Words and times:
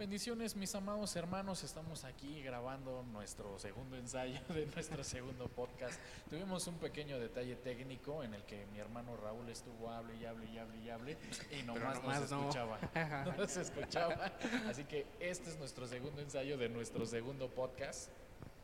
Bendiciones, 0.00 0.56
mis 0.56 0.74
amados 0.74 1.14
hermanos. 1.14 1.62
Estamos 1.62 2.04
aquí 2.04 2.42
grabando 2.42 3.04
nuestro 3.12 3.58
segundo 3.58 3.98
ensayo 3.98 4.40
de 4.48 4.64
nuestro 4.64 5.04
segundo 5.04 5.46
podcast. 5.48 6.00
Tuvimos 6.30 6.66
un 6.68 6.78
pequeño 6.78 7.18
detalle 7.18 7.54
técnico 7.56 8.24
en 8.24 8.32
el 8.32 8.42
que 8.44 8.64
mi 8.72 8.78
hermano 8.78 9.14
Raúl 9.18 9.46
estuvo 9.50 9.90
hable 9.90 10.16
y 10.16 10.24
hable 10.24 10.46
y 10.50 10.56
hable 10.56 10.78
y 10.78 10.88
hable 10.88 11.18
y 11.50 11.62
nomás, 11.64 12.02
no 12.02 12.14
se 12.14 12.24
escuchaba. 12.24 12.78
No 13.36 13.46
se 13.46 13.60
escuchaba. 13.60 14.32
Así 14.70 14.84
que 14.84 15.04
este 15.20 15.50
es 15.50 15.58
nuestro 15.58 15.86
segundo 15.86 16.22
ensayo 16.22 16.56
de 16.56 16.70
nuestro 16.70 17.04
segundo 17.04 17.50
podcast, 17.50 18.08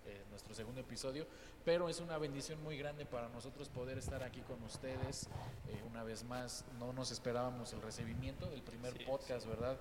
eh, 0.06 0.24
nuestro 0.30 0.54
segundo 0.54 0.80
episodio. 0.80 1.26
Pero 1.66 1.90
es 1.90 2.00
una 2.00 2.16
bendición 2.16 2.62
muy 2.62 2.78
grande 2.78 3.04
para 3.04 3.28
nosotros 3.28 3.68
poder 3.68 3.98
estar 3.98 4.22
aquí 4.22 4.40
con 4.40 4.62
ustedes 4.62 5.28
eh, 5.68 5.82
una 5.90 6.02
vez 6.02 6.24
más. 6.24 6.64
No 6.78 6.94
nos 6.94 7.10
esperábamos 7.10 7.74
el 7.74 7.82
recibimiento 7.82 8.48
del 8.48 8.62
primer 8.62 9.04
podcast, 9.04 9.46
¿verdad? 9.46 9.76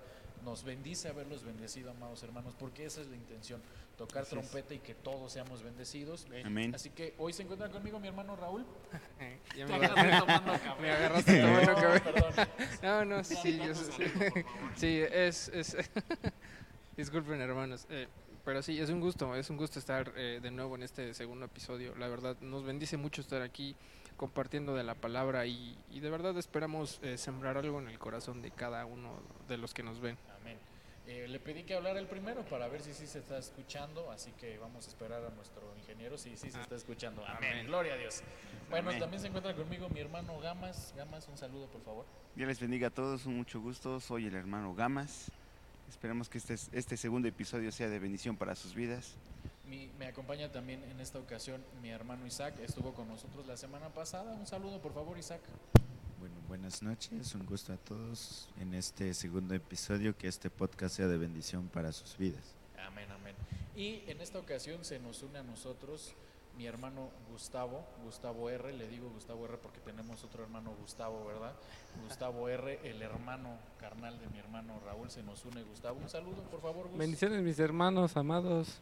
Nos 0.46 0.64
bendice 0.64 1.10
haberlos 1.10 1.44
bendecido, 1.44 1.92
amados 1.92 2.24
hermanos, 2.24 2.54
porque 2.58 2.86
esa 2.86 3.02
es 3.02 3.08
la 3.08 3.16
intención, 3.16 3.62
tocar 3.98 4.26
trompeta 4.26 4.74
y 4.74 4.80
que 4.80 4.94
todos 4.94 5.34
seamos 5.34 5.64
bendecidos. 5.64 6.28
Amén. 6.46 6.74
Así 6.74 6.92
que 6.92 7.16
hoy 7.18 7.34
se 7.34 7.44
encuentra 7.44 7.70
conmigo 7.70 8.00
mi 8.00 8.08
hermano 8.08 8.36
Raúl. 8.36 8.66
ya 9.58 9.66
me, 9.66 9.80
me 9.80 9.86
agarraste 10.92 11.42
tomando 11.42 11.76
café. 11.76 12.48
No, 12.84 13.04
no, 13.04 13.24
sí, 13.24 13.58
yo, 13.58 13.74
sí, 14.76 15.02
es, 15.12 15.50
es 15.50 15.76
disculpen 16.96 17.42
hermanos. 17.42 17.86
Eh, 17.90 18.08
pero 18.46 18.62
sí, 18.62 18.80
es 18.80 18.90
un 18.92 19.02
gusto, 19.02 19.36
es 19.36 19.50
un 19.50 19.58
gusto 19.58 19.80
estar 19.80 20.14
eh, 20.16 20.40
de 20.42 20.52
nuevo 20.52 20.76
en 20.76 20.84
este 20.84 21.16
segundo 21.16 21.46
episodio. 21.46 21.96
La 21.96 22.08
verdad, 22.08 22.38
nos 22.42 22.64
bendice 22.64 22.96
mucho 22.96 23.22
estar 23.22 23.42
aquí 23.42 23.76
compartiendo 24.18 24.76
de 24.76 24.84
la 24.84 24.94
palabra 24.96 25.46
y, 25.46 25.76
de 25.90 26.10
verdad 26.10 26.38
esperamos 26.38 27.00
eh, 27.02 27.18
sembrar 27.18 27.58
algo 27.58 27.80
en 27.80 27.90
el 27.90 28.00
corazón 28.00 28.42
de 28.42 28.52
cada 28.52 28.86
uno 28.86 29.14
de 29.48 29.58
los 29.58 29.74
que 29.74 29.84
nos 29.84 30.00
ven. 30.00 30.18
Amén. 31.06 31.16
Eh, 31.24 31.28
le 31.28 31.40
pedí 31.40 31.64
que 31.64 31.76
hablara 31.76 32.00
el 32.00 32.08
primero 32.08 32.44
para 32.46 32.68
ver 32.68 32.82
si 32.82 32.94
sí 32.94 33.08
se 33.08 33.20
está 33.20 33.38
escuchando, 33.38 34.12
así 34.12 34.32
que 34.34 34.58
vamos 34.58 34.86
a 34.86 34.90
esperar 34.90 35.24
a 35.24 35.30
nuestro 35.30 35.62
ingeniero 35.78 36.18
si 36.18 36.36
sí, 36.36 36.50
se 36.50 36.60
está 36.60 36.76
escuchando. 36.76 37.26
Amén. 37.26 37.68
Gloria 37.68 37.94
a 37.94 37.98
Dios. 37.98 38.22
Bueno, 38.70 38.92
también 38.98 39.22
se 39.22 39.28
encuentra 39.28 39.56
conmigo 39.56 39.88
mi 39.90 40.00
hermano 40.00 40.40
Gamas. 40.40 40.94
Gamas, 40.98 41.28
un 41.28 41.38
saludo, 41.38 41.68
por 41.68 41.82
favor. 41.82 42.06
Dios 42.36 42.48
les 42.48 42.60
bendiga 42.60 42.88
a 42.88 42.92
todos, 42.92 43.26
un 43.26 43.38
mucho 43.38 43.62
gusto. 43.62 44.00
Soy 44.00 44.28
el 44.28 44.36
hermano 44.36 44.74
Gamas. 44.74 45.32
Esperemos 45.88 46.30
que 46.30 46.40
este, 46.40 46.56
este 46.72 46.98
segundo 46.98 47.28
episodio 47.28 47.72
sea 47.72 47.88
de 47.88 48.00
bendición 48.00 48.36
para 48.36 48.56
sus 48.56 48.74
vidas 48.74 49.16
me 49.98 50.08
acompaña 50.08 50.52
también 50.52 50.84
en 50.84 51.00
esta 51.00 51.20
ocasión 51.20 51.64
mi 51.82 51.90
hermano 51.90 52.26
Isaac, 52.26 52.56
estuvo 52.62 52.94
con 52.94 53.08
nosotros 53.08 53.46
la 53.48 53.58
semana 53.58 53.90
pasada. 53.90 54.34
Un 54.34 54.46
saludo, 54.46 54.82
por 54.82 54.94
favor, 54.94 55.18
Isaac. 55.18 55.42
Buenas 56.48 56.84
noches, 56.84 57.34
un 57.34 57.46
gusto 57.48 57.74
a 57.74 57.78
todos 57.78 58.48
en 58.60 58.76
este 58.76 59.16
segundo 59.16 59.56
episodio, 59.56 60.16
que 60.16 60.28
este 60.28 60.52
podcast 60.52 60.96
sea 60.96 61.08
de 61.08 61.18
bendición 61.18 61.70
para 61.70 61.92
sus 61.92 62.16
vidas. 62.18 62.54
Amén, 62.86 63.10
amén. 63.12 63.36
Y 63.76 64.04
en 64.08 64.22
esta 64.22 64.38
ocasión 64.38 64.86
se 64.86 65.00
nos 65.00 65.24
une 65.24 65.40
a 65.40 65.44
nosotros 65.44 66.14
mi 66.56 66.68
hermano 66.68 67.10
Gustavo, 67.32 67.84
Gustavo 68.04 68.50
R, 68.50 68.74
le 68.74 68.88
digo 68.88 69.10
Gustavo 69.10 69.46
R 69.46 69.58
porque 69.58 69.80
tenemos 69.80 70.24
otro 70.24 70.44
hermano 70.44 70.76
Gustavo, 70.80 71.26
¿verdad? 71.26 71.54
Gustavo 72.08 72.48
R, 72.48 72.80
el 72.84 73.02
hermano 73.02 73.58
carnal 73.80 74.20
de 74.20 74.28
mi 74.28 74.38
hermano 74.38 74.80
Raúl, 74.86 75.10
se 75.10 75.24
nos 75.24 75.44
une 75.46 75.64
Gustavo. 75.64 76.00
Un 76.00 76.10
saludo, 76.10 76.44
por 76.44 76.62
favor, 76.62 76.84
Gustavo. 76.84 77.00
Bendiciones, 77.00 77.42
mis 77.42 77.58
hermanos 77.58 78.16
amados. 78.16 78.78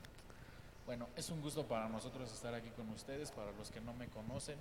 Bueno, 0.86 1.08
es 1.16 1.30
un 1.30 1.42
gusto 1.42 1.66
para 1.66 1.88
nosotros 1.88 2.32
estar 2.32 2.54
aquí 2.54 2.70
con 2.72 2.90
ustedes. 2.90 3.32
Para 3.32 3.54
los 3.54 3.72
que 3.72 3.80
no 3.80 3.94
me 3.94 4.08
conocen, 4.08 4.58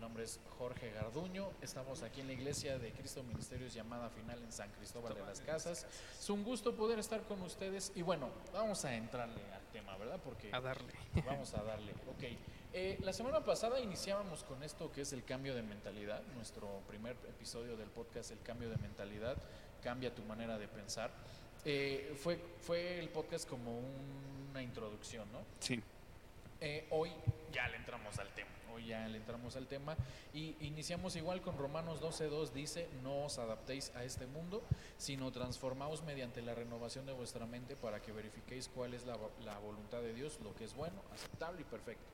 nombre 0.00 0.24
es 0.24 0.40
Jorge 0.58 0.90
Garduño. 0.92 1.50
Estamos 1.60 2.02
aquí 2.02 2.22
en 2.22 2.28
la 2.28 2.32
iglesia 2.32 2.78
de 2.78 2.90
Cristo 2.92 3.22
Ministerios 3.22 3.74
llamada 3.74 4.08
final 4.08 4.42
en 4.42 4.50
San 4.50 4.70
Cristóbal 4.70 5.14
de 5.14 5.20
las 5.20 5.40
Casas. 5.42 5.86
Es 6.18 6.30
un 6.30 6.42
gusto 6.42 6.74
poder 6.74 6.98
estar 6.98 7.22
con 7.24 7.40
ustedes. 7.42 7.92
Y 7.94 8.02
bueno, 8.02 8.30
vamos 8.52 8.84
a 8.86 8.94
entrarle 8.94 9.42
al 9.52 9.66
tema, 9.72 9.96
¿verdad? 9.98 10.18
Porque 10.24 10.50
a 10.52 10.60
darle. 10.60 10.92
Vamos 11.26 11.52
a 11.54 11.62
darle. 11.62 11.92
Ok. 12.08 12.24
Eh, 12.72 12.98
la 13.02 13.12
semana 13.12 13.44
pasada 13.44 13.78
iniciábamos 13.80 14.42
con 14.44 14.62
esto 14.62 14.90
que 14.90 15.02
es 15.02 15.12
el 15.12 15.22
cambio 15.24 15.54
de 15.54 15.62
mentalidad. 15.62 16.22
Nuestro 16.34 16.80
primer 16.88 17.16
episodio 17.28 17.76
del 17.76 17.90
podcast, 17.90 18.30
el 18.30 18.40
cambio 18.40 18.70
de 18.70 18.76
mentalidad, 18.78 19.36
cambia 19.82 20.14
tu 20.14 20.22
manera 20.22 20.56
de 20.56 20.66
pensar. 20.66 21.10
Eh, 21.64 22.16
fue, 22.18 22.38
fue 22.62 22.98
el 22.98 23.10
podcast 23.10 23.46
como 23.46 23.80
una 24.50 24.62
introducción, 24.62 25.30
¿no? 25.30 25.40
Sí. 25.58 25.82
Eh, 26.60 26.86
hoy 26.90 27.10
ya 27.52 27.68
le 27.68 27.76
entramos 27.76 28.18
al 28.18 28.28
tema, 28.34 28.50
ya 28.86 29.06
le 29.08 29.18
entramos 29.18 29.56
al 29.56 29.66
tema 29.66 29.96
y 30.34 30.56
iniciamos 30.60 31.16
igual 31.16 31.40
con 31.40 31.56
Romanos 31.58 32.00
12.2, 32.00 32.50
dice, 32.52 32.88
no 33.02 33.24
os 33.24 33.38
adaptéis 33.38 33.94
a 33.96 34.04
este 34.04 34.26
mundo, 34.26 34.62
sino 34.98 35.30
transformaos 35.32 36.02
mediante 36.02 36.42
la 36.42 36.54
renovación 36.54 37.06
de 37.06 37.12
vuestra 37.12 37.46
mente 37.46 37.76
para 37.76 38.00
que 38.00 38.12
verifiquéis 38.12 38.68
cuál 38.68 38.94
es 38.94 39.04
la, 39.06 39.16
la 39.44 39.58
voluntad 39.58 40.00
de 40.00 40.14
Dios, 40.14 40.38
lo 40.42 40.54
que 40.54 40.64
es 40.64 40.74
bueno, 40.74 41.00
aceptable 41.12 41.62
y 41.62 41.64
perfecto. 41.64 42.10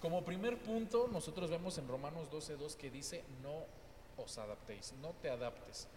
Como 0.00 0.24
primer 0.24 0.58
punto, 0.58 1.08
nosotros 1.10 1.50
vemos 1.50 1.78
en 1.78 1.88
Romanos 1.88 2.30
12.2 2.30 2.76
que 2.76 2.90
dice, 2.90 3.24
no 3.42 3.64
os 4.22 4.38
adaptéis, 4.38 4.92
no 5.00 5.12
te 5.22 5.30
adaptes. 5.30 5.88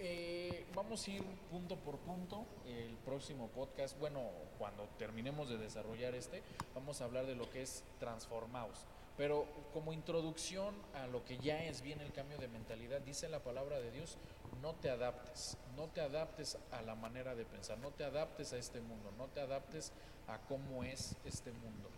Eh, 0.00 0.64
vamos 0.76 1.06
a 1.06 1.10
ir 1.10 1.24
punto 1.50 1.76
por 1.76 1.98
punto. 1.98 2.44
El 2.66 2.96
próximo 3.04 3.48
podcast, 3.48 3.98
bueno, 3.98 4.22
cuando 4.58 4.84
terminemos 4.98 5.48
de 5.48 5.58
desarrollar 5.58 6.14
este, 6.14 6.42
vamos 6.74 7.00
a 7.00 7.04
hablar 7.04 7.26
de 7.26 7.34
lo 7.34 7.50
que 7.50 7.62
es 7.62 7.82
transformaos. 7.98 8.86
Pero 9.18 9.46
como 9.74 9.92
introducción 9.92 10.74
a 10.94 11.08
lo 11.08 11.24
que 11.24 11.38
ya 11.38 11.64
es 11.64 11.82
bien 11.82 12.00
el 12.00 12.12
cambio 12.12 12.38
de 12.38 12.46
mentalidad, 12.46 13.00
dice 13.00 13.28
la 13.28 13.40
palabra 13.40 13.80
de 13.80 13.90
Dios, 13.90 14.16
no 14.62 14.74
te 14.76 14.90
adaptes, 14.90 15.58
no 15.76 15.88
te 15.88 16.00
adaptes 16.00 16.56
a 16.70 16.80
la 16.82 16.94
manera 16.94 17.34
de 17.34 17.44
pensar, 17.44 17.78
no 17.78 17.90
te 17.90 18.04
adaptes 18.04 18.52
a 18.52 18.58
este 18.58 18.80
mundo, 18.80 19.12
no 19.18 19.26
te 19.26 19.40
adaptes 19.40 19.92
a 20.28 20.38
cómo 20.38 20.84
es 20.84 21.16
este 21.24 21.50
mundo. 21.50 21.90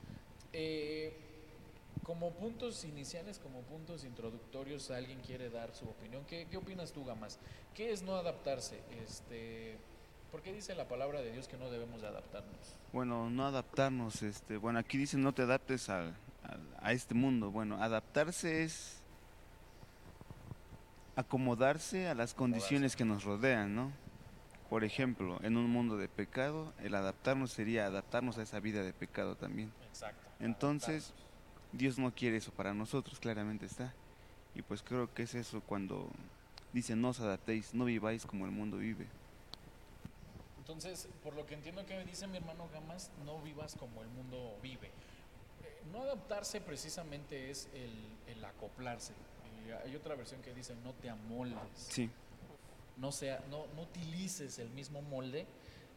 Eh, 0.55 1.15
como 2.03 2.33
puntos 2.33 2.85
iniciales, 2.85 3.39
como 3.39 3.61
puntos 3.63 4.05
introductorios, 4.05 4.91
alguien 4.91 5.21
quiere 5.21 5.51
dar 5.51 5.75
su 5.75 5.85
opinión. 5.85 6.25
¿Qué, 6.25 6.49
opinas 6.57 6.91
tú, 6.91 7.05
Gamas? 7.05 7.39
¿Qué 7.75 7.93
es 7.93 8.03
no 8.03 8.17
adaptarse? 8.17 8.81
Este, 9.05 9.77
¿Por 10.31 10.41
qué 10.41 10.55
dice 10.55 10.75
la 10.75 10.89
palabra 10.89 11.21
de 11.21 11.33
Dios 11.33 11.49
que 11.49 11.59
no 11.59 11.71
debemos 11.71 12.01
de 12.01 12.09
adaptarnos? 12.09 12.75
Bueno, 12.95 13.29
no 13.29 13.47
adaptarnos, 13.47 14.23
este, 14.23 14.57
bueno, 14.57 14.79
aquí 14.79 14.97
dice 14.97 15.19
no 15.19 15.35
te 15.35 15.43
adaptes 15.43 15.91
a, 16.51 16.87
a 16.89 16.93
este 16.93 17.15
mundo. 17.15 17.51
Bueno, 17.51 17.83
adaptarse 17.83 18.65
es 18.65 19.01
acomodarse 21.17 22.09
a 22.09 22.15
las 22.15 22.35
condiciones 22.35 22.97
que 22.97 23.05
nos 23.05 23.25
rodean, 23.25 23.75
¿no? 23.75 23.93
Por 24.69 24.85
ejemplo, 24.85 25.39
en 25.43 25.57
un 25.57 25.69
mundo 25.69 25.97
de 25.97 26.09
pecado, 26.09 26.73
el 26.79 26.95
adaptarnos 26.95 27.51
sería 27.51 27.87
adaptarnos 27.87 28.39
a 28.39 28.43
esa 28.43 28.61
vida 28.61 28.83
de 28.83 28.93
pecado 28.93 29.37
también. 29.37 29.73
Exacto. 29.89 30.29
Entonces, 30.39 31.13
Dios 31.73 31.99
no 31.99 32.15
quiere 32.15 32.37
eso 32.37 32.53
para 32.53 32.73
nosotros, 32.73 33.19
claramente 33.19 33.67
está. 33.67 33.93
Y 34.55 34.63
pues 34.63 34.83
creo 34.83 35.13
que 35.13 35.25
es 35.25 35.35
eso 35.35 35.61
cuando 35.61 36.09
dice 36.73 36.97
no 36.97 37.09
os 37.09 37.21
adaptéis, 37.21 37.75
no 37.75 37.85
viváis 37.85 38.27
como 38.27 38.45
el 38.45 38.53
mundo 38.53 38.79
vive. 38.79 39.07
Entonces, 40.59 41.09
por 41.23 41.35
lo 41.35 41.47
que 41.47 41.55
entiendo 41.55 41.85
que 41.85 41.97
me 41.97 42.05
dice 42.05 42.27
mi 42.29 42.37
hermano 42.37 42.69
Gamas, 42.73 43.11
no 43.25 43.41
vivas 43.43 43.75
como 43.75 44.03
el 44.03 44.09
mundo 44.09 44.57
vive. 44.63 44.91
No 45.93 46.03
adaptarse 46.03 46.61
precisamente 46.61 47.51
es 47.51 47.69
el, 47.75 48.45
acoplarse. 48.45 49.13
Eh, 49.67 49.77
hay 49.85 49.97
otra 49.97 50.15
versión 50.15 50.41
que 50.41 50.55
dice 50.55 50.75
no 50.83 50.93
te 50.95 51.11
amoldes. 51.11 51.59
Sí. 51.75 52.11
No, 52.97 53.13
sea, 53.13 53.43
no, 53.51 53.67
no 53.75 53.83
utilices 53.83 54.59
el 54.59 54.71
mismo 54.71 55.03
molde 55.03 55.47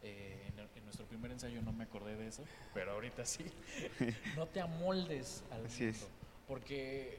eh, 0.04 0.36
en, 0.76 0.84
nuestro 0.84 1.06
primer 1.06 1.30
ensayo 1.30 1.62
no 1.62 1.72
me 1.72 1.84
acordé 1.84 2.14
de 2.14 2.28
eso, 2.28 2.44
pero 2.74 2.92
ahorita 2.92 3.24
sí. 3.24 3.44
no 4.36 4.46
te 4.46 4.60
amoldes 4.60 5.42
al 5.50 5.62
mundo. 5.62 6.06
Porque 6.46 7.18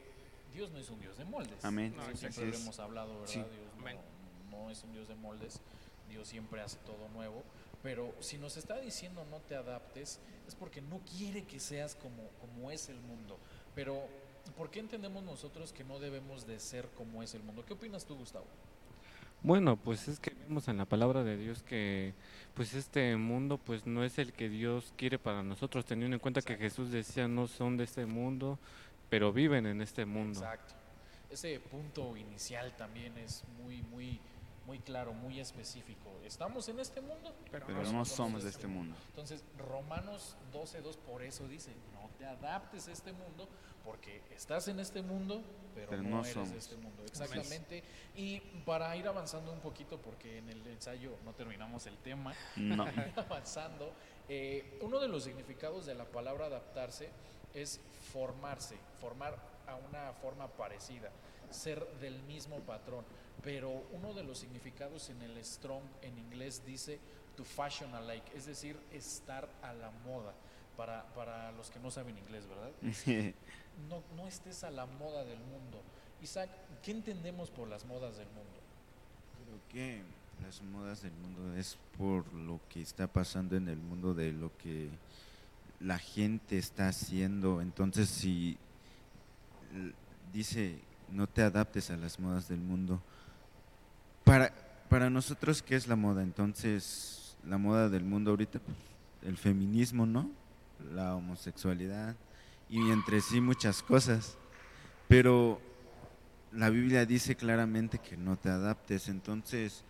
Dios 0.53 0.71
no 0.71 0.77
es 0.77 0.89
un 0.91 0.99
Dios 0.99 1.17
de 1.17 1.25
moldes. 1.25 1.65
Amén. 1.65 1.95
siempre 2.13 2.45
lo 2.45 2.55
hemos 2.55 2.79
hablado, 2.79 3.19
¿verdad? 3.21 3.33
Dios 3.33 3.47
no, 4.51 4.69
es 4.69 4.83
un 4.83 4.93
Dios 4.93 5.07
de 5.07 5.15
moldes. 5.15 5.59
Dios 6.07 6.27
siempre 6.27 6.61
hace 6.61 6.77
todo 6.85 7.09
nuevo. 7.09 7.43
Pero 7.85 8.15
si 8.19 8.39
nos 8.39 8.57
está 8.57 8.79
diciendo 8.79 9.23
no 9.29 9.37
te 9.41 9.55
adaptes, 9.55 10.19
es 10.47 10.55
porque 10.55 10.81
no 10.81 11.01
quiere 11.17 11.43
que 11.43 11.59
seas 11.59 11.93
como, 11.93 12.29
como 12.41 12.71
es 12.71 12.89
el 12.89 12.99
mundo. 12.99 13.37
Pero, 13.75 14.07
¿por 14.57 14.71
qué 14.71 14.79
entendemos 14.79 15.23
nosotros 15.23 15.71
que 15.71 15.83
no 15.83 15.99
debemos 15.99 16.47
de 16.47 16.59
ser 16.59 16.89
como 16.97 17.21
es 17.21 17.35
el 17.35 17.43
mundo? 17.43 17.63
¿Qué 17.63 17.73
opinas 17.73 18.03
tú, 18.03 18.15
Gustavo? 18.15 18.47
Bueno, 19.43 19.77
pues 19.77 20.07
es 20.07 20.19
que 20.19 20.31
vemos 20.31 20.67
en 20.67 20.77
la 20.77 20.85
palabra 20.85 21.23
de 21.23 21.37
Dios 21.37 21.61
que 21.61 22.15
pues 22.55 22.73
este 22.73 23.15
mundo 23.17 23.59
pues 23.59 23.85
no 23.85 24.03
es 24.03 24.17
el 24.17 24.33
que 24.33 24.49
Dios 24.49 24.91
quiere 24.97 25.19
para 25.19 25.43
nosotros, 25.43 25.85
teniendo 25.85 26.15
en 26.15 26.19
cuenta 26.19 26.41
que 26.41 26.57
Jesús 26.57 26.89
decía 26.89 27.27
no 27.27 27.47
son 27.47 27.77
de 27.77 27.83
este 27.83 28.07
mundo, 28.07 28.57
pero 29.11 29.31
viven 29.31 29.67
en 29.67 29.81
este 29.81 30.05
mundo. 30.05 30.39
Exacto. 30.39 30.73
Ese 31.29 31.59
punto 31.59 32.17
inicial 32.17 32.75
también 32.75 33.15
es 33.19 33.43
muy 33.61 33.83
muy 33.83 34.19
muy 34.65 34.79
claro, 34.79 35.13
muy 35.13 35.39
específico. 35.39 36.19
Estamos 36.23 36.67
en 36.69 36.79
este 36.79 37.01
mundo, 37.01 37.33
pero, 37.51 37.67
no, 37.67 37.73
somos 37.75 37.83
de 37.83 37.89
este 37.89 37.91
mundo, 37.91 37.91
pero, 37.91 37.97
no 37.97 38.05
somos 38.05 38.43
de 38.43 38.49
este 38.49 38.67
mundo. 38.67 38.95
Entonces, 39.09 39.43
Romanos 39.57 40.35
12.2 40.53 40.97
por 40.97 41.21
eso 41.21 41.47
dice, 41.47 41.71
no 41.93 42.09
te 42.17 42.25
adaptes 42.25 42.87
a 42.87 42.91
este 42.91 43.11
mundo, 43.13 43.47
porque 43.83 44.23
estás 44.31 44.67
en 44.67 44.79
este 44.79 45.01
mundo, 45.03 45.43
pero, 45.75 46.01
no, 46.01 46.21
eres 46.21 46.33
somos. 46.33 46.51
de 46.51 46.57
este 46.57 46.75
mundo. 46.75 47.03
Exactamente. 47.05 47.83
Y 48.15 48.39
para 48.65 48.95
ir 48.95 49.07
avanzando 49.07 49.51
un 49.53 49.59
poquito, 49.59 49.99
porque 49.99 50.39
en 50.39 50.49
el 50.49 50.65
ensayo 50.67 51.17
no 51.23 51.33
terminamos 51.33 51.85
el 51.85 51.97
tema, 51.97 52.33
no. 52.55 52.85
avanzando, 53.15 53.93
eh, 54.27 54.79
uno 54.81 54.99
de 54.99 55.07
los 55.07 55.23
significados 55.23 55.85
de 55.85 55.93
la 55.93 56.05
palabra 56.05 56.47
adaptarse 56.47 57.09
es 57.53 57.79
formarse, 58.11 58.77
formar 58.99 59.37
a 59.67 59.75
una 59.75 60.13
forma 60.13 60.47
parecida, 60.47 61.11
ser 61.51 61.85
del 61.99 62.21
mismo 62.23 62.59
patrón. 62.61 63.05
Pero 63.43 63.85
uno 63.91 64.13
de 64.13 64.23
los 64.23 64.39
significados 64.39 65.09
en 65.09 65.21
el 65.21 65.43
strong 65.43 65.83
en 66.01 66.17
inglés 66.17 66.63
dice 66.65 66.99
to 67.35 67.43
fashion 67.43 67.93
alike, 67.93 68.31
es 68.35 68.45
decir, 68.45 68.77
estar 68.91 69.47
a 69.61 69.73
la 69.73 69.91
moda. 70.05 70.33
Para, 70.77 71.05
para 71.13 71.53
los 71.53 71.69
que 71.69 71.79
no 71.79 71.89
saben 71.89 72.17
inglés, 72.17 72.45
¿verdad? 72.47 72.71
no, 73.89 74.03
no 74.17 74.27
estés 74.27 74.63
a 74.65 74.71
la 74.71 74.85
moda 74.85 75.23
del 75.23 75.39
mundo. 75.39 75.81
Isaac, 76.21 76.49
¿qué 76.83 76.91
entendemos 76.91 77.49
por 77.49 77.69
las 77.69 77.85
modas 77.85 78.17
del 78.17 78.27
mundo? 78.27 78.59
Creo 79.45 79.59
que 79.69 80.01
las 80.43 80.61
modas 80.61 81.01
del 81.01 81.13
mundo 81.13 81.55
es 81.55 81.77
por 81.97 82.31
lo 82.33 82.59
que 82.67 82.81
está 82.81 83.07
pasando 83.07 83.55
en 83.55 83.69
el 83.69 83.77
mundo, 83.77 84.13
de 84.13 84.33
lo 84.33 84.55
que 84.57 84.89
la 85.79 85.97
gente 85.97 86.57
está 86.57 86.89
haciendo. 86.89 87.61
Entonces, 87.61 88.09
si 88.09 88.57
dice 90.33 90.79
no 91.11 91.27
te 91.27 91.41
adaptes 91.41 91.91
a 91.91 91.97
las 91.97 92.19
modas 92.19 92.47
del 92.47 92.59
mundo, 92.59 93.01
para, 94.35 94.51
para 94.89 95.09
nosotros, 95.09 95.61
¿qué 95.61 95.77
es 95.77 95.87
la 95.87 95.95
moda? 95.95 96.21
Entonces, 96.21 97.37
la 97.47 97.57
moda 97.57 97.87
del 97.87 98.03
mundo 98.03 98.31
ahorita, 98.31 98.59
el 99.23 99.37
feminismo, 99.37 100.05
¿no? 100.05 100.29
La 100.93 101.15
homosexualidad 101.15 102.17
y 102.69 102.91
entre 102.91 103.21
sí 103.21 103.39
muchas 103.39 103.81
cosas. 103.81 104.37
Pero 105.07 105.61
la 106.51 106.69
Biblia 106.69 107.05
dice 107.05 107.37
claramente 107.37 107.97
que 107.99 108.17
no 108.17 108.35
te 108.35 108.49
adaptes, 108.49 109.07
entonces 109.07 109.85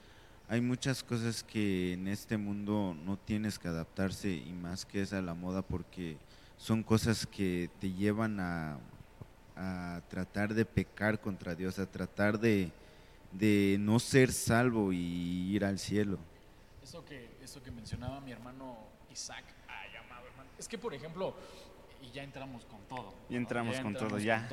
hay 0.48 0.62
muchas 0.62 1.02
cosas 1.02 1.44
que 1.44 1.94
en 1.94 2.08
este 2.08 2.38
mundo 2.38 2.96
no 3.04 3.18
tienes 3.18 3.58
que 3.58 3.68
adaptarse 3.68 4.30
y 4.32 4.54
más 4.54 4.86
que 4.86 5.02
es 5.02 5.12
a 5.14 5.24
la 5.24 5.34
moda 5.34 5.64
porque 5.64 6.18
son 6.58 6.84
cosas 6.84 7.26
que 7.26 7.72
te 7.82 7.92
llevan 7.94 8.40
a 8.40 8.78
tratar 10.08 10.54
de 10.54 10.66
pecar 10.66 11.20
contra 11.20 11.56
Dios, 11.56 11.80
a 11.80 11.88
tratar 11.88 12.40
de, 12.40 12.72
de, 13.32 13.78
no 13.80 14.00
ser 14.00 14.32
salvo 14.32 14.92
y 14.92 15.56
ir 15.56 15.66
al 15.66 15.80
cielo. 15.80 16.18
Eso 16.84 17.04
que, 17.06 17.30
eso 17.42 17.62
que 17.62 17.72
mencionaba 17.72 18.22
mi 18.22 18.32
hermano 18.32 18.78
Isaac, 19.12 19.46
ah, 19.68 19.84
llamado 19.94 20.28
hermano, 20.28 20.50
es 20.58 20.68
que 20.68 20.78
por 20.78 20.94
ejemplo, 20.94 21.36
y 22.02 22.12
ya 22.12 22.24
entramos 22.24 22.66
con 22.66 22.82
todo. 22.88 23.14
Y 23.30 23.36
entramos, 23.36 23.80
con, 23.80 23.94
todo, 23.94 24.20
ya. 24.20 24.48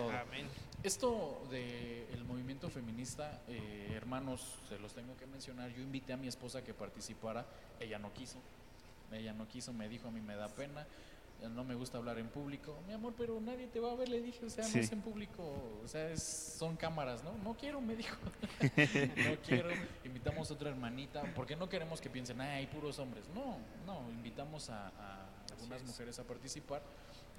Esto 0.82 1.42
del 1.50 2.24
movimiento 2.24 2.69
feminista, 2.70 3.42
eh, 3.48 3.92
hermanos, 3.94 4.58
se 4.69 4.78
los 4.78 4.92
tengo 4.94 5.16
que 5.16 5.26
mencionar. 5.26 5.70
Yo 5.70 5.82
invité 5.82 6.12
a 6.12 6.16
mi 6.16 6.28
esposa 6.28 6.62
que 6.64 6.74
participara, 6.74 7.46
ella 7.78 7.98
no 7.98 8.12
quiso. 8.12 8.38
Ella 9.12 9.32
no 9.32 9.46
quiso, 9.46 9.72
me 9.72 9.88
dijo, 9.88 10.08
a 10.08 10.10
mí 10.10 10.20
me 10.20 10.34
da 10.34 10.48
pena, 10.48 10.86
no 11.49 11.65
me 11.65 11.75
gusta 11.75 11.99
hablar 11.99 12.19
en 12.19 12.29
público. 12.29 12.83
Mi 12.87 12.94
amor, 12.94 13.15
pero 13.17 13.41
nadie 13.41 13.67
te 13.67 13.81
va 13.81 13.93
a 13.93 13.94
ver, 13.94 14.09
le 14.09 14.21
dije, 14.21 14.44
o 14.44 14.50
sea, 14.50 14.67
no 14.69 14.81
es 14.81 14.93
en 14.93 15.00
público, 15.00 15.43
o 15.83 15.89
sea, 15.89 16.17
son 16.17 16.77
cámaras, 16.77 17.23
¿no? 17.25 17.33
No 17.39 17.56
quiero, 17.56 17.81
me 17.81 17.97
dijo. 17.97 18.17
no 18.61 19.37
quiero. 19.47 19.71
Invitamos 20.05 20.50
a 20.50 20.55
otra 20.55 20.71
hermanita, 20.71 21.23
porque 21.35 21.56
no 21.56 21.69
queremos 21.69 22.00
que 22.00 22.11
piensen, 22.11 22.41
ah, 22.41 22.55
hay 22.55 22.67
puros 22.67 22.99
hombres. 22.99 23.29
No, 23.35 23.59
no, 23.87 24.11
invitamos 24.11 24.71
a, 24.71 24.89
a 24.89 25.29
algunas 25.53 25.83
mujeres 25.85 26.19
a 26.19 26.25
participar 26.25 26.83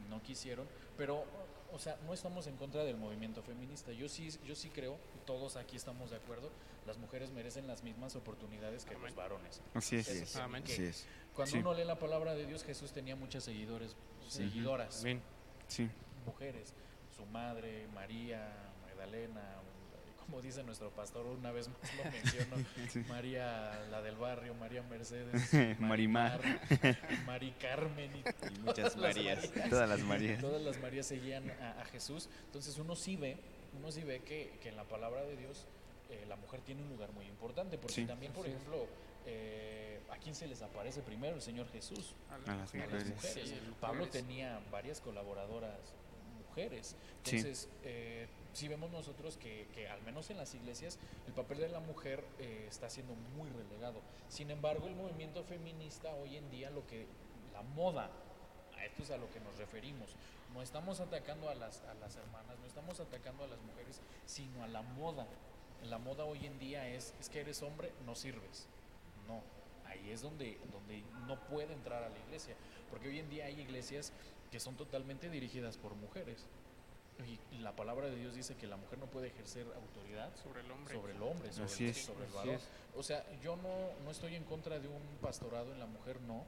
no 0.10 0.22
quisieron, 0.22 0.68
pero 0.98 1.26
o 1.74 1.80
sea, 1.80 1.98
no 2.06 2.14
estamos 2.14 2.46
en 2.48 2.56
contra 2.56 2.84
del 2.84 2.98
movimiento 2.98 3.42
feminista. 3.42 3.92
Yo 3.92 4.08
sí, 4.08 4.30
yo 4.46 4.56
sí 4.56 4.70
creo, 4.70 4.98
todos 5.26 5.56
aquí 5.56 5.76
estamos 5.76 6.12
de 6.12 6.18
acuerdo, 6.18 6.52
las 6.86 6.98
mujeres 6.98 7.32
merecen 7.32 7.68
las 7.68 7.84
mismas 7.84 8.16
oportunidades 8.16 8.86
que 8.86 8.96
los 8.96 9.16
varones. 9.16 9.62
Así 9.74 9.96
es. 9.96 10.36
Cuando 11.34 11.58
uno 11.58 11.74
lee 11.74 11.84
la 11.84 11.98
palabra 11.98 12.36
de 12.36 12.46
Dios, 12.46 12.64
Jesús 12.64 12.92
tenía 12.92 13.16
muchas 13.16 13.44
seguidores, 13.44 13.96
seguidoras, 14.28 15.04
sí. 15.68 15.90
mujeres, 16.26 16.74
su 17.16 17.26
madre, 17.26 17.88
María, 17.94 18.54
Magdalena, 18.84 19.42
como 20.26 20.42
dice 20.42 20.64
nuestro 20.64 20.90
pastor, 20.92 21.26
una 21.26 21.52
vez 21.52 21.70
más 21.70 21.78
lo 21.98 22.12
menciono, 22.12 23.08
María, 23.10 23.86
la 23.92 24.02
del 24.02 24.16
barrio, 24.16 24.54
María 24.56 24.82
Mercedes, 24.84 25.80
Marimar, 25.80 26.42
Mari 27.26 27.52
Carmen 27.60 28.12
y, 28.16 28.60
muchas 28.60 28.98
Marías, 28.98 29.52
todas 29.70 29.90
las 29.90 30.02
Marías. 30.02 30.40
Todas 30.42 30.62
las 30.62 30.80
Marías 30.80 31.06
seguían 31.06 31.50
a, 31.52 31.86
Jesús. 31.86 32.30
Entonces 32.46 32.78
uno 32.78 32.96
sí 32.96 33.16
ve, 33.16 33.38
uno 33.78 33.92
sí 33.92 34.04
ve 34.04 34.22
que, 34.22 34.58
que 34.62 34.70
en 34.70 34.76
la 34.76 34.84
palabra 34.84 35.24
de 35.24 35.38
Dios 35.38 35.68
eh, 36.10 36.26
la 36.28 36.36
mujer 36.36 36.62
tiene 36.62 36.82
un 36.82 36.90
lugar 36.90 37.12
muy 37.14 37.26
importante, 37.26 37.78
porque 37.78 38.06
también, 38.06 38.32
por 38.34 38.46
ejemplo, 38.46 38.88
eh, 39.26 40.00
¿a 40.10 40.18
quién 40.18 40.36
se 40.36 40.48
les 40.48 40.62
aparece 40.62 41.02
primero? 41.02 41.36
El 41.36 41.42
Señor 41.42 41.68
Jesús. 41.72 42.16
A 42.30 42.38
las, 42.38 42.74
mujeres. 42.74 43.54
Pablo 43.80 44.08
tenía 44.08 44.62
varias 44.72 45.02
colaboradoras 45.02 45.94
mujeres. 46.48 46.96
Entonces, 47.26 47.70
eh, 47.84 48.28
si 48.54 48.68
vemos 48.68 48.92
nosotros 48.92 49.38
que, 49.38 49.88
al 49.90 50.02
menos 50.04 50.30
en 50.30 50.38
las 50.38 50.54
iglesias 50.54 51.00
el 51.28 51.34
papel 51.34 51.60
de 51.60 51.70
la 51.70 51.80
mujer 51.80 52.24
eh, 52.40 52.66
está 52.70 52.90
siendo 52.90 53.16
muy 53.36 53.50
relegado. 53.50 54.02
Sin 54.30 54.52
embargo, 54.52 54.88
el 54.88 54.96
movimiento 54.96 55.44
feminista 55.44 56.14
hoy 56.14 56.38
en 56.38 56.50
día, 56.50 56.70
lo 56.70 56.86
que 56.88 57.08
la 57.52 57.62
moda, 57.62 58.10
esto 58.86 59.04
es 59.04 59.12
a 59.12 59.18
lo 59.18 59.30
que 59.32 59.40
nos 59.40 59.58
referimos. 59.58 60.16
No 60.54 60.62
estamos 60.62 61.00
atacando 61.00 61.50
a 61.50 61.56
las, 61.56 61.82
a 61.82 61.94
las 61.96 62.16
hermanas, 62.16 62.60
no 62.60 62.68
estamos 62.68 63.00
atacando 63.00 63.44
a 63.44 63.48
las 63.48 63.60
mujeres, 63.62 64.02
sino 64.26 64.64
a 64.64 64.68
la 64.68 64.82
moda. 64.82 65.26
La 65.90 65.98
moda 65.98 66.26
hoy 66.26 66.46
en 66.46 66.60
día 66.60 66.88
es, 66.88 67.14
es 67.20 67.30
que 67.30 67.42
eres 67.42 67.62
hombre, 67.64 67.92
no 68.06 68.16
sirves. 68.16 68.68
No, 69.28 69.42
ahí 69.88 70.12
es 70.12 70.22
donde, 70.22 70.60
donde 70.72 71.04
no 71.28 71.40
puede 71.48 71.74
entrar 71.74 72.04
a 72.04 72.10
la 72.10 72.20
iglesia. 72.20 72.56
Porque 72.92 73.08
hoy 73.08 73.20
en 73.20 73.30
día 73.30 73.46
hay 73.46 73.60
iglesias 73.60 74.14
que 74.52 74.60
son 74.60 74.76
totalmente 74.76 75.30
dirigidas 75.30 75.78
por 75.78 75.96
mujeres. 75.96 76.46
Y 77.52 77.60
la 77.60 77.76
palabra 77.76 78.08
de 78.08 78.16
Dios 78.16 78.36
dice 78.36 78.56
que 78.56 78.68
la 78.68 78.76
mujer 78.76 79.00
no 79.00 79.06
puede 79.06 79.28
ejercer 79.28 79.66
autoridad 79.76 80.32
sobre 80.42 80.62
el 80.62 80.72
hombre, 80.72 80.94
sobre 80.94 81.14
el, 81.14 81.22
hombre, 81.22 81.54
sobre, 81.54 81.88
el, 81.88 81.96
sobre 81.96 82.26
el 82.26 82.32
varón. 82.32 82.58
O 82.96 83.04
sea, 83.04 83.24
yo 83.42 83.56
no, 83.58 84.04
no 84.04 84.12
estoy 84.12 84.36
en 84.36 84.44
contra 84.44 84.80
de 84.80 84.88
un 84.88 85.02
pastorado 85.22 85.72
en 85.72 85.80
la 85.80 85.86
mujer, 85.86 86.20
no. 86.22 86.44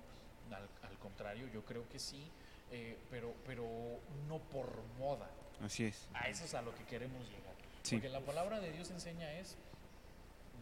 Al, 0.51 0.97
contrario, 0.99 1.47
yo 1.53 1.63
creo 1.63 1.87
que 1.89 1.99
sí, 1.99 2.31
eh, 2.71 2.97
pero, 3.11 3.33
pero 3.45 3.63
no 4.27 4.39
por 4.39 4.67
moda. 4.99 5.29
Así 5.61 5.85
es. 5.85 6.07
A 6.13 6.29
eso 6.29 6.45
es 6.45 6.53
a 6.55 6.61
lo 6.61 6.73
que 6.75 6.83
queremos 6.85 7.27
llegar. 7.27 7.53
Porque 7.89 8.09
la 8.09 8.21
palabra 8.21 8.59
de 8.59 8.71
Dios 8.71 8.89
enseña 8.89 9.31
es, 9.33 9.55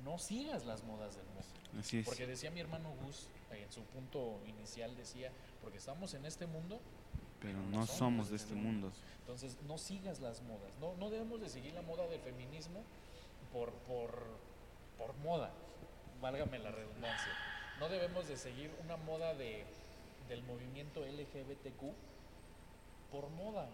no 0.04 0.20
sigas 0.20 0.66
las 0.66 0.84
modas 0.84 1.16
del 1.16 1.26
mundo. 1.28 1.80
Así 1.80 2.00
es. 2.00 2.06
Porque 2.06 2.28
decía 2.28 2.52
mi 2.52 2.60
hermano 2.60 2.94
Gus, 3.04 3.28
en 3.52 3.72
su 3.72 3.84
punto 3.84 4.42
inicial 4.46 4.96
decía, 4.98 5.32
porque 5.62 5.78
estamos 5.78 6.14
en 6.14 6.26
este 6.26 6.46
mundo, 6.46 6.80
pero 7.44 7.60
no, 7.70 7.86
somos 7.86 8.30
de 8.30 8.38
este 8.38 8.56
mundo. 8.56 8.92
Entonces, 9.20 9.58
no 9.68 9.78
sigas 9.78 10.22
las 10.22 10.42
modas. 10.44 10.72
No, 10.80 10.96
no 10.96 11.10
debemos 11.10 11.42
de 11.42 11.50
seguir 11.50 11.74
la 11.74 11.82
moda 11.82 12.08
del 12.08 12.22
feminismo 12.22 12.82
por, 13.52 13.72
por, 13.88 14.24
por 14.98 15.14
moda, 15.18 15.52
válgame 16.22 16.58
la 16.58 16.72
redundancia. 16.72 17.32
No 17.80 17.90
debemos 17.90 18.28
de 18.28 18.38
seguir 18.38 18.72
una 18.84 18.96
moda 18.96 19.34
de, 19.36 19.66
del 20.30 20.42
movimiento 20.44 21.02
LGBTQ 21.06 21.94
por 23.12 23.30
moda. 23.32 23.68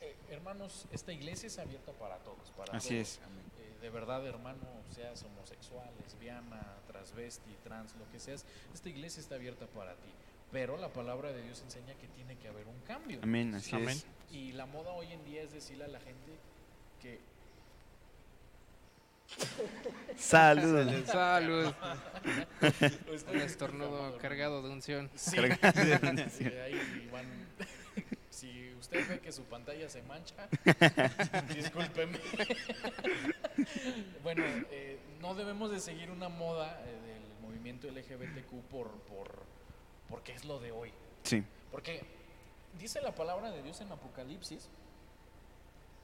Eh, 0.00 0.16
hermanos, 0.30 0.86
esta 0.92 1.12
iglesia 1.12 1.48
es 1.48 1.58
abierta 1.58 1.92
para 1.92 2.18
todos, 2.18 2.50
para 2.56 2.76
Así 2.76 2.96
es. 2.96 3.18
Eh, 3.58 3.80
de 3.80 3.90
verdad, 3.90 4.24
hermano, 4.26 4.66
seas 4.90 5.24
homosexual, 5.24 5.90
lesbiana, 6.02 6.78
transvesti, 6.86 7.50
trans, 7.64 7.94
lo 7.96 8.08
que 8.12 8.20
seas, 8.20 8.44
esta 8.72 8.88
iglesia 8.88 9.20
está 9.20 9.34
abierta 9.34 9.66
para 9.66 9.94
ti. 9.94 10.10
Pero 10.52 10.76
la 10.76 10.92
palabra 10.92 11.32
de 11.32 11.42
Dios 11.42 11.62
enseña 11.62 11.94
que 11.94 12.06
tiene 12.08 12.36
que 12.36 12.48
haber 12.48 12.66
un 12.68 12.78
cambio. 12.86 13.20
Amén, 13.22 13.54
así 13.54 13.74
es. 13.76 14.06
Y 14.30 14.52
la 14.52 14.66
moda 14.66 14.92
hoy 14.92 15.10
en 15.10 15.24
día 15.24 15.42
es 15.42 15.52
decirle 15.52 15.84
a 15.84 15.88
la 15.88 16.00
gente 16.00 16.32
que 17.00 17.20
Salud. 20.16 21.04
Salud. 21.06 21.72
Un 23.32 23.40
estornudo 23.40 24.18
cargado 24.18 24.62
de 24.62 24.70
unción. 24.70 25.10
Sí. 25.14 25.38
ahí 25.38 27.08
van. 27.10 27.26
Si 28.30 28.74
usted 28.78 29.08
ve 29.08 29.20
que 29.20 29.32
su 29.32 29.44
pantalla 29.44 29.88
se 29.88 30.02
mancha, 30.02 30.48
discúlpeme. 31.54 32.18
bueno, 34.22 34.44
eh, 34.70 34.98
no 35.20 35.34
debemos 35.34 35.70
de 35.70 35.80
seguir 35.80 36.10
una 36.10 36.28
moda 36.28 36.80
eh, 36.84 37.12
del 37.12 37.40
movimiento 37.40 37.88
LGBTQ 37.88 38.62
por, 38.70 38.90
por 39.02 39.42
porque 40.12 40.32
es 40.32 40.44
lo 40.44 40.60
de 40.60 40.70
hoy. 40.70 40.92
Sí. 41.24 41.42
Porque 41.70 42.04
dice 42.78 43.00
la 43.00 43.14
palabra 43.14 43.50
de 43.50 43.62
Dios 43.62 43.80
en 43.80 43.90
Apocalipsis 43.90 44.68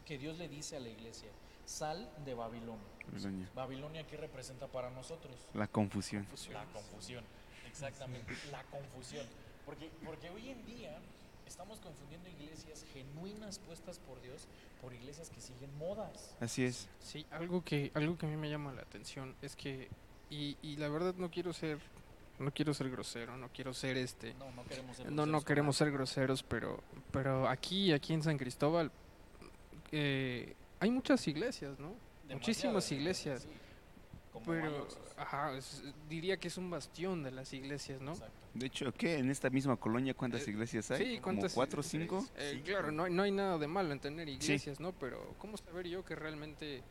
que 0.07 0.17
Dios 0.17 0.39
le 0.39 0.49
dice 0.49 0.77
a 0.77 0.81
la 0.81 0.89
iglesia, 0.89 1.29
sal 1.67 2.11
de 2.25 2.33
Babilonia. 2.33 2.89
Babilonia. 3.05 3.51
Babilonia, 3.55 4.07
¿qué 4.07 4.17
representa 4.17 4.67
para 4.67 4.91
nosotros? 4.91 5.37
La 5.53 5.67
confusión. 5.67 6.27
La 6.51 6.65
confusión, 6.73 7.23
exactamente, 7.69 8.33
la 8.51 8.65
confusión. 8.65 9.27
Porque, 9.67 9.91
porque 10.07 10.31
hoy 10.31 10.49
en 10.49 10.65
día 10.65 10.99
estamos 11.47 11.79
confundiendo 11.81 12.31
iglesias 12.31 12.87
genuinas 12.95 13.59
puestas 13.59 13.99
por 13.99 14.23
Dios 14.23 14.49
por 14.81 14.95
iglesias 14.95 15.29
que 15.29 15.43
siguen 15.43 15.77
modas. 15.77 16.35
Así 16.41 16.65
es. 16.65 16.89
Sí, 17.01 17.27
algo 17.31 17.63
que, 17.63 17.91
algo 17.93 18.17
que 18.17 18.25
a 18.25 18.29
mí 18.31 18.37
me 18.37 18.49
llama 18.49 18.73
la 18.73 18.81
atención 18.81 19.37
es 19.43 19.55
que, 19.55 19.91
y, 20.31 20.57
y 20.63 20.77
la 20.77 20.89
verdad 20.89 21.15
no 21.17 21.31
quiero 21.31 21.53
ser, 21.53 21.79
no 22.39 22.51
quiero 22.53 22.73
ser 22.75 22.91
grosero, 22.91 23.37
no 23.37 23.49
quiero 23.49 23.75
ser 23.75 23.97
este, 23.97 24.35
No, 24.35 24.51
no 24.53 24.65
queremos 24.65 24.97
ser 24.97 25.11
no, 25.11 25.27
no 25.27 25.43
queremos 25.43 25.77
ser 25.77 25.91
groseros, 25.91 26.43
pero, 26.43 26.83
pero 27.11 27.49
aquí, 27.49 27.93
aquí 27.93 28.13
en 28.15 28.23
San 28.23 28.39
Cristóbal, 28.39 28.91
eh, 29.93 30.55
hay 30.81 30.91
muchas 30.91 31.27
iglesias, 31.29 31.79
¿no? 31.79 31.95
Muchísimas 32.31 32.91
iglesias. 32.93 33.43
sí. 33.43 33.49
Pero, 34.47 34.87
ajá, 35.17 35.57
es- 35.57 35.83
diría 36.09 36.37
que 36.37 36.47
es 36.47 36.57
un 36.59 36.71
bastión 36.71 37.25
de 37.25 37.33
las 37.33 37.53
iglesias, 37.53 38.01
¿no? 38.01 38.13
exacto. 38.13 38.33
De 38.55 38.67
hecho, 38.67 38.93
¿qué? 38.93 39.19
En 39.19 39.31
esta 39.31 39.51
misma 39.51 39.77
colonia, 39.77 40.15
¿cuántas 40.15 40.47
Eh, 40.47 40.51
iglesias 40.51 40.91
hay? 40.93 40.99
Sí, 40.99 41.13
¿Como 41.15 41.23
¿cuántas? 41.39 41.55
cuatro 41.55 41.81
o 41.81 41.83
cinco? 41.83 42.25
Eh, 42.37 42.63
claro, 42.65 42.93
no, 42.93 43.05
hay- 43.05 43.13
no 43.13 43.23
hay 43.25 43.33
nada 43.33 43.59
de 43.59 43.67
malo 43.67 43.93
en 43.93 43.99
tener 43.99 44.29
iglesias, 44.29 44.79
¿no? 44.79 44.93
Pero 44.93 45.35
¿cómo 45.39 45.57
saber 45.57 45.89
yo 45.89 46.05
que 46.05 46.15
realmente 46.15 46.83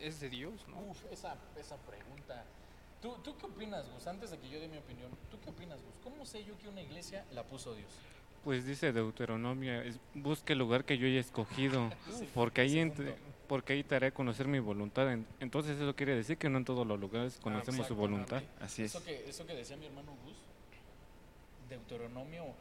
es 0.00 0.18
de 0.20 0.28
Dios, 0.28 0.66
no? 0.68 0.80
Uf, 0.80 1.04
esa, 1.12 1.36
esa 1.56 1.76
pregunta. 1.76 2.44
¿Tú, 3.02 3.16
¿Tú 3.24 3.36
qué 3.36 3.46
opinas, 3.46 3.84
Gus? 3.92 4.06
Antes 4.06 4.30
de 4.30 4.38
que 4.38 4.48
yo 4.48 4.60
dé 4.60 4.68
mi 4.68 4.78
opinión, 4.78 5.10
¿tú 5.30 5.36
qué 5.42 5.50
opinas, 5.50 5.78
Gus? 5.82 5.94
¿Cómo 6.04 6.24
sé 6.24 6.44
yo 6.44 6.56
que 6.58 6.68
una 6.68 6.80
iglesia 6.80 7.24
la 7.32 7.42
puso 7.42 7.74
Dios? 7.74 7.90
Pues 8.44 8.64
dice 8.64 8.92
Deuteronomio, 8.92 9.82
es- 9.82 9.98
busque 10.14 10.52
el 10.52 10.60
lugar 10.60 10.84
que 10.84 10.98
yo 10.98 11.06
haya 11.06 11.20
escogido, 11.20 11.90
porque 12.34 12.60
ahí, 12.60 12.78
ese 12.78 12.86
ent- 12.86 12.94
punto. 12.94 13.12
porque 13.48 13.72
ahí 13.72 13.82
te 13.82 13.96
haré 13.96 14.12
conocer 14.12 14.46
mi 14.46 14.60
voluntad. 14.60 15.12
En- 15.12 15.26
Entonces 15.40 15.76
eso 15.80 15.94
quiere 15.96 16.14
decir 16.14 16.38
que 16.38 16.48
no 16.48 16.58
en 16.58 16.64
todos 16.64 16.86
los 16.86 16.98
lugares 16.98 17.38
conocemos 17.42 17.86
su 17.88 17.96
voluntad. 17.96 18.42
Así 18.60 18.82
es. 18.84 18.94
Eso 18.94 19.04
que, 19.04 19.28
eso 19.28 19.44
que 19.46 19.54
decía 19.54 19.76
mi 19.76 19.86
hermano 19.86 20.12
Gus, 20.24 20.36
Deuteronomio, 21.68 22.54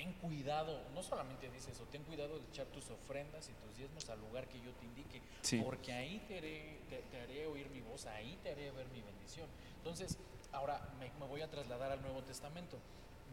ten 0.00 0.14
cuidado, 0.14 0.80
no 0.94 1.02
solamente 1.02 1.50
dice 1.50 1.72
eso, 1.72 1.84
ten 1.92 2.02
cuidado 2.04 2.38
de 2.38 2.46
echar 2.46 2.66
tus 2.68 2.88
ofrendas 2.88 3.50
y 3.50 3.52
tus 3.52 3.76
diezmos 3.76 4.08
al 4.08 4.18
lugar 4.18 4.48
que 4.48 4.58
yo 4.62 4.72
te 4.72 4.86
indique, 4.86 5.20
Sí. 5.42 5.60
porque 5.62 5.92
ahí 5.92 6.20
te 6.26 6.38
haré, 6.38 6.78
te, 6.88 7.02
te 7.10 7.20
haré 7.20 7.46
oír 7.46 7.68
mi 7.68 7.82
voz, 7.82 8.06
ahí 8.06 8.38
te 8.42 8.52
haré 8.52 8.70
ver 8.70 8.86
mi 8.88 9.02
bendición. 9.02 9.46
Entonces, 9.76 10.16
ahora 10.52 10.80
me, 10.98 11.10
me 11.20 11.26
voy 11.26 11.42
a 11.42 11.50
trasladar 11.50 11.92
al 11.92 12.00
Nuevo 12.00 12.22
Testamento. 12.22 12.78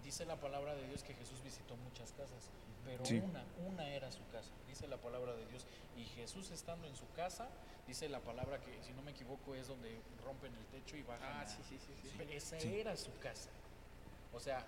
Dice 0.03 0.25
la 0.25 0.35
palabra 0.35 0.75
de 0.75 0.85
Dios 0.89 1.03
que 1.03 1.13
Jesús 1.13 1.41
visitó 1.41 1.77
muchas 1.77 2.11
casas, 2.11 2.49
pero 2.83 3.05
Sí. 3.05 3.19
una, 3.19 3.45
una 3.65 3.87
era 3.89 4.11
su 4.11 4.27
casa, 4.27 4.51
dice 4.67 4.89
la 4.89 4.97
palabra 4.97 5.33
de 5.35 5.45
Dios. 5.45 5.65
Y 5.95 6.03
Jesús 6.03 6.51
estando 6.51 6.85
en 6.87 6.97
su 6.97 7.09
casa, 7.13 7.47
dice 7.87 8.09
la 8.09 8.19
palabra 8.19 8.59
que, 8.59 8.83
si 8.83 8.91
no 8.91 9.01
me 9.03 9.11
equivoco, 9.11 9.55
es 9.55 9.69
donde 9.69 10.01
rompen 10.25 10.53
el 10.53 10.65
techo 10.65 10.97
y 10.97 11.03
bajan. 11.03 11.31
Ah, 11.31 11.41
a- 11.41 11.47
sí, 11.47 11.59
sí, 11.69 11.77
sí, 11.79 11.93
Esa 12.29 12.59
Sí. 12.59 12.77
era 12.77 12.97
su 12.97 13.17
casa. 13.19 13.49
O 14.33 14.39
sea, 14.41 14.65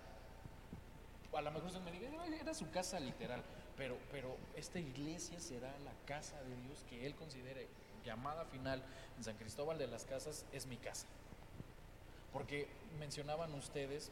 a 1.34 1.42
lo 1.42 1.52
mejor 1.52 1.68
usted 1.68 1.82
me 1.82 1.92
diga, 1.92 2.10
"No, 2.10 2.24
era 2.24 2.54
su 2.54 2.70
casa 2.72 3.00
literal, 3.00 3.42
pero, 3.78 3.98
pero 4.12 4.36
esta 4.56 4.80
iglesia 4.80 5.40
será 5.40 5.72
la 5.80 5.92
casa 6.06 6.42
de 6.44 6.56
Dios 6.68 6.86
que 6.90 7.06
él 7.06 7.16
considere 7.16 7.68
llamada 8.06 8.46
final 8.46 8.82
en 9.18 9.24
San 9.24 9.36
Cristóbal 9.38 9.78
de 9.78 9.88
las 9.88 10.06
Casas, 10.06 10.46
es 10.54 10.66
mi 10.66 10.78
casa. 10.78 11.06
Porque 12.34 12.68
mencionaban 13.00 13.54
ustedes 13.54 14.12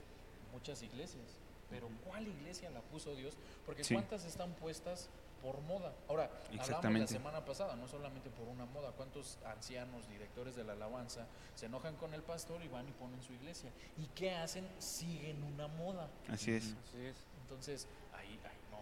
muchas 0.52 0.82
iglesias, 0.82 1.26
pero 1.70 1.90
¿cuál 2.06 2.28
iglesia 2.28 2.70
la 2.70 2.82
puso 2.82 3.16
Dios? 3.16 3.36
Porque 3.66 3.84
Sí. 3.84 3.94
¿cuántas 3.94 4.26
están 4.26 4.54
puestas 4.54 5.10
por 5.42 5.62
moda? 5.62 5.94
Ahora, 6.10 6.30
hablamos 6.60 6.84
la 6.84 7.08
semana 7.18 7.46
pasada, 7.46 7.76
no 7.76 7.88
solamente 7.88 8.30
por 8.30 8.48
una 8.48 8.66
moda, 8.66 8.92
¿cuántos 8.92 9.38
ancianos, 9.46 10.08
directores 10.10 10.56
de 10.56 10.64
la 10.64 10.74
alabanza 10.74 11.26
se 11.56 11.66
enojan 11.68 11.96
con 11.96 12.14
el 12.14 12.22
pastor 12.24 12.64
y 12.64 12.68
van 12.68 12.88
y 12.88 12.92
ponen 12.92 13.22
su 13.24 13.34
iglesia? 13.34 13.70
¿Y 13.98 14.06
qué 14.08 14.32
hacen? 14.36 14.68
Siguen 14.80 15.44
una 15.44 15.68
moda. 15.68 16.10
Así 16.30 16.52
es. 16.52 16.74
Así 16.88 17.06
es. 17.06 17.16
Entonces, 17.44 17.88
ahí, 18.14 18.40
ahí 18.44 18.58
no. 18.72 18.78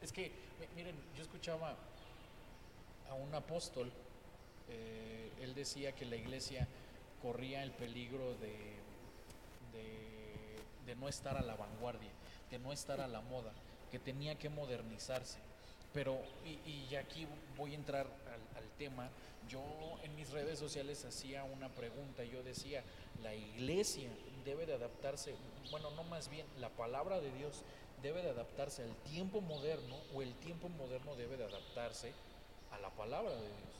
Es 0.00 0.12
que, 0.12 0.30
mi- 0.60 0.68
miren, 0.76 0.96
yo 1.16 1.22
escuchaba 1.22 1.74
a 3.10 3.14
un 3.14 3.34
apóstol, 3.34 3.90
eh, 4.68 5.32
él 5.40 5.54
decía 5.54 5.92
que 5.92 6.04
la 6.04 6.16
iglesia 6.16 6.66
corría 7.20 7.62
el 7.62 7.72
peligro 7.72 8.34
de, 8.36 8.76
de, 9.72 10.56
de 10.86 10.96
no 10.96 11.08
estar 11.08 11.36
a 11.36 11.42
la 11.42 11.54
vanguardia, 11.56 12.10
de 12.50 12.58
no 12.58 12.72
estar 12.72 13.00
a 13.00 13.08
la 13.08 13.20
moda, 13.20 13.52
que 13.90 13.98
tenía 13.98 14.38
que 14.38 14.48
modernizarse. 14.48 15.38
Pero, 15.94 16.18
y, 16.44 16.70
y 16.90 16.96
aquí 16.96 17.26
voy 17.56 17.72
a 17.72 17.74
entrar 17.74 18.06
al, 18.06 18.62
al 18.62 18.70
tema, 18.78 19.08
yo 19.48 19.62
en 20.02 20.14
mis 20.16 20.30
redes 20.30 20.58
sociales 20.58 21.04
hacía 21.04 21.44
una 21.44 21.68
pregunta, 21.68 22.24
yo 22.24 22.42
decía, 22.42 22.82
la 23.22 23.34
iglesia 23.34 24.08
debe 24.44 24.66
de 24.66 24.74
adaptarse, 24.74 25.34
bueno, 25.70 25.90
no 25.90 26.04
más 26.04 26.28
bien, 26.28 26.46
la 26.58 26.70
palabra 26.70 27.20
de 27.20 27.30
Dios 27.32 27.62
debe 28.02 28.22
de 28.22 28.30
adaptarse 28.30 28.82
al 28.82 28.94
tiempo 29.10 29.40
moderno 29.40 29.96
o 30.14 30.22
el 30.22 30.34
tiempo 30.34 30.68
moderno 30.68 31.14
debe 31.16 31.36
de 31.36 31.44
adaptarse 31.44 32.12
a 32.72 32.78
la 32.78 32.90
palabra 32.90 33.30
de 33.30 33.40
Dios. 33.46 33.72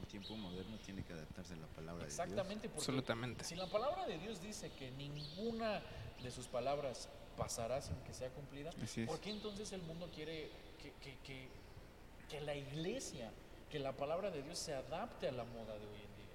El 0.00 0.06
tiempo 0.06 0.34
moderno 0.36 0.76
tiene 0.84 1.04
que 1.04 1.12
adaptarse 1.12 1.54
a 1.54 1.56
la 1.56 1.66
palabra 1.68 2.04
de 2.04 2.10
Dios. 2.10 2.18
Exactamente, 2.18 2.68
porque 2.68 2.80
Absolutamente. 2.80 3.44
si 3.44 3.54
la 3.54 3.66
palabra 3.66 4.06
de 4.06 4.18
Dios 4.18 4.42
dice 4.42 4.70
que 4.72 4.90
ninguna 4.92 5.82
de 6.22 6.30
sus 6.30 6.46
palabras 6.48 7.08
pasará 7.36 7.80
sin 7.80 7.96
que 8.00 8.12
sea 8.12 8.30
cumplida. 8.30 8.70
¿por 9.06 9.20
qué 9.20 9.30
entonces 9.30 9.72
el 9.72 9.82
mundo 9.82 10.10
quiere 10.14 10.50
que, 10.82 10.92
que- 11.00 11.18
que- 11.24 11.48
que 12.28 12.40
la 12.40 12.54
iglesia, 12.54 13.30
que 13.70 13.78
la 13.78 13.92
palabra 13.92 14.30
de 14.30 14.42
Dios 14.42 14.58
se 14.58 14.74
adapte 14.74 15.28
a 15.28 15.32
la 15.32 15.44
moda 15.44 15.78
de 15.78 15.86
hoy 15.86 15.94
en 16.00 16.16
día? 16.16 16.34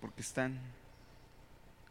Porque 0.00 0.20
están 0.22 0.60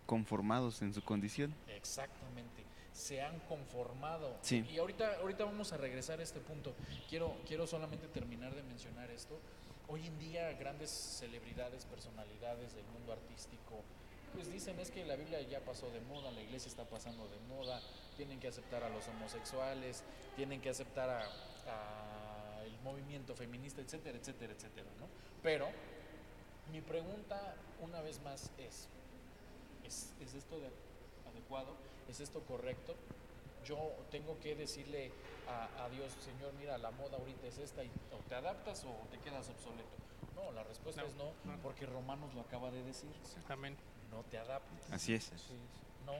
conformados 0.05 0.81
en 0.81 0.93
su 0.93 1.03
condición. 1.03 1.53
Exactamente, 1.67 2.63
se 2.93 3.21
han 3.21 3.39
conformado. 3.41 4.35
Sí. 4.41 4.65
Y 4.71 4.77
ahorita, 4.77 5.17
ahorita 5.21 5.45
vamos 5.45 5.73
a 5.73 5.77
regresar 5.77 6.19
a 6.19 6.23
este 6.23 6.39
punto. 6.39 6.73
Quiero, 7.09 7.35
quiero 7.47 7.65
solamente 7.65 8.07
terminar 8.07 8.53
de 8.53 8.63
mencionar 8.63 9.09
esto. 9.11 9.39
Hoy 9.87 10.05
en 10.07 10.17
día 10.19 10.51
grandes 10.53 10.89
celebridades, 10.91 11.85
personalidades 11.85 12.73
del 12.75 12.85
mundo 12.87 13.13
artístico, 13.13 13.81
pues 14.33 14.51
dicen 14.51 14.79
es 14.79 14.89
que 14.91 15.05
la 15.05 15.15
Biblia 15.15 15.41
ya 15.41 15.59
pasó 15.59 15.89
de 15.91 16.01
moda, 16.01 16.31
la 16.31 16.41
iglesia 16.41 16.69
está 16.69 16.85
pasando 16.85 17.27
de 17.27 17.39
moda, 17.53 17.81
tienen 18.17 18.39
que 18.39 18.47
aceptar 18.47 18.83
a 18.83 18.89
los 18.89 19.07
homosexuales, 19.07 20.03
tienen 20.35 20.61
que 20.61 20.69
aceptar 20.69 21.09
a, 21.09 21.23
a 21.67 22.62
el 22.65 22.77
movimiento 22.82 23.36
feminista, 23.36 23.82
etcétera, 23.82 24.17
etcétera, 24.17 24.53
etcétera, 24.53 24.88
¿no? 25.00 25.08
Pero 25.41 25.67
mi 26.72 26.82
pregunta 26.82 27.55
una 27.82 28.01
vez 28.01 28.22
más 28.22 28.51
es, 28.58 28.88
¿es, 29.84 30.13
es 30.22 30.34
esto 30.34 30.60
de- 30.60 30.72
adecuado? 31.29 31.75
¿Es 32.10 32.20
esto 32.20 32.41
correcto? 32.41 32.96
Yo 33.65 33.77
tengo 34.12 34.38
que 34.39 34.55
decirle 34.55 35.12
a, 35.48 35.86
a 35.86 35.89
Dios, 35.89 36.12
Señor, 36.24 36.53
mira, 36.60 36.77
la 36.77 36.91
moda 36.91 37.17
ahorita 37.17 37.48
es 37.48 37.58
esta, 37.58 37.84
y, 37.84 37.89
o 38.12 38.17
te 38.27 38.36
adaptas 38.36 38.84
o 38.86 38.91
te 39.10 39.17
quedas 39.20 39.48
obsoleto. 39.50 39.89
No, 40.36 40.51
la 40.51 40.63
respuesta 40.63 41.01
No, 41.01 41.08
es 41.08 41.15
no, 41.15 41.25
no. 41.46 41.58
porque 41.62 41.86
Romanos 41.86 42.34
lo 42.34 42.41
acaba 42.41 42.72
de 42.72 42.84
decir. 42.84 43.12
Amén. 43.50 43.77
No 44.12 44.24
te 44.24 44.38
adaptes. 44.38 44.91
Así 44.91 45.13
es. 45.13 45.32
No, 46.05 46.13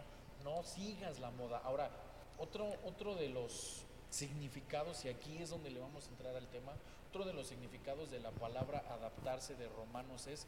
no 0.44 0.64
sigas 0.64 1.20
la 1.20 1.32
moda. 1.32 1.60
Ahora, 1.64 1.90
otro, 2.38 2.70
otro 2.86 3.16
de 3.16 3.30
los 3.30 3.84
significados, 4.14 5.04
y 5.06 5.10
aquí 5.10 5.38
es 5.40 5.50
donde 5.50 5.72
le 5.72 5.80
vamos 5.80 6.06
a 6.08 6.10
entrar 6.12 6.36
al 6.36 6.48
tema, 6.48 6.74
otro 7.10 7.26
de 7.26 7.34
los 7.34 7.48
significados 7.48 8.12
de 8.12 8.20
la 8.20 8.30
palabra 8.32 8.84
adaptarse 8.90 9.56
de 9.56 9.68
Romanos 9.70 10.28
es 10.28 10.46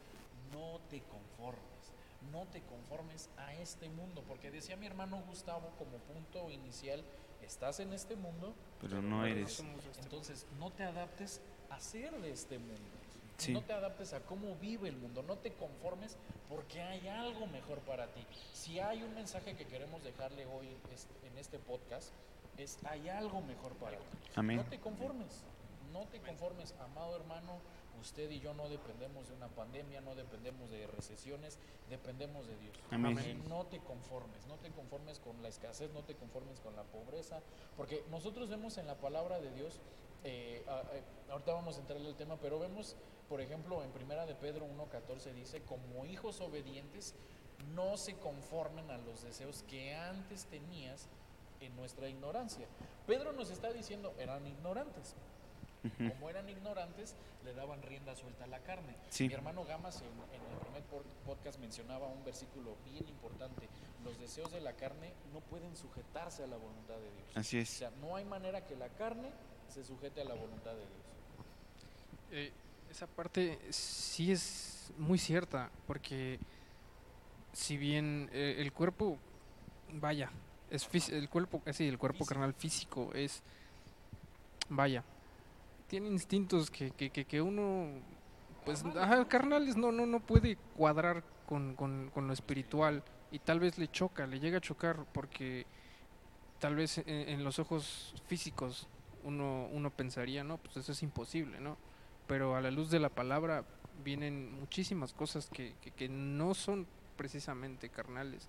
no 0.52 0.78
te 0.88 1.00
conformes, 1.02 1.92
no 2.32 2.44
te 2.46 2.62
conformes 2.62 3.28
a 3.36 3.54
este 3.54 3.88
mundo, 3.88 4.22
porque 4.28 4.50
decía 4.52 4.76
mi 4.76 4.86
hermano 4.86 5.20
Gustavo 5.26 5.68
como 5.78 5.98
punto 5.98 6.48
inicial, 6.50 7.02
estás 7.42 7.80
en 7.80 7.92
este 7.92 8.14
mundo, 8.14 8.54
Pero 8.80 9.02
no 9.02 9.26
eres. 9.26 9.58
este 9.60 10.00
entonces 10.02 10.46
no 10.60 10.70
te 10.70 10.84
adaptes 10.84 11.40
a 11.70 11.80
ser 11.80 12.12
de 12.20 12.30
este 12.30 12.58
mundo. 12.58 12.80
Sí. 13.38 13.52
No 13.52 13.62
te 13.62 13.72
adaptes 13.74 14.14
a 14.14 14.20
cómo 14.20 14.54
vive 14.56 14.88
el 14.88 14.96
mundo, 14.96 15.22
no 15.22 15.36
te 15.36 15.52
conformes 15.52 16.16
porque 16.48 16.80
hay 16.80 17.06
algo 17.08 17.46
mejor 17.48 17.80
para 17.80 18.06
ti. 18.06 18.24
Si 18.54 18.78
hay 18.78 19.02
un 19.02 19.14
mensaje 19.14 19.54
que 19.56 19.66
queremos 19.66 20.02
dejarle 20.02 20.46
hoy 20.46 20.68
es- 20.94 21.06
en 21.30 21.36
este 21.36 21.58
podcast, 21.58 22.12
es 22.58 22.78
hay 22.84 23.08
algo 23.08 23.40
mejor 23.42 23.72
para 23.74 23.98
ti. 23.98 24.04
Amén. 24.34 24.56
No 24.56 24.64
te 24.64 24.78
conformes, 24.80 25.42
no 25.92 26.06
te 26.06 26.20
conformes, 26.20 26.74
amado 26.80 27.16
hermano. 27.16 27.58
Usted 28.00 28.30
y 28.30 28.40
yo 28.40 28.52
no 28.52 28.68
dependemos 28.68 29.26
de 29.28 29.34
una 29.34 29.48
pandemia, 29.48 30.02
no 30.02 30.14
dependemos 30.14 30.70
de 30.70 30.86
recesiones, 30.86 31.58
dependemos 31.88 32.46
de 32.46 32.54
Dios. 32.58 32.76
Amén. 32.90 33.42
No 33.48 33.64
te 33.66 33.78
conformes, 33.80 34.46
no 34.46 34.56
te 34.56 34.70
conformes 34.70 35.18
con 35.18 35.42
la 35.42 35.48
escasez, 35.48 35.90
no 35.92 36.02
te 36.04 36.14
conformes 36.14 36.60
con 36.60 36.76
la 36.76 36.82
pobreza, 36.84 37.40
porque 37.74 38.04
nosotros 38.10 38.50
vemos 38.50 38.76
en 38.76 38.86
la 38.86 38.96
palabra 38.96 39.40
de 39.40 39.50
Dios, 39.54 39.80
eh, 40.24 40.62
a- 40.68 41.32
ahorita 41.32 41.54
vamos 41.54 41.78
a 41.78 41.80
entrarle 41.80 42.06
al 42.06 42.16
tema, 42.16 42.36
pero 42.36 42.58
vemos, 42.58 42.96
por 43.30 43.40
ejemplo, 43.40 43.82
en 43.82 43.90
Primera 43.92 44.26
de 44.26 44.34
Pedro 44.34 44.66
1.14 44.66 45.32
dice, 45.32 45.62
como 45.62 46.04
hijos 46.04 46.42
obedientes, 46.42 47.14
no 47.74 47.96
se 47.96 48.14
conformen 48.18 48.90
a 48.90 48.98
los 48.98 49.22
deseos 49.22 49.64
que 49.68 49.94
antes 49.94 50.44
tenías 50.44 51.08
en 51.60 51.74
nuestra 51.76 52.08
ignorancia. 52.08 52.66
Pedro 53.06 53.32
nos 53.32 53.50
está 53.50 53.72
diciendo, 53.72 54.14
eran 54.18 54.46
ignorantes, 54.46 55.14
Como 55.98 56.28
eran 56.28 56.48
ignorantes, 56.48 57.14
le 57.44 57.54
daban 57.54 57.80
rienda 57.82 58.16
suelta 58.16 58.42
a 58.44 58.46
la 58.48 58.58
carne. 58.58 58.96
Sí. 59.08 59.28
Mi 59.28 59.34
hermano 59.34 59.64
Gamas 59.64 60.02
en, 60.02 60.08
en 60.34 60.42
el 60.52 60.58
primer 60.58 60.82
podcast 61.24 61.60
mencionaba 61.60 62.08
un 62.08 62.24
versículo 62.24 62.74
bien 62.84 63.06
importante. 63.08 63.68
Los 64.04 64.18
deseos 64.18 64.50
de 64.50 64.60
la 64.60 64.72
carne 64.72 65.12
no 65.32 65.38
pueden 65.40 65.76
sujetarse 65.76 66.42
a 66.42 66.48
la 66.48 66.56
voluntad 66.56 66.94
de 66.96 67.02
Dios. 67.12 67.36
Así 67.36 67.58
O 67.58 67.60
es. 67.60 67.68
sea, 67.68 67.90
no 68.00 68.16
hay 68.16 68.24
manera 68.24 68.66
que 68.66 68.74
la 68.74 68.88
carne 68.88 69.30
se 69.68 69.84
sujete 69.84 70.20
a 70.22 70.24
la 70.24 70.34
voluntad 70.34 70.72
de 70.72 70.78
Dios. 70.78 70.90
Eh, 72.32 72.52
esa 72.90 73.06
parte 73.06 73.58
sí 73.70 74.32
es 74.32 74.90
muy 74.98 75.18
cierta, 75.18 75.70
porque 75.86 76.40
si 77.52 77.76
bien 77.76 78.28
eh, 78.32 78.56
el 78.58 78.72
cuerpo, 78.72 79.18
vaya, 79.92 80.30
es 80.70 81.08
el 81.10 81.28
cuerpo, 81.28 81.62
eh, 81.66 81.72
sí, 81.72 81.86
el 81.88 81.98
cuerpo 81.98 82.24
Físico. 82.24 82.26
carnal 82.26 82.54
físico 82.54 83.10
es, 83.14 83.42
vaya, 84.68 85.04
tiene 85.88 86.08
instintos 86.08 86.70
que, 86.70 86.90
que, 86.90 87.10
que, 87.10 87.24
que 87.24 87.40
uno, 87.40 87.88
pues, 88.64 88.84
ajá, 88.84 89.26
carnales 89.28 89.76
no, 89.76 89.92
no, 89.92 90.06
no 90.06 90.20
puede 90.20 90.56
cuadrar 90.76 91.22
con, 91.46 91.74
con, 91.74 92.10
con 92.10 92.26
lo 92.26 92.32
espiritual 92.32 93.02
y 93.30 93.38
tal 93.38 93.60
vez 93.60 93.78
le 93.78 93.88
choca, 93.88 94.26
le 94.26 94.40
llega 94.40 94.58
a 94.58 94.60
chocar 94.60 95.04
porque 95.12 95.66
tal 96.58 96.74
vez 96.74 96.98
en, 96.98 97.06
en 97.06 97.44
los 97.44 97.58
ojos 97.58 98.14
físicos 98.26 98.88
uno, 99.24 99.68
uno 99.72 99.90
pensaría, 99.90 100.44
no, 100.44 100.58
pues 100.58 100.76
eso 100.76 100.92
es 100.92 101.02
imposible, 101.02 101.60
¿no? 101.60 101.76
Pero 102.26 102.56
a 102.56 102.60
la 102.60 102.70
luz 102.70 102.90
de 102.90 102.98
la 103.00 103.08
palabra 103.08 103.64
vienen 104.04 104.52
muchísimas 104.58 105.12
cosas 105.12 105.48
que, 105.48 105.74
que, 105.80 105.90
que 105.90 106.08
no 106.08 106.54
son 106.54 106.86
precisamente 107.16 107.88
carnales, 107.88 108.48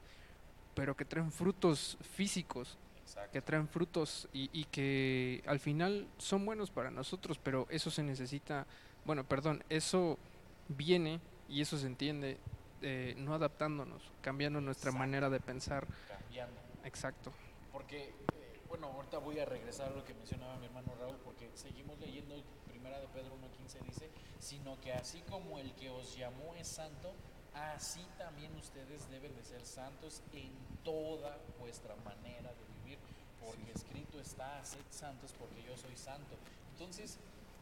pero 0.78 0.96
que 0.96 1.06
traen 1.06 1.32
frutos 1.32 1.98
físicos, 2.02 2.78
Exacto. 3.02 3.32
que 3.32 3.42
traen 3.42 3.68
frutos 3.68 4.30
y, 4.32 4.48
y 4.54 4.66
que 4.66 5.44
al 5.48 5.60
final 5.60 6.08
son 6.20 6.46
buenos 6.46 6.70
para 6.70 6.92
nosotros, 6.92 7.40
pero 7.42 7.66
eso 7.72 7.90
se 7.90 8.04
necesita, 8.04 8.68
bueno, 9.04 9.24
perdón, 9.24 9.64
eso 9.70 10.20
viene 10.68 11.20
y 11.50 11.62
eso 11.62 11.80
se 11.80 11.88
entiende 11.88 12.38
eh, 12.84 13.16
no 13.18 13.34
adaptándonos, 13.34 14.04
cambiando 14.22 14.62
nuestra 14.62 14.90
Exacto. 14.92 15.00
manera 15.00 15.30
de 15.32 15.40
pensar. 15.40 15.88
Cambiando. 16.08 16.60
Exacto. 16.84 17.32
Porque, 17.72 18.10
eh, 18.10 18.60
bueno, 18.68 18.86
ahorita 18.88 19.18
voy 19.18 19.40
a 19.40 19.46
regresar 19.46 19.92
a 19.92 19.96
lo 19.96 20.06
que 20.06 20.14
mencionaba 20.14 20.58
mi 20.58 20.68
hermano 20.68 20.94
Raúl, 21.00 21.18
porque 21.24 21.50
seguimos 21.56 21.98
leyendo 22.00 22.36
Primera 22.68 23.00
de 23.00 23.08
Pedro 23.08 23.36
1.15 23.36 23.84
dice, 23.84 24.10
sino 24.40 24.80
que 24.80 24.94
así 24.94 25.24
como 25.28 25.58
el 25.58 25.74
que 25.74 25.90
os 25.90 26.16
llamó 26.16 26.54
es 26.54 26.68
santo, 26.68 27.16
así 27.58 28.06
también 28.18 28.56
ustedes 28.56 29.10
deben 29.10 29.36
de 29.36 29.44
ser 29.44 29.66
santos 29.66 30.22
en 30.34 30.52
toda 30.84 31.38
vuestra 31.60 31.96
manera 31.98 32.50
de 32.54 32.66
vivir, 32.84 33.00
porque 33.40 33.72
escrito 33.72 34.20
está, 34.20 34.64
sed 34.64 34.80
santos 34.90 35.34
porque 35.38 35.62
yo 35.64 35.76
soy 35.78 35.96
santo. 35.98 36.36
Entonces, 36.74 37.18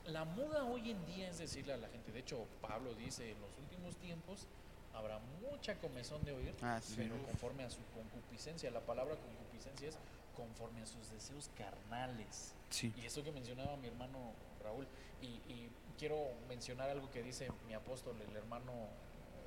la 0.05 0.25
moda 0.25 0.63
hoy 0.65 0.91
en 0.91 1.05
día 1.05 1.29
es 1.29 1.39
decirle 1.39 1.73
a 1.73 1.77
la 1.77 1.87
gente, 1.89 2.11
de 2.11 2.19
hecho 2.19 2.45
Pablo 2.61 2.93
dice, 2.93 3.31
en 3.31 3.39
los 3.41 3.49
últimos 3.57 3.95
tiempos 3.97 4.45
habrá 4.93 5.19
mucha 5.41 5.75
comezón 5.79 6.23
de 6.23 6.31
oír, 6.33 6.55
Ah, 6.61 6.79
sí. 6.81 6.93
pero 6.97 7.21
conforme 7.23 7.63
a 7.63 7.69
su 7.69 7.79
concupiscencia. 7.93 8.69
La 8.71 8.79
palabra 8.81 9.15
concupiscencia 9.15 9.89
es 9.89 9.97
conforme 10.37 10.81
a 10.81 10.85
sus 10.85 11.09
deseos 11.11 11.49
carnales. 11.57 12.53
Sí. 12.69 12.93
Y 12.97 13.05
eso 13.05 13.23
que 13.23 13.31
mencionaba 13.31 13.75
mi 13.77 13.87
hermano 13.87 14.31
Raúl. 14.63 14.87
Y, 15.21 15.27
y 15.51 15.69
quiero 15.97 16.27
mencionar 16.47 16.89
algo 16.89 17.09
que 17.11 17.23
dice 17.23 17.49
mi 17.67 17.73
apóstol, 17.73 18.15
el 18.21 18.35
hermano, 18.35 18.71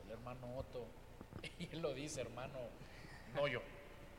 el 0.08 0.12
hermano 0.12 0.56
Otto. 0.56 0.86
Y 1.60 1.68
él 1.72 1.82
lo 1.82 1.94
dice, 1.94 2.20
hermano, 2.22 2.58
no 3.34 3.46
yo, 3.46 3.60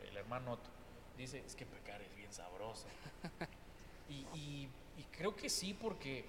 el 0.08 0.16
hermano 0.16 0.54
Otto. 0.54 0.70
Dice, 1.18 1.44
es 1.46 1.56
que 1.56 1.66
pecar 1.66 2.02
es 2.02 2.16
bien 2.16 2.32
sabroso. 2.32 2.86
Y, 4.10 4.26
y- 4.36 4.70
y 4.98 5.04
creo 5.12 5.36
que 5.36 5.50
sí, 5.50 5.74
porque 5.80 6.26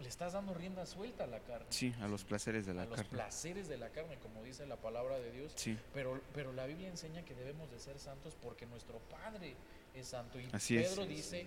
le 0.00 0.08
estás 0.08 0.34
dando 0.34 0.52
rienda 0.52 0.84
suelta 0.84 1.24
a 1.24 1.26
la 1.26 1.40
carne. 1.40 1.64
Sí, 1.70 1.94
a 2.02 2.08
los 2.08 2.24
placeres 2.24 2.66
de 2.66 2.74
la 2.74 2.82
a 2.82 2.84
los 2.84 2.96
carne. 2.96 3.10
placeres 3.10 3.68
de 3.68 3.78
la 3.78 3.88
carne, 3.88 4.18
como 4.18 4.42
dice 4.44 4.66
la 4.66 4.76
palabra 4.76 5.18
de 5.18 5.32
Dios. 5.32 5.52
Sí, 5.56 5.78
Pero, 5.94 6.20
pero 6.34 6.52
la 6.52 6.66
Biblia 6.66 6.88
enseña 6.88 7.24
que 7.24 7.34
debemos 7.34 7.70
de 7.70 7.80
ser 7.80 7.98
santos 7.98 8.36
porque 8.42 8.66
nuestro 8.66 8.98
Padre 9.10 9.54
es 9.94 10.08
santo. 10.08 10.38
Y 10.38 10.46
Así 10.52 10.76
es. 10.76 10.90
Pedro 10.90 11.06
dice, 11.06 11.40
eh, 11.40 11.46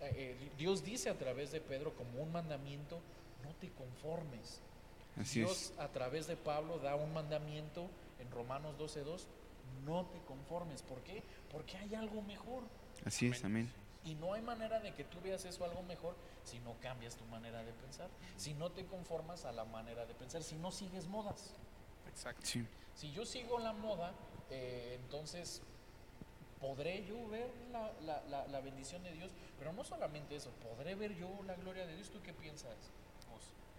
eh, 0.00 0.50
Dios 0.56 0.82
dice 0.82 1.10
a 1.10 1.18
través 1.18 1.52
de 1.52 1.60
Pedro 1.60 1.92
como 1.94 2.22
un 2.22 2.32
mandamiento, 2.32 2.98
no 3.44 3.52
te 3.60 3.68
conformes. 3.72 4.62
Así 5.20 5.40
Dios 5.40 5.72
es. 5.72 5.78
a 5.78 5.88
través 5.88 6.26
de 6.26 6.36
Pablo 6.36 6.78
da 6.78 6.94
un 6.96 7.12
mandamiento 7.12 7.88
en 8.18 8.30
Romanos 8.30 8.76
12.2, 8.78 9.24
no 9.84 10.06
te 10.06 10.18
conformes. 10.22 10.82
¿Por 10.82 11.00
qué? 11.02 11.22
Porque 11.50 11.76
hay 11.76 11.94
algo 11.94 12.22
mejor. 12.22 12.62
Así 13.04 13.28
es, 13.28 13.44
amén. 13.44 13.70
Y 14.04 14.14
no 14.14 14.32
hay 14.34 14.40
manera 14.42 14.80
de 14.80 14.94
que 14.94 15.04
tú 15.04 15.18
veas 15.22 15.44
eso 15.44 15.64
algo 15.64 15.82
mejor 15.82 16.14
si 16.44 16.58
no 16.60 16.74
cambias 16.80 17.16
tu 17.16 17.24
manera 17.26 17.62
de 17.62 17.72
pensar, 17.74 18.08
si 18.36 18.54
no 18.54 18.70
te 18.72 18.86
conformas 18.86 19.44
a 19.44 19.52
la 19.52 19.64
manera 19.64 20.06
de 20.06 20.14
pensar, 20.14 20.42
si 20.42 20.56
no 20.56 20.70
sigues 20.70 21.06
modas. 21.06 21.54
Exacto. 22.08 22.46
Sí, 22.46 22.66
Si 22.94 23.12
yo 23.12 23.24
sigo 23.26 23.58
la 23.58 23.72
moda, 23.72 24.12
eh, 24.50 24.98
entonces 25.02 25.62
podré 26.60 27.04
yo 27.06 27.28
ver 27.28 27.50
la, 27.72 27.90
la- 28.02 28.22
la- 28.24 28.46
la 28.48 28.60
bendición 28.60 29.02
de 29.02 29.12
Dios, 29.12 29.32
pero 29.58 29.72
no 29.72 29.84
solamente 29.84 30.36
eso, 30.36 30.50
podré 30.62 30.94
ver 30.94 31.14
yo 31.16 31.28
la 31.46 31.54
gloria 31.54 31.86
de 31.86 31.94
Dios. 31.96 32.10
¿Tú 32.10 32.20
qué 32.22 32.32
piensas? 32.34 32.74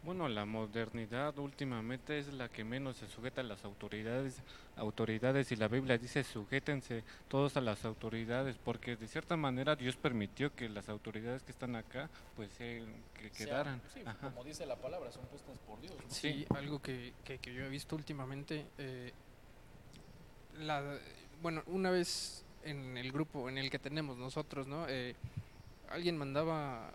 Bueno, 0.04 0.28
la 0.28 0.46
modernidad 0.46 1.38
últimamente 1.38 2.18
es 2.18 2.34
la 2.34 2.50
que 2.50 2.64
menos 2.64 2.98
se 2.98 3.08
sujeta 3.08 3.42
a 3.42 3.44
las 3.44 3.64
autoridades, 3.64 4.42
autoridades 4.76 5.52
y 5.52 5.56
la 5.56 5.68
Biblia 5.68 6.00
dice 6.00 6.24
sujétense 6.24 7.04
todos 7.28 7.56
a 7.56 7.62
las 7.62 7.86
autoridades, 7.86 8.58
porque 8.58 8.96
de 8.96 9.08
cierta 9.08 9.38
manera 9.38 9.76
Dios 9.76 9.98
permitió 9.98 10.56
que 10.56 10.70
las 10.70 10.90
autoridades 10.90 11.44
que 11.44 11.52
están 11.52 11.76
acá, 11.76 12.10
pues 12.36 12.50
eh, 12.60 12.84
que 13.14 13.30
quedaran. 13.30 13.80
sí, 13.94 14.02
Ajá. 14.04 14.32
como 14.32 14.44
dice 14.44 14.66
la 14.66 14.76
palabra, 14.76 15.12
son 15.12 15.24
puestas 15.28 15.60
por 15.60 15.80
Dios. 15.82 15.94
¿no? 15.94 16.10
Sí, 16.10 16.48
algo 16.50 16.82
que, 16.82 17.14
que, 17.24 17.38
que 17.38 17.54
yo 17.54 17.64
he 17.64 17.70
visto 17.70 17.96
últimamente. 17.96 18.66
eh, 18.80 19.14
la, 20.60 20.98
bueno, 21.42 21.64
una 21.68 21.92
vez 21.92 22.44
en 22.64 22.98
el 22.98 23.12
grupo 23.12 23.50
en 23.50 23.58
el 23.58 23.70
que 23.70 23.80
tenemos 23.80 24.18
nosotros, 24.18 24.68
¿no? 24.68 24.86
Eh, 24.90 25.16
alguien 25.90 26.18
mandaba, 26.18 26.92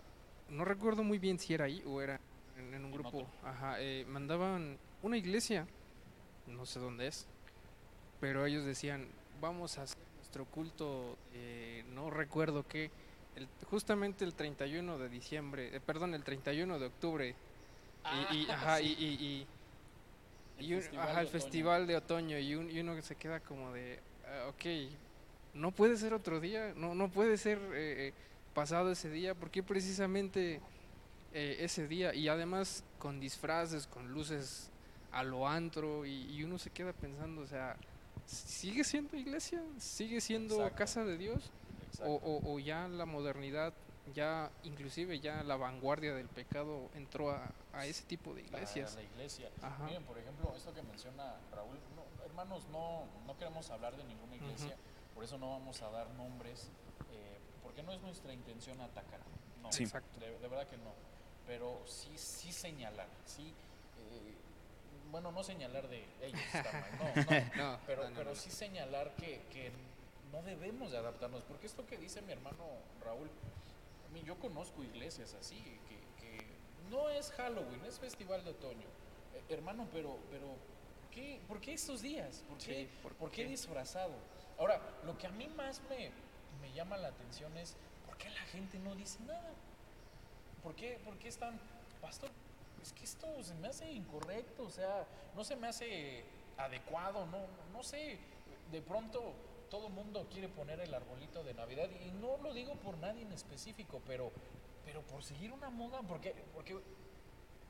no 0.49 0.65
recuerdo 0.65 1.03
muy 1.03 1.19
bien 1.19 1.39
si 1.39 1.53
era 1.53 1.65
ahí 1.65 1.81
o 1.85 2.01
era 2.01 2.19
en, 2.57 2.73
en 2.73 2.85
un 2.85 2.91
grupo, 2.91 3.09
otro. 3.09 3.27
ajá, 3.43 3.79
eh, 3.79 4.05
mandaban 4.07 4.77
una 5.01 5.17
iglesia, 5.17 5.67
no 6.47 6.65
sé 6.65 6.79
dónde 6.79 7.07
es, 7.07 7.27
pero 8.19 8.45
ellos 8.45 8.65
decían, 8.65 9.07
vamos 9.41 9.77
a 9.77 9.83
hacer 9.83 9.97
nuestro 10.17 10.45
culto, 10.45 11.17
eh, 11.33 11.83
no 11.93 12.09
recuerdo 12.09 12.67
qué, 12.67 12.89
el- 13.35 13.47
justamente 13.69 14.25
el 14.25 14.33
31 14.33 14.97
de 14.97 15.09
diciembre, 15.09 15.75
eh, 15.75 15.79
perdón, 15.79 16.13
el 16.13 16.23
31 16.23 16.79
de 16.79 16.85
octubre, 16.87 17.35
y, 18.31 18.35
y- 18.37 18.47
Ah, 18.49 18.53
ajá, 18.53 18.77
sí. 18.79 18.95
y, 18.97 19.05
y- 19.05 19.47
y- 20.65 20.73
un- 20.73 20.81
festival 20.81 21.09
ajá, 21.09 21.21
el 21.21 21.27
otoño. 21.27 21.41
festival 21.41 21.87
de 21.87 21.95
otoño 21.97 22.39
y, 22.39 22.55
un- 22.55 22.71
y 22.71 22.79
uno 22.79 22.95
que 22.95 23.01
se 23.03 23.15
queda 23.15 23.39
como 23.39 23.71
de, 23.73 23.99
ah, 24.25 24.47
ok, 24.49 24.91
no 25.53 25.71
puede 25.71 25.97
ser 25.97 26.13
otro 26.13 26.39
día, 26.39 26.73
no, 26.75 26.95
no 26.95 27.09
puede 27.09 27.37
ser 27.37 27.57
eh, 27.73 28.07
eh, 28.07 28.13
pasado 28.53 28.91
ese 28.91 29.09
día, 29.11 29.35
porque 29.35 29.61
precisamente 29.61 30.59
eh, 31.33 31.57
ese 31.59 31.87
día 31.87 32.13
y 32.13 32.27
además 32.27 32.83
con 32.99 33.19
disfraces, 33.19 33.87
con 33.87 34.11
luces 34.11 34.69
a 35.11 35.23
lo 35.23 35.47
antro 35.47 36.05
y, 36.05 36.23
y 36.31 36.43
uno 36.43 36.57
se 36.57 36.69
queda 36.69 36.93
pensando, 36.93 37.41
o 37.41 37.47
sea, 37.47 37.75
¿sigue 38.25 38.83
siendo 38.83 39.15
iglesia? 39.17 39.61
¿Sigue 39.79 40.21
siendo 40.21 40.55
Exacto. 40.55 40.77
casa 40.77 41.03
de 41.05 41.17
Dios? 41.17 41.49
O, 42.03 42.13
o- 42.15 42.53
o 42.53 42.59
ya 42.59 42.87
la 42.87 43.05
modernidad, 43.05 43.73
ya 44.13 44.51
inclusive 44.63 45.19
ya 45.19 45.43
la 45.43 45.55
vanguardia 45.55 46.13
del 46.13 46.27
pecado 46.27 46.89
entró 46.95 47.31
a, 47.31 47.49
a 47.73 47.85
ese 47.85 48.03
tipo 48.05 48.33
de 48.35 48.41
iglesias. 48.41 48.95
la 48.95 49.03
iglesia. 49.03 49.49
Ajá. 49.61 49.85
Miren, 49.85 50.03
por 50.03 50.17
ejemplo, 50.17 50.53
esto 50.55 50.73
que 50.73 50.83
menciona 50.83 51.35
Raúl, 51.55 51.77
no, 51.95 52.03
hermanos, 52.25 52.63
no, 52.71 53.05
no 53.25 53.37
queremos 53.37 53.69
hablar 53.71 53.95
de 53.97 54.03
ninguna 54.03 54.35
iglesia, 54.35 54.75
por 55.15 55.23
eso 55.23 55.37
no 55.39 55.49
vamos 55.51 55.81
a 55.81 55.89
dar 55.89 56.07
nombres, 56.11 56.67
eh, 57.11 57.37
porque 57.63 57.81
no 57.81 57.91
es 57.91 58.01
nuestra 58.01 58.31
intención 58.33 58.79
atacar. 58.81 59.19
No, 59.63 59.71
Sí. 59.71 59.83
Exacto. 59.83 60.19
de, 60.19 60.37
de 60.37 60.47
verdad 60.47 60.67
que 60.67 60.77
no. 60.77 60.93
Pero 61.47 61.81
sí, 61.87 62.11
sí 62.17 62.51
señalar, 62.51 63.07
sí. 63.25 63.43
eh, 63.47 64.33
bueno, 65.11 65.31
no 65.31 65.43
señalar 65.43 65.87
de 65.87 66.03
ellos, 66.21 66.41
está 66.53 66.71
mal, 66.73 66.91
no, 66.99 67.05
no, 67.55 67.71
No, 67.71 67.79
pero, 67.87 68.03
pero 68.15 68.35
sí 68.35 68.51
señalar 68.51 69.15
que, 69.15 69.41
que 69.53 69.71
no 70.31 70.41
debemos 70.43 70.91
de 70.91 70.97
adaptarnos, 70.97 71.43
porque 71.43 71.67
esto 71.67 71.85
que 71.87 71.97
dice 71.97 72.21
mi 72.21 72.33
hermano 72.33 72.65
Raúl, 73.03 73.29
a 74.09 74.13
mí, 74.13 74.21
yo 74.25 74.35
conozco 74.39 74.83
iglesias 74.83 75.33
así, 75.39 75.55
que, 75.87 75.97
que 76.21 76.45
no 76.91 77.09
es 77.09 77.31
Halloween, 77.31 77.83
es 77.85 77.97
festival 77.99 78.43
de 78.43 78.51
otoño. 78.51 78.87
Eh, 79.35 79.43
hermano, 79.53 79.87
pero, 79.93 80.17
pero 80.29 80.47
¿por, 80.47 81.09
qué, 81.11 81.39
por 81.47 81.61
qué 81.61 81.73
estos 81.73 82.01
días? 82.01 82.43
¿Por 82.49 82.57
qué, 82.57 82.83
Sí, 82.83 82.89
¿por 83.01 83.13
por 83.13 83.31
qué 83.31 83.43
qué? 83.43 83.49
disfrazado? 83.49 84.13
Ahora, 84.59 84.81
lo 85.05 85.17
que 85.17 85.27
a 85.27 85.31
mí 85.31 85.47
más 85.55 85.81
me, 85.89 86.11
me 86.61 86.73
llama 86.73 86.97
la 86.97 87.09
atención 87.09 87.55
es, 87.57 87.75
¿por 88.05 88.17
qué 88.17 88.29
la 88.29 88.41
gente 88.41 88.79
no 88.79 88.95
dice 88.95 89.19
nada? 89.25 89.51
¿Por 90.67 90.75
qué, 90.75 90.99
por 91.05 91.17
qué 91.17 91.29
están, 91.29 91.57
pastor? 92.01 92.29
Es 92.83 92.91
que 92.91 93.05
esto 93.05 93.25
se 93.41 93.53
me 93.55 93.69
hace 93.69 93.89
incorrecto, 93.89 94.63
o 94.63 94.69
sea, 94.69 95.07
no 95.33 95.45
se 95.45 95.55
me 95.55 95.65
hace 95.65 96.25
adecuado, 96.57 97.25
no, 97.27 97.37
no 97.71 97.83
sé, 97.83 98.19
de 98.69 98.81
pronto 98.81 99.31
todo 99.69 99.87
mundo 99.87 100.27
quiere 100.29 100.49
poner 100.49 100.81
el 100.81 100.93
arbolito 100.93 101.41
de 101.45 101.53
Navidad 101.53 101.87
y 102.05 102.11
no 102.11 102.35
lo 102.43 102.53
digo 102.53 102.73
por 102.75 102.97
nadie 102.97 103.21
en 103.21 103.31
específico, 103.31 104.01
pero 104.05 104.33
pero 104.83 105.01
por 105.03 105.23
seguir 105.23 105.53
una 105.53 105.69
moda, 105.69 106.01
porque, 106.01 106.35
porque 106.53 106.75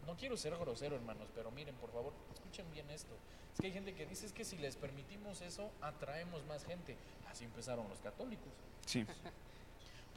no 0.08 0.18
quiero 0.18 0.36
ser 0.36 0.58
grosero, 0.58 0.96
hermanos, 0.96 1.28
pero 1.36 1.52
miren, 1.52 1.76
por 1.76 1.92
favor, 1.92 2.14
escuchen 2.34 2.66
bien 2.72 2.90
esto. 2.90 3.14
Es 3.54 3.60
que 3.62 3.68
hay 3.68 3.74
gente 3.74 3.94
que 3.94 4.08
dice 4.08 4.26
es 4.26 4.34
que 4.34 4.44
si 4.44 4.58
les 4.58 4.76
permitimos 4.76 5.42
eso, 5.42 5.70
atraemos 5.82 6.44
más 6.48 6.66
gente. 6.66 6.98
Así 7.30 7.46
empezaron 7.46 7.88
los 7.90 8.00
católicos. 8.00 8.54
Sí. 8.88 9.06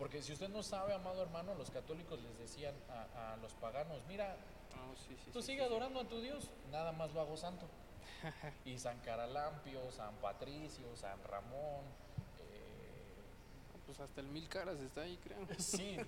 Porque 0.00 0.22
si 0.22 0.32
usted 0.32 0.48
no 0.48 0.62
sabe, 0.62 0.94
amado 0.94 1.22
hermano, 1.22 1.54
los 1.54 1.70
católicos 1.70 2.18
les 2.22 2.36
decían 2.38 2.74
a, 2.88 3.34
a 3.34 3.36
los 3.36 3.52
paganos, 3.54 4.00
mira, 4.08 4.34
Oh, 4.72 4.96
sí, 4.96 5.14
sí, 5.24 5.30
tú 5.32 5.42
sí, 5.42 5.48
sigue 5.48 5.62
adorando 5.62 6.00
a 6.00 6.04
tu 6.04 6.20
Dios, 6.20 6.48
nada 6.72 6.90
más 6.92 7.12
lo 7.12 7.20
hago 7.20 7.36
santo. 7.36 7.66
y 8.64 8.78
San 8.78 8.98
Caralampio, 9.00 9.90
San 9.92 10.14
Patricio, 10.16 10.86
San 10.96 11.22
Ramón, 11.24 11.82
eh, 12.50 13.14
Pues 13.86 14.00
hasta 14.00 14.20
el 14.22 14.28
mil 14.28 14.48
caras 14.48 14.78
está 14.80 15.02
ahí, 15.02 15.18
creo. 15.22 15.38
Sí, 15.58 15.96
eh, 15.96 16.06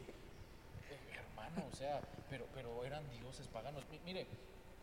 hermano, 1.19 1.65
o 1.71 1.77
sea, 1.77 2.01
pero, 2.31 2.47
pero 2.55 2.83
eran 2.85 3.03
dioses 3.11 3.47
paganos. 3.49 3.85
Mi- 3.91 3.99
Mire, 4.07 4.27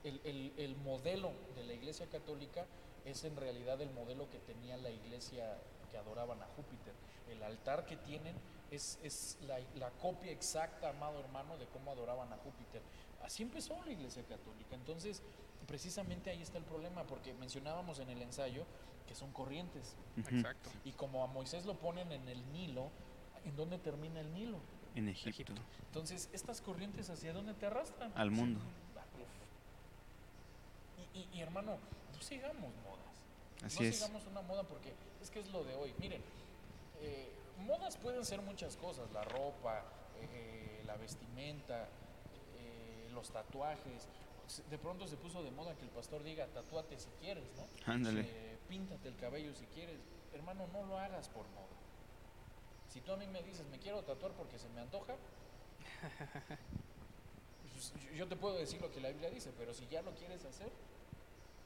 el, 0.04 0.22
el- 0.24 0.54
el 0.58 0.76
modelo 0.76 1.32
de 1.56 1.64
la 1.64 1.74
iglesia 1.74 2.06
católica 2.08 2.66
es 3.06 3.24
en 3.24 3.36
realidad 3.38 3.82
el 3.82 3.90
modelo 3.92 4.30
que 4.30 4.38
tenía 4.40 4.78
la 4.78 4.92
iglesia 4.92 5.58
que 5.90 5.98
adoraban 5.98 6.44
a 6.44 6.48
Júpiter. 6.56 6.94
El 7.30 7.42
altar 7.42 7.86
que 7.86 7.96
tienen 7.98 8.36
es, 8.72 9.00
es 9.04 9.38
la, 9.48 9.60
la 9.76 9.90
copia 9.92 10.32
exacta, 10.32 10.90
amado 10.90 11.20
hermano, 11.20 11.58
de 11.58 11.66
cómo 11.68 11.92
adoraban 11.92 12.32
a 12.34 12.38
Júpiter. 12.38 12.82
Así 13.24 13.44
empezó 13.44 13.82
la 13.84 13.92
iglesia 13.92 14.24
católica. 14.24 14.76
Entonces, 14.76 15.22
precisamente 15.68 16.30
ahí 16.30 16.42
está 16.42 16.58
el 16.58 16.64
problema, 16.64 17.04
porque 17.04 17.34
mencionábamos 17.34 18.00
en 18.00 18.10
el 18.10 18.22
ensayo 18.22 18.66
que 19.08 19.16
son 19.16 19.32
corrientes. 19.32 19.96
Exacto. 20.18 20.70
Y 20.86 20.92
como 20.92 21.24
a 21.24 21.28
Moisés 21.28 21.66
lo 21.66 21.76
ponen 21.76 22.12
en 22.12 22.28
el 22.28 22.52
Nilo, 22.52 22.90
¿en 23.46 23.56
dónde 23.56 23.78
termina 23.80 24.20
el 24.22 24.32
Nilo? 24.34 24.60
En 24.96 25.08
Egipto. 25.10 25.54
Entonces, 25.88 26.30
estas 26.34 26.62
corrientes 26.62 27.10
hacia 27.10 27.34
dónde 27.34 27.54
te 27.54 27.66
arrastran? 27.66 28.12
Al 28.16 28.32
mundo. 28.32 28.60
Ah. 28.96 29.04
Y, 31.16 31.20
y- 31.20 31.30
y, 31.34 31.42
hermano, 31.42 31.78
no 32.14 32.22
sigamos 32.22 32.72
modas. 32.84 33.64
Así 33.64 33.84
no 33.84 33.90
es. 33.90 33.96
sigamos 33.98 34.26
una 34.28 34.42
moda 34.42 34.64
porque 34.64 34.94
es 35.22 35.30
que 35.30 35.40
es 35.40 35.50
lo 35.52 35.64
de 35.64 35.76
hoy. 35.76 35.94
Miren, 36.00 36.22
eh, 37.02 37.30
modas 37.60 37.98
pueden 37.98 38.26
ser 38.26 38.42
muchas 38.42 38.76
cosas, 38.78 39.12
la 39.12 39.24
ropa, 39.24 39.84
eh, 40.22 40.82
la 40.86 40.96
vestimenta, 40.98 41.88
eh, 42.58 43.10
los 43.12 43.30
tatuajes. 43.32 44.08
De 44.70 44.78
pronto 44.80 45.08
se 45.08 45.16
puso 45.18 45.44
de 45.44 45.52
moda 45.52 45.76
que 45.76 45.84
el 45.84 45.92
pastor 45.92 46.24
diga, 46.24 46.48
tatúate 46.48 46.98
si 47.00 47.10
quieres, 47.22 47.44
¿no? 47.56 47.68
Ándale. 47.94 48.22
Eh, 48.26 48.58
píntate 48.68 49.08
el 49.10 49.16
cabello 49.18 49.54
si 49.56 49.66
quieres. 49.68 50.00
Hermano, 50.34 50.68
no 50.74 50.84
lo 50.86 50.98
hagas 50.98 51.30
por 51.30 51.48
moda. 51.50 51.66
Si 52.92 53.02
tú 53.02 53.12
a 53.12 53.18
mí 53.18 53.28
me 53.28 53.44
dices, 53.44 53.66
me 53.68 53.78
quiero 53.78 54.02
tatuar 54.04 54.32
porque 54.34 54.58
se 54.58 54.68
me 54.70 54.82
antoja, 54.82 55.16
pues, 57.74 57.94
yo- 58.04 58.12
yo 58.16 58.28
te 58.28 58.36
puedo 58.36 58.56
decir 58.58 58.82
lo 58.82 58.92
que 58.92 59.00
la 59.00 59.10
Biblia 59.10 59.30
dice, 59.30 59.52
pero 59.58 59.74
si 59.74 59.88
ya 59.88 60.02
lo 60.02 60.12
quieres 60.16 60.44
hacer, 60.46 60.70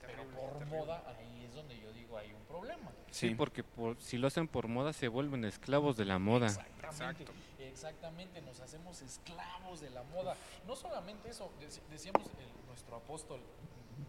pero 0.06 0.24
por 0.30 0.54
terrible. 0.60 0.78
moda, 0.80 1.04
ahí 1.18 1.46
es 1.46 1.54
donde 1.54 1.80
yo 1.80 1.92
digo 1.94 2.18
hay 2.18 2.32
un 2.34 2.44
problema. 2.46 2.92
Sí, 3.12 3.30
Sí. 3.30 3.36
porque 3.36 3.63
por, 3.63 4.00
si 4.02 4.18
lo 4.18 4.28
hacen 4.28 4.48
por 4.48 4.68
moda 4.68 4.94
se 4.94 5.08
vuelven 5.08 5.46
esclavos 5.46 5.98
de 5.98 6.06
la 6.06 6.20
moda. 6.20 6.48
Exactamente, 6.48 7.32
exactamente, 7.60 8.42
nos 8.42 8.60
hacemos 8.60 9.02
esclavos 9.02 9.82
de 9.82 9.89
la 9.89 10.04
moda. 10.04 10.36
No 10.68 10.76
solamente 10.76 11.30
eso, 11.30 11.52
dec- 11.60 11.82
decíamos 11.89 12.24
el- 12.39 12.68
nuestro 12.68 12.96
apóstol, 12.98 13.39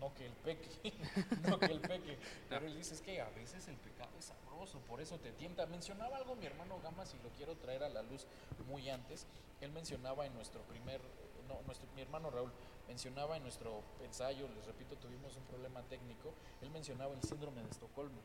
no 0.00 0.12
que 0.14 0.26
el 0.26 0.32
peque, 0.32 0.68
no 1.48 1.58
que 1.58 1.66
el 1.66 1.80
peque, 1.80 2.18
pero 2.48 2.66
él 2.66 2.74
dice 2.76 2.94
es 2.94 3.00
que 3.02 3.20
a 3.20 3.28
veces 3.30 3.68
el 3.68 3.76
pecado 3.76 4.10
es 4.18 4.26
sabroso, 4.26 4.78
por 4.80 5.00
eso 5.00 5.18
te 5.18 5.32
tienta. 5.32 5.66
Mencionaba 5.66 6.16
algo 6.16 6.34
mi 6.36 6.46
hermano 6.46 6.80
Gama, 6.82 7.04
si 7.06 7.18
lo 7.18 7.28
quiero 7.36 7.54
traer 7.56 7.84
a 7.84 7.88
la 7.90 8.02
luz 8.02 8.26
muy 8.66 8.88
antes, 8.88 9.26
él 9.60 9.70
mencionaba 9.72 10.24
en 10.26 10.32
nuestro 10.34 10.62
primer, 10.62 11.00
no, 11.48 11.60
nuestro, 11.66 11.86
mi 11.94 12.00
hermano 12.02 12.30
Raúl 12.30 12.50
mencionaba 12.88 13.36
en 13.36 13.42
nuestro 13.42 13.82
ensayo, 14.04 14.48
les 14.54 14.64
repito, 14.66 14.96
tuvimos 14.96 15.36
un 15.36 15.44
problema 15.44 15.82
técnico, 15.82 16.32
él 16.62 16.70
mencionaba 16.70 17.14
el 17.14 17.22
síndrome 17.22 17.62
de 17.62 17.70
Estocolmo. 17.70 18.18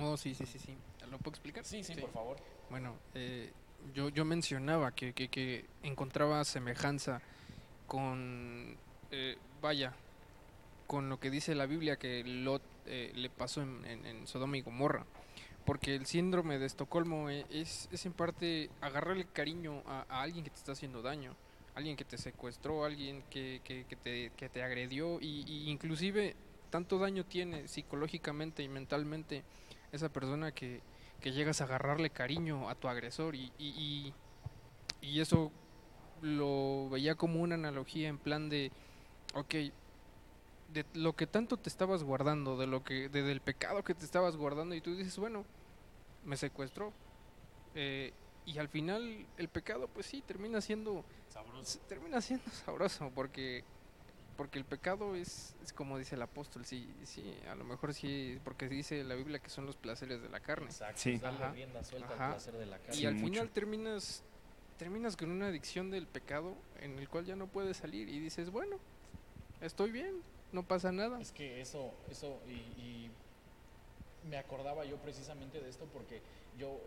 Oh, 0.00 0.16
sí, 0.16 0.34
sí, 0.34 0.46
sí, 0.46 0.58
sí. 0.58 0.76
¿Lo 1.10 1.18
puedo 1.18 1.30
explicar? 1.30 1.64
Sí, 1.64 1.84
sí, 1.84 1.94
por 1.96 2.10
favor. 2.12 2.36
Bueno, 2.70 2.96
eh, 3.14 3.52
yo, 3.94 4.08
yo 4.08 4.24
mencionaba 4.24 4.92
que, 4.92 5.12
que, 5.12 5.28
que 5.28 5.66
encontraba 5.82 6.42
semejanza 6.44 7.20
con, 7.86 8.76
eh, 9.10 9.36
vaya, 9.60 9.94
con 10.86 11.08
lo 11.08 11.18
que 11.20 11.30
dice 11.30 11.54
la 11.54 11.66
Biblia 11.66 11.96
que 11.96 12.22
Lot 12.24 12.62
eh, 12.86 13.12
le 13.14 13.28
pasó 13.30 13.62
en, 13.62 13.84
en- 13.84 14.06
en 14.06 14.26
Sodoma 14.26 14.56
y 14.56 14.62
Gomorra. 14.62 15.04
Porque 15.64 15.96
el 15.96 16.06
síndrome 16.06 16.58
de 16.58 16.66
Estocolmo 16.66 17.28
eh, 17.28 17.44
es, 17.50 17.88
es 17.90 18.06
en 18.06 18.12
parte 18.12 18.70
agarrarle 18.80 19.24
cariño 19.26 19.82
a, 19.86 20.06
a 20.08 20.22
alguien 20.22 20.44
que 20.44 20.50
te 20.50 20.56
está 20.56 20.72
haciendo 20.72 21.02
daño, 21.02 21.34
alguien 21.76 21.96
que 21.96 22.04
te 22.04 22.18
secuestró, 22.18 22.84
alguien 22.84 23.22
que, 23.30 23.60
que- 23.62 23.84
te, 24.02 24.32
que 24.36 24.48
te 24.48 24.62
agredió 24.62 25.20
y, 25.20 25.44
y 25.46 25.70
inclusive 25.70 26.34
tanto 26.70 26.98
daño 26.98 27.24
tiene 27.24 27.68
psicológicamente 27.68 28.62
y 28.62 28.68
mentalmente 28.68 29.44
esa 29.92 30.08
persona 30.08 30.52
que, 30.52 30.80
llegas 31.22 31.60
a 31.60 31.64
agarrarle 31.64 32.10
cariño 32.10 32.68
a 32.70 32.76
tu 32.76 32.86
agresor 32.88 33.34
y, 33.34 33.52
y, 33.58 33.66
y- 33.68 34.14
y 35.00 35.20
eso 35.20 35.50
lo 36.22 36.88
veía 36.88 37.16
como 37.16 37.40
una 37.42 37.56
analogía 37.56 38.08
en 38.08 38.18
plan 38.18 38.48
de, 38.48 38.70
ok, 39.34 39.54
de 40.72 40.84
lo 40.94 41.14
que 41.14 41.26
tanto 41.26 41.56
te 41.56 41.68
estabas 41.68 42.02
guardando, 42.04 42.56
de 42.56 42.66
lo 42.68 42.84
que, 42.84 43.08
de- 43.08 43.22
del 43.22 43.40
pecado 43.40 43.82
que 43.84 43.94
te 43.94 44.04
estabas 44.04 44.36
guardando 44.36 44.74
y 44.74 44.80
tú 44.80 44.94
dices, 44.96 45.18
bueno, 45.18 45.44
me 46.24 46.36
secuestró. 46.36 46.92
eh, 47.74 48.12
y 48.46 48.58
al 48.58 48.68
final 48.68 49.26
el 49.38 49.48
pecado 49.48 49.88
pues 49.88 50.06
sí 50.06 50.22
termina 50.22 50.60
siendo 50.60 51.04
Sabroso. 51.44 51.78
termina 51.88 52.20
siendo 52.20 52.50
sabroso 52.50 53.10
porque 53.14 53.62
porque 54.38 54.58
el 54.58 54.64
pecado 54.66 55.14
es, 55.16 55.54
es 55.62 55.72
como 55.72 55.96
dice 55.98 56.14
el 56.14 56.22
apóstol 56.22 56.64
sí 56.66 56.88
sí 57.04 57.36
a 57.48 57.54
lo 57.54 57.64
mejor 57.64 57.92
sí 57.94 58.38
porque 58.44 58.68
dice 58.68 59.02
la 59.04 59.14
Biblia 59.14 59.38
que 59.38 59.50
son 59.50 59.66
los 59.66 59.76
placeres 59.76 60.20
de 60.22 60.28
la 60.30 60.40
carne 60.40 60.66
Exacto, 60.66 61.00
Sí. 61.00 61.20
Ajá. 61.22 61.50
rienda 61.52 61.82
suelta 61.84 62.14
Ajá. 62.14 62.26
al 62.26 62.30
placer 62.32 62.56
de 62.56 62.66
la 62.66 62.78
carne. 62.78 62.94
y 62.94 62.98
Sí, 63.00 63.06
al 63.06 63.14
mucho. 63.14 63.26
final 63.34 63.50
terminas 63.50 64.22
terminas 64.78 65.16
con 65.16 65.30
una 65.30 65.48
adicción 65.48 65.90
del 65.90 66.06
pecado 66.06 66.54
en 66.80 66.98
el 66.98 67.08
cual 67.08 67.24
ya 67.26 67.36
no 67.36 67.46
puedes 67.48 67.76
salir 67.78 68.08
y 68.08 68.18
dices 68.18 68.50
bueno 68.50 68.78
estoy 69.60 69.90
bien 69.90 70.22
no 70.52 70.62
pasa 70.64 70.92
nada 70.92 71.20
Es 71.20 71.32
que 71.32 71.60
eso, 71.60 71.92
eso, 72.10 72.40
y, 72.46 72.52
y 72.80 73.10
me 74.28 74.38
acordaba 74.38 74.84
yo 74.84 74.96
precisamente 74.98 75.60
de 75.60 75.68
esto 75.70 75.86
porque 75.92 76.20
yo 76.58 76.80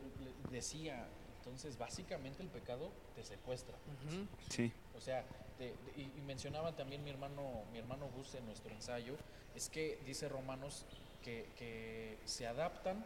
decía, 0.51 1.07
entonces 1.49 1.77
básicamente 1.77 2.43
el 2.43 2.49
pecado 2.49 2.91
te 3.15 3.23
secuestra. 3.23 3.75
Ujú. 4.07 4.27
Sí. 4.49 4.71
O 4.95 5.01
sea, 5.01 5.25
te- 5.57 5.71
te- 5.71 5.99
y, 6.01 6.11
y 6.17 6.21
mencionaba 6.21 6.75
también 6.75 7.03
mi 7.03 7.09
hermano, 7.09 7.63
mi 7.71 7.79
hermano 7.79 8.07
Gus 8.15 8.35
en 8.35 8.45
nuestro 8.45 8.71
ensayo, 8.73 9.15
es 9.55 9.67
que 9.69 9.99
dice 10.05 10.29
Romanos 10.29 10.85
que, 11.23 11.47
que 11.57 12.17
se 12.25 12.45
adaptan 12.47 13.03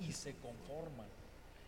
y 0.00 0.12
se 0.12 0.34
conforman. 0.34 1.06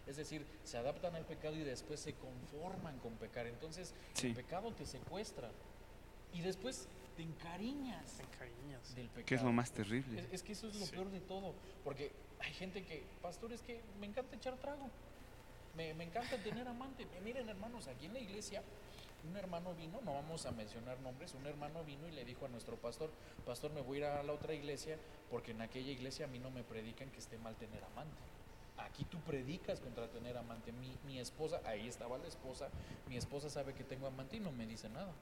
Es 0.07 0.16
decir, 0.16 0.44
se 0.64 0.76
adaptan 0.76 1.14
al 1.14 1.24
pecado 1.24 1.54
y 1.54 1.62
después 1.62 2.00
se 2.00 2.14
conforman 2.14 2.98
con 2.98 3.14
pecar. 3.14 3.46
Entonces, 3.46 3.94
Sí. 4.14 4.28
el 4.28 4.35
pecado 4.35 4.72
te 4.72 4.87
secuestra 4.87 5.50
y 6.33 6.40
después 6.40 6.88
te 7.16 7.22
encariñas 7.22 8.14
Te 8.16 8.22
encariñas. 8.24 8.94
del 8.94 9.07
pecado. 9.09 9.26
Que 9.26 9.35
es 9.37 9.42
lo 9.42 9.52
más 9.52 9.70
terrible. 9.70 10.20
Es, 10.20 10.26
es 10.33 10.42
que 10.42 10.52
eso 10.52 10.66
es 10.68 10.74
lo 10.76 10.87
Sí. 10.87 10.92
peor 10.92 11.11
de 11.11 11.20
todo, 11.20 11.54
porque 11.85 12.11
hay 12.40 12.52
gente 12.54 12.85
que, 12.85 13.04
pastor, 13.22 13.52
es 13.52 13.61
que 13.62 13.81
me 14.00 14.07
encanta 14.07 14.37
echar 14.37 14.57
trago, 14.59 14.88
me, 15.79 15.95
me 15.95 16.05
encanta 16.05 16.37
tener 16.38 16.67
amante. 16.69 17.07
Miren, 17.25 17.49
hermanos, 17.49 17.87
aquí 17.87 18.07
en 18.07 18.12
la 18.14 18.19
iglesia, 18.19 18.62
un 19.29 19.37
hermano 19.37 19.75
vino, 19.75 20.01
no 20.05 20.12
vamos 20.14 20.45
a 20.45 20.51
mencionar 20.51 20.99
nombres, 21.01 21.33
un 21.35 21.47
hermano 21.47 21.85
vino 21.85 22.07
y 22.09 22.11
le 22.12 22.25
dijo 22.25 22.47
a 22.47 22.49
nuestro 22.49 22.77
pastor, 22.77 23.11
pastor, 23.47 23.71
me 23.73 23.81
voy 23.81 23.99
a 23.99 24.01
ir 24.01 24.05
a 24.07 24.23
la 24.25 24.33
otra 24.33 24.53
iglesia, 24.55 24.99
porque 25.31 25.53
en 25.53 25.62
aquella 25.62 25.91
iglesia 25.93 26.27
a 26.27 26.29
mí 26.29 26.38
no 26.41 26.51
me 26.51 26.62
predican 26.64 27.09
que 27.11 27.19
esté 27.19 27.38
mal 27.38 27.55
tener 27.57 27.83
amante. 27.85 28.17
Aquí 28.79 29.05
tú 29.05 29.19
predicas 29.21 29.81
contra 29.81 30.09
tener 30.09 30.37
amante. 30.37 30.73
Mi, 30.73 30.93
mi 31.07 31.19
esposa, 31.19 31.61
ahí 31.64 31.88
estaba 31.88 32.19
la 32.19 32.27
esposa, 32.29 32.69
mi 33.09 33.17
esposa 33.17 33.49
sabe 33.51 33.73
que 33.75 33.85
tengo 33.85 34.07
amante 34.07 34.37
y 34.37 34.41
no 34.41 34.53
me 34.53 34.67
dice 34.67 34.88
nada. 34.88 35.12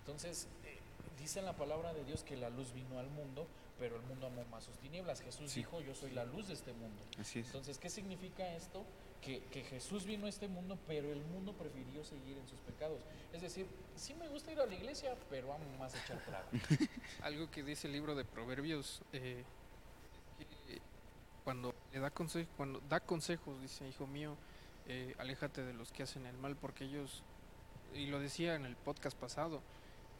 Entonces, 0.00 0.46
eh, 0.64 0.78
dice 1.18 1.38
en 1.40 1.46
la 1.46 1.54
palabra 1.56 1.92
de 1.94 2.04
Dios 2.04 2.22
que 2.22 2.36
la 2.36 2.50
luz 2.50 2.72
vino 2.72 2.98
al 2.98 3.08
mundo, 3.10 3.46
pero 3.78 3.96
el 3.96 4.02
mundo 4.02 4.26
amó 4.26 4.44
más 4.50 4.64
sus 4.64 4.76
tinieblas. 4.78 5.20
Jesús 5.22 5.50
Sí. 5.50 5.60
dijo, 5.60 5.80
yo 5.80 5.94
soy 5.94 6.10
la 6.12 6.24
luz 6.24 6.48
de 6.48 6.54
este 6.54 6.72
mundo. 6.72 7.02
Así 7.18 7.40
es. 7.40 7.46
Entonces, 7.46 7.78
¿qué 7.78 7.90
significa 7.90 8.46
esto? 8.54 8.84
Que, 9.26 9.40
que 9.50 9.64
Jesús 9.64 10.04
vino 10.04 10.26
a 10.26 10.28
este 10.28 10.46
mundo, 10.46 10.78
pero 10.86 11.10
el 11.12 11.20
mundo 11.24 11.52
prefirió 11.52 12.04
seguir 12.04 12.38
en 12.38 12.46
sus 12.48 12.60
pecados. 12.60 13.00
Es 13.32 13.42
decir, 13.42 13.66
sí 13.96 14.14
me 14.14 14.28
gusta 14.28 14.52
ir 14.52 14.60
a 14.60 14.66
la 14.66 14.74
iglesia, 14.74 15.16
pero 15.28 15.52
amo 15.52 15.64
más 15.80 15.92
echar 15.96 16.18
trago. 16.24 16.46
algo 17.22 17.50
que 17.50 17.64
dice 17.64 17.88
el 17.88 17.92
libro 17.94 18.14
de 18.14 18.24
Proverbios 18.24 19.02
eh, 19.12 19.42
que 20.38 20.80
cuando 21.44 21.74
le 21.92 21.98
da 21.98 22.10
consejo, 22.10 22.48
cuando 22.56 22.80
da 22.88 23.00
consejos 23.00 23.60
dice 23.60 23.88
hijo 23.88 24.06
mío 24.06 24.36
eh, 24.86 25.14
aléjate 25.18 25.64
de 25.64 25.72
los 25.72 25.90
que 25.92 26.02
hacen 26.04 26.24
el 26.26 26.36
mal 26.38 26.54
porque 26.56 26.84
ellos 26.84 27.22
y 27.94 28.06
lo 28.06 28.20
decía 28.20 28.54
en 28.54 28.64
el 28.64 28.76
podcast 28.76 29.16
pasado 29.18 29.60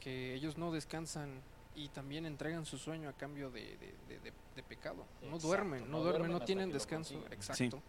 que 0.01 0.33
ellos 0.33 0.57
no 0.57 0.71
descansan 0.73 1.41
y 1.75 1.89
también 1.89 2.25
entregan 2.25 2.65
su 2.65 2.77
sueño 2.77 3.07
a 3.07 3.13
cambio 3.13 3.51
de, 3.51 3.61
de- 3.77 3.95
de- 4.09 4.19
de- 4.19 4.33
de 4.55 4.63
pecado. 4.63 5.05
No 5.21 5.37
duermen 5.39 5.83
no, 5.91 5.99
no 5.99 6.03
duermen 6.03 6.31
no 6.31 6.41
tienen 6.41 6.71
descanso. 6.73 7.23
exacto 7.31 7.81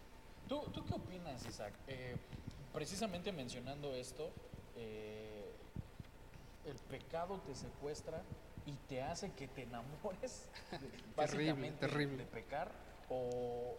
¿Tú, 0.49 0.61
¿Tú 0.73 0.83
qué 0.85 0.93
opinas, 0.95 1.45
Isaac? 1.45 1.73
Eh, 1.87 2.17
precisamente 2.73 3.31
mencionando 3.31 3.93
esto, 3.93 4.31
eh, 4.75 5.45
el 6.65 6.75
pecado 6.89 7.39
te 7.45 7.53
secuestra 7.55 8.23
y 8.65 8.73
te 8.87 9.01
hace 9.01 9.31
que 9.33 9.47
te 9.47 9.63
enamores 9.63 10.49
básicamente 11.15 11.87
terrible. 11.87 12.17
de 12.17 12.25
pecar 12.25 12.71
o, 13.09 13.77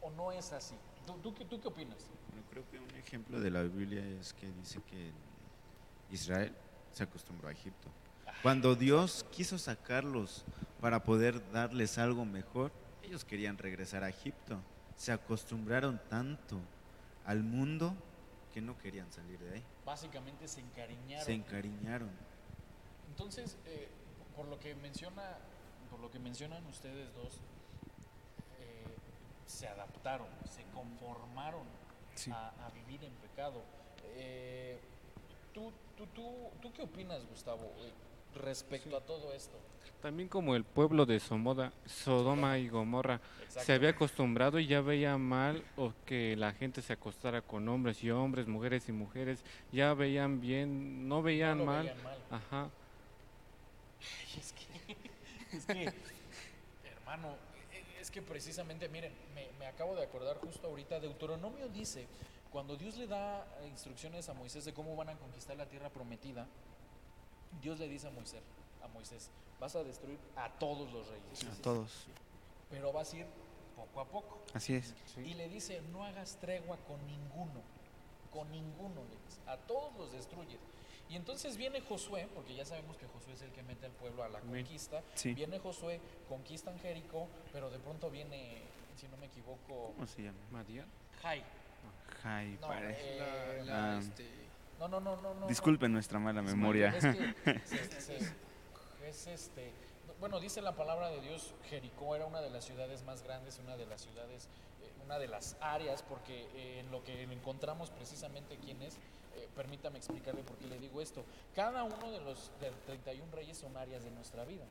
o 0.00 0.10
no 0.12 0.32
es 0.32 0.52
así. 0.52 0.74
¿Tú, 1.06 1.14
tú, 1.22 1.34
qué- 1.34 1.44
tú 1.44 1.60
qué 1.60 1.68
opinas? 1.68 1.98
Bueno, 2.30 2.42
creo 2.50 2.64
que 2.70 2.78
un 2.80 2.90
ejemplo 2.98 3.38
de 3.38 3.50
la 3.50 3.62
Biblia 3.62 4.02
es 4.18 4.32
que 4.32 4.50
dice 4.52 4.80
que 4.90 5.12
Israel 6.10 6.54
se 6.92 7.02
acostumbró 7.04 7.48
a 7.48 7.52
Egipto. 7.52 7.88
Cuando 8.42 8.74
Dios 8.74 9.24
quiso 9.30 9.58
sacarlos 9.58 10.44
para 10.80 11.02
poder 11.04 11.50
darles 11.52 11.98
algo 11.98 12.24
mejor, 12.24 12.72
ellos 13.02 13.24
querían 13.24 13.58
regresar 13.58 14.02
a 14.04 14.08
Egipto. 14.08 14.60
Se 14.96 15.12
acostumbraron 15.12 16.00
tanto 16.08 16.58
al 17.26 17.42
mundo 17.42 17.94
que 18.52 18.60
no 18.60 18.78
querían 18.78 19.10
salir 19.12 19.38
de 19.40 19.54
ahí. 19.56 19.64
Básicamente 19.84 20.46
se 20.48 20.60
encariñaron. 20.60 21.24
Se 21.26 21.32
encariñaron. 21.34 22.10
Entonces, 23.08 23.56
eh, 23.66 23.88
por 24.36 24.46
lo 24.46 24.58
que 24.60 24.74
menciona, 24.76 25.36
por 25.90 26.00
lo 26.00 26.10
que 26.10 26.18
mencionan 26.18 26.64
ustedes 26.66 27.12
dos, 27.14 27.34
eh, 28.60 28.84
se 29.46 29.66
adaptaron, 29.68 30.28
se 30.48 30.62
conformaron 30.72 31.66
Sí. 32.14 32.30
a, 32.30 32.48
a 32.64 32.70
vivir 32.70 33.02
en 33.04 33.12
pecado. 33.14 33.60
Eh, 34.16 34.78
¿tú, 35.52 35.72
tú, 35.96 36.06
tú, 36.14 36.50
¿Tú 36.62 36.72
qué 36.72 36.82
opinas, 36.82 37.26
Gustavo, 37.28 37.72
eh, 38.34 38.38
respecto 38.40 38.96
a 38.96 39.00
todo 39.00 39.32
esto? 39.32 39.56
También 40.02 40.28
como 40.28 40.54
el 40.54 40.64
pueblo 40.64 41.06
de 41.06 41.18
Somoda, 41.18 41.72
Sodoma 41.86 42.58
y 42.58 42.68
Gomorra 42.68 43.20
se 43.48 43.72
había 43.72 43.90
acostumbrado 43.90 44.58
y 44.58 44.66
ya 44.66 44.82
veía 44.82 45.16
mal 45.16 45.64
o 45.76 45.92
que 46.04 46.36
la 46.36 46.52
gente 46.52 46.82
se 46.82 46.92
acostara 46.92 47.40
con 47.40 47.66
hombres 47.70 48.04
y 48.04 48.10
hombres, 48.10 48.46
mujeres 48.46 48.86
y 48.88 48.92
mujeres, 48.92 49.42
ya 49.72 49.94
veían 49.94 50.42
bien, 50.42 51.08
no 51.08 51.22
veían 51.22 51.58
No 51.58 51.64
mal. 51.64 51.84
veían 51.84 52.02
mal. 52.02 52.18
Ajá. 52.30 52.68
Ay, 54.00 54.40
es 54.40 54.52
que, 54.52 54.96
es 55.56 55.64
que, 55.66 55.92
hermano, 56.90 57.28
e- 57.72 58.00
es 58.00 58.10
que 58.10 58.20
precisamente, 58.20 58.88
miren, 58.90 59.12
me, 59.34 59.48
me 59.58 59.66
acabo 59.66 59.94
de 59.94 60.02
acordar 60.04 60.36
justo 60.38 60.66
ahorita, 60.66 61.00
Deuteronomio 61.00 61.68
dice, 61.68 62.06
cuando 62.52 62.76
Dios 62.76 62.96
le 62.98 63.06
da 63.06 63.46
eh, 63.62 63.68
instrucciones 63.68 64.28
a 64.28 64.34
Moisés 64.34 64.66
de 64.66 64.74
cómo 64.74 64.94
van 64.96 65.08
a 65.08 65.14
conquistar 65.16 65.56
la 65.56 65.64
tierra 65.66 65.88
prometida, 65.88 66.46
Dios 67.62 67.78
le 67.78 67.88
dice 67.88 68.08
a 68.08 68.10
Moisés, 68.10 68.42
a 68.82 68.88
Moisés, 68.88 69.30
vas 69.60 69.74
a 69.76 69.82
destruir 69.84 70.18
a 70.36 70.48
todos 70.58 70.92
los 70.92 71.06
reyes, 71.08 71.44
A 71.58 71.62
todos. 71.62 72.06
pero 72.70 72.92
vas 72.92 73.12
a 73.12 73.16
ir 73.18 73.26
poco 73.76 74.00
a 74.00 74.04
poco. 74.06 74.42
Así 74.54 74.74
es. 74.74 74.94
Y 75.18 75.34
le 75.34 75.48
dice, 75.48 75.80
no 75.92 76.04
hagas 76.04 76.36
tregua 76.40 76.76
con 76.86 77.04
ninguno, 77.06 77.60
con 78.32 78.50
ninguno, 78.50 79.02
le 79.04 79.16
dice, 79.26 79.40
a 79.46 79.56
todos 79.56 79.94
los 79.96 80.12
destruyes. 80.12 80.58
Y 81.08 81.16
entonces 81.16 81.56
viene 81.56 81.80
Josué, 81.82 82.28
porque 82.34 82.54
ya 82.54 82.64
sabemos 82.64 82.96
que 82.96 83.06
Josué 83.06 83.34
es 83.34 83.42
el 83.42 83.52
que 83.52 83.62
mete 83.62 83.86
al 83.86 83.92
pueblo 83.92 84.24
a 84.24 84.28
la 84.28 84.40
conquista. 84.40 85.02
Sí. 85.14 85.34
Viene 85.34 85.58
Josué, 85.58 86.00
conquistan 86.28 86.78
Jericó, 86.80 87.28
pero 87.52 87.70
de 87.70 87.78
pronto 87.78 88.10
viene, 88.10 88.62
si 88.96 89.06
no 89.08 89.16
me 89.18 89.26
equivoco, 89.26 89.92
¿Cómo 89.94 90.06
se 90.06 90.22
llama? 90.22 90.38
Madián. 90.50 90.86
Jai. 91.22 91.44
Ay, 92.22 92.56
No, 92.60 92.68
pare. 92.68 92.96
eh, 92.98 93.58
La- 93.58 93.64
la, 93.64 93.96
Ah. 93.96 93.98
este, 93.98 94.26
no, 94.78 94.88
no, 94.88 95.00
no, 95.00 95.16
no, 95.20 95.34
no. 95.34 95.46
Disculpen 95.46 95.92
nuestra 95.92 96.18
mala 96.18 96.42
memoria. 96.42 96.92
Que 96.98 97.34
es 99.08 99.26
este, 99.26 99.72
bueno, 100.20 100.40
dice 100.40 100.62
la 100.62 100.74
palabra 100.74 101.10
de 101.10 101.20
Dios, 101.20 101.54
Jericó 101.68 102.16
era 102.16 102.26
una 102.26 102.40
de 102.40 102.50
las 102.50 102.64
ciudades 102.64 103.02
más 103.02 103.22
grandes, 103.22 103.58
una 103.58 103.76
de 103.76 103.86
las 103.86 104.00
ciudades, 104.00 104.48
eh, 104.82 104.90
una 105.04 105.18
de 105.18 105.28
las 105.28 105.56
áreas, 105.60 106.02
porque 106.02 106.48
eh, 106.54 106.80
en 106.80 106.90
lo 106.90 107.04
que 107.04 107.22
encontramos 107.22 107.90
precisamente 107.90 108.56
quién 108.56 108.80
es, 108.82 108.94
eh, 109.36 109.48
permítame 109.54 109.98
explicarle 109.98 110.42
por 110.42 110.56
qué 110.56 110.66
le 110.66 110.78
digo 110.78 111.00
esto. 111.00 111.24
Cada 111.54 111.82
uno 111.82 112.10
de 112.10 112.20
los 112.20 112.50
de 112.60 112.70
31 112.86 113.30
reyes 113.32 113.58
son 113.58 113.76
áreas 113.76 114.04
de 114.04 114.10
nuestra 114.10 114.44
vida, 114.44 114.64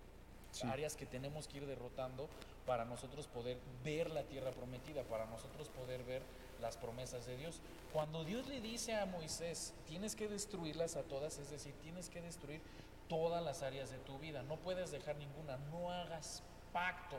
Sí. 0.52 0.68
áreas 0.68 0.96
que 0.96 1.06
tenemos 1.06 1.48
que 1.48 1.58
ir 1.58 1.66
derrotando 1.66 2.30
para 2.66 2.86
nosotros 2.86 3.28
poder 3.28 3.58
ver 3.84 4.12
la 4.12 4.24
tierra 4.24 4.52
prometida, 4.52 5.04
para 5.04 5.26
nosotros 5.26 5.68
poder 5.70 6.04
ver 6.04 6.22
las 6.64 6.78
promesas 6.78 7.28
de 7.28 7.38
Dios. 7.38 7.62
Cuando 7.92 8.24
Dios 8.24 8.48
le 8.48 8.60
dice 8.62 8.96
a 8.96 9.06
Moisés, 9.06 9.76
tienes 9.86 10.16
que 10.16 10.28
destruirlas 10.28 10.96
a 10.96 11.04
todas, 11.04 11.38
es 11.38 11.52
decir, 11.52 11.76
tienes 11.84 12.10
que 12.10 12.22
destruir 12.22 12.62
todas 13.08 13.44
las 13.44 13.62
áreas 13.62 13.92
de 13.92 14.00
tu 14.00 14.18
vida, 14.18 14.42
no 14.44 14.56
puedes 14.56 14.90
dejar 14.90 15.18
ninguna, 15.18 15.58
no 15.70 15.92
hagas 15.92 16.42
pacto 16.72 17.18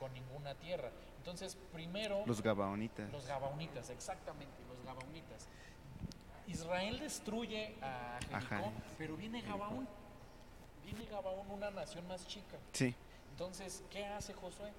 con 0.00 0.12
ninguna 0.12 0.54
tierra. 0.56 0.90
Entonces, 1.18 1.56
primero 1.72 2.24
Los 2.26 2.42
gabaonitas. 2.42 3.12
los 3.12 3.26
gabaonitas, 3.26 3.90
exactamente, 3.90 4.54
los 4.68 4.84
gabaonitas. 4.84 5.46
Israel 6.46 6.98
destruye 6.98 7.74
a 7.82 8.18
Jericó, 8.28 8.72
pero 8.98 9.16
viene 9.16 9.42
Gabaón. 9.42 9.86
Viene 10.84 11.04
Gabaón, 11.06 11.50
una 11.50 11.70
nación 11.70 12.06
más 12.06 12.26
chica. 12.26 12.56
Sí. 12.72 12.94
Entonces, 13.32 13.82
¿qué 13.90 14.06
hace 14.06 14.32
Josué? 14.32 14.72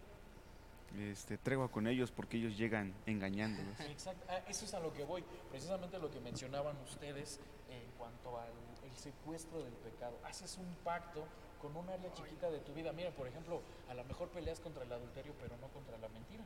Este, 0.98 1.38
tregua 1.38 1.70
con 1.70 1.86
ellos 1.88 2.12
porque 2.12 2.38
ellos 2.38 2.58
llegan 2.58 2.94
engañándolos. 3.06 3.80
Exacto, 3.82 4.26
ah, 4.30 4.40
eso 4.48 4.66
es 4.66 4.74
a 4.74 4.80
lo 4.80 4.94
que 4.94 5.04
voy, 5.04 5.24
precisamente 5.50 6.00
lo 6.00 6.10
que 6.10 6.20
mencionaban 6.20 6.78
ustedes 6.78 7.40
en 7.70 7.84
cuanto 7.98 8.40
al 8.40 8.50
el 8.90 8.96
secuestro 8.98 9.64
del 9.64 9.74
pecado. 9.74 10.18
Haces 10.26 10.58
un 10.58 10.74
pacto 10.84 11.26
con 11.62 11.76
un 11.76 11.88
área 11.90 12.12
chiquita 12.14 12.50
de 12.50 12.60
tu 12.60 12.74
vida. 12.74 12.92
Mira, 12.94 13.12
por 13.12 13.28
ejemplo, 13.28 13.62
a 13.90 13.94
lo 13.94 14.04
mejor 14.06 14.30
peleas 14.30 14.60
contra 14.60 14.84
el 14.84 14.92
adulterio, 14.92 15.34
pero 15.40 15.56
no 15.58 15.68
contra 15.68 15.98
la 15.98 16.08
mentira. 16.08 16.44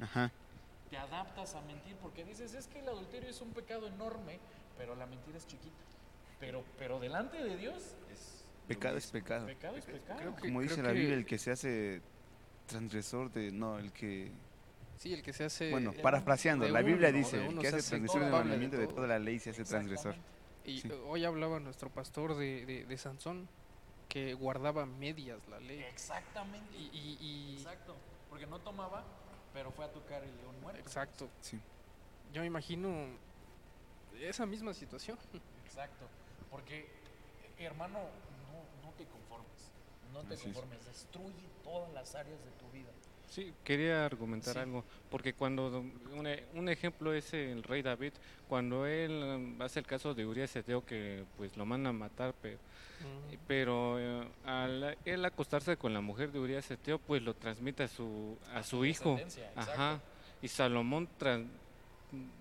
Ajá. 0.00 0.30
Te 0.88 0.96
adaptas 0.96 1.54
a 1.54 1.60
mentir 1.62 1.96
porque 1.96 2.24
dices, 2.24 2.54
es 2.54 2.68
que 2.68 2.78
el 2.78 2.88
adulterio 2.88 3.28
es 3.28 3.40
un 3.42 3.50
pecado 3.50 3.86
enorme, 3.88 4.38
pero 4.78 4.94
la 4.94 5.06
mentira 5.06 5.36
es 5.36 5.46
chiquita. 5.46 5.76
Pero, 6.40 6.64
pero 6.78 7.00
delante 7.00 7.42
de 7.42 7.56
Dios, 7.56 7.96
Es 8.12 8.44
Pecado 8.68 8.96
es 8.98 9.06
pecado. 9.10 9.46
pecado 9.46 9.76
es 9.76 9.84
pecado. 9.86 10.20
Creo 10.20 10.36
que- 10.36 10.42
Como 10.42 10.60
dice 10.60 10.74
creo 10.74 10.86
la 10.86 10.92
que- 10.92 10.98
Biblia, 11.00 11.16
el 11.16 11.26
que 11.26 11.38
se 11.38 11.50
hace 11.50 12.00
transgresor 12.68 13.32
de. 13.32 13.50
No, 13.50 13.78
el 13.78 13.92
que. 13.92 14.30
sí, 14.98 15.12
el 15.12 15.22
que 15.22 15.32
se 15.32 15.44
hace. 15.44 15.70
Bueno, 15.70 15.92
parafraseando, 15.92 16.68
la 16.68 16.82
Biblia 16.82 17.08
uno, 17.08 17.18
dice: 17.18 17.44
el 17.46 17.58
que 17.58 17.66
hace 17.68 17.76
hace 17.78 17.88
transgresor 17.90 18.20
del 18.20 18.30
de 18.30 18.36
mandamiento 18.38 18.76
de 18.76 18.86
toda 18.86 19.06
la 19.08 19.18
ley 19.18 19.38
se 19.40 19.50
hace 19.50 19.64
transgresor. 19.64 20.14
Y 20.64 20.80
Sí. 20.82 20.90
hoy 21.06 21.24
hablaba 21.24 21.58
nuestro 21.60 21.88
pastor 21.90 22.36
de, 22.36 22.66
de, 22.66 22.84
de 22.84 22.98
Sansón, 22.98 23.48
que 24.08 24.34
guardaba 24.34 24.84
medias 24.86 25.40
la 25.48 25.58
ley. 25.60 25.80
Exactamente. 25.80 26.76
Y, 26.76 26.90
y- 26.92 27.18
y- 27.20 27.56
Exacto. 27.56 27.96
Porque 28.28 28.46
no 28.46 28.58
tomaba, 28.60 29.02
pero 29.54 29.70
fue 29.72 29.86
a 29.86 29.88
tocar 29.92 30.22
el 30.22 30.36
león 30.36 30.60
muerto. 30.60 30.80
exacto. 30.80 31.28
Sí. 31.40 31.58
Yo 32.34 32.42
me 32.42 32.46
imagino 32.46 33.06
esa 34.20 34.44
misma 34.44 34.74
situación. 34.74 35.16
Exacto. 35.64 36.06
Porque, 36.50 36.86
hermano, 37.58 37.98
no, 38.00 38.86
no 38.88 38.92
te 38.96 39.04
conformes. 39.06 39.48
No 40.12 40.20
te 40.20 40.34
Así 40.34 40.48
es. 40.48 40.54
conformes. 40.54 40.84
Destruye 40.86 41.46
todas 41.64 41.92
las 41.92 42.14
áreas 42.14 42.38
de 42.44 42.50
tu 42.52 42.70
vida. 42.72 42.88
Sí, 43.28 43.52
quería 43.62 44.06
argumentar 44.06 44.54
Sí. 44.54 44.60
algo, 44.60 44.84
porque 45.10 45.34
cuando 45.34 45.84
un, 46.14 46.26
e- 46.26 46.44
un 46.54 46.68
ejemplo 46.70 47.12
es 47.12 47.34
el 47.34 47.62
rey 47.62 47.82
David, 47.82 48.12
cuando 48.48 48.86
él 48.86 49.12
um, 49.22 49.60
hace 49.62 49.80
el 49.80 49.86
caso 49.86 50.14
de 50.14 50.24
Urias 50.24 50.56
Eteo 50.56 50.84
que 50.84 51.24
pues 51.36 51.54
lo 51.56 51.66
mandan 51.66 51.94
a 51.94 51.98
matar, 51.98 52.34
pero, 52.40 52.56
pero 53.46 53.98
eh, 54.00 54.28
al 54.46 54.96
él 55.04 55.24
acostarse 55.26 55.76
con 55.76 55.92
la 55.92 56.00
mujer 56.00 56.32
de 56.32 56.38
Urias 56.40 56.70
Eteo, 56.70 56.98
pues 56.98 57.22
lo 57.22 57.34
transmite 57.34 57.82
a 57.82 57.88
su 57.88 58.36
a 58.54 58.62
su 58.62 58.84
hijo. 58.86 59.18
Ajá. 59.54 60.00
Y 60.40 60.48
Salomón 60.48 61.06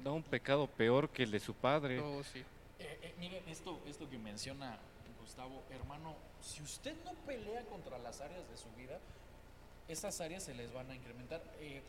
da 0.03 0.11
un 0.11 0.23
pecado 0.23 0.67
peor 0.67 1.09
que 1.09 1.23
el 1.23 1.31
de 1.31 1.39
su 1.41 1.53
padre. 1.53 1.99
Oh, 1.99 2.23
sí. 2.23 2.39
Eh, 2.79 2.99
eh, 3.01 3.15
miren, 3.19 3.43
esto, 3.49 3.79
esto 3.87 4.09
que 4.09 4.17
menciona 4.17 4.77
Hermano, 5.69 6.15
si 6.41 6.61
usted 6.63 6.95
no 7.05 7.13
pelea 7.25 7.63
contra 7.65 7.97
las 7.99 8.21
áreas 8.21 8.47
de 8.49 8.57
su 8.57 8.69
vida, 8.71 8.99
esas 9.87 10.19
áreas 10.19 10.43
se 10.43 10.53
les 10.53 10.73
van 10.73 10.89
a 10.89 10.95
incrementar. 10.95 11.41
Eh, 11.59 11.81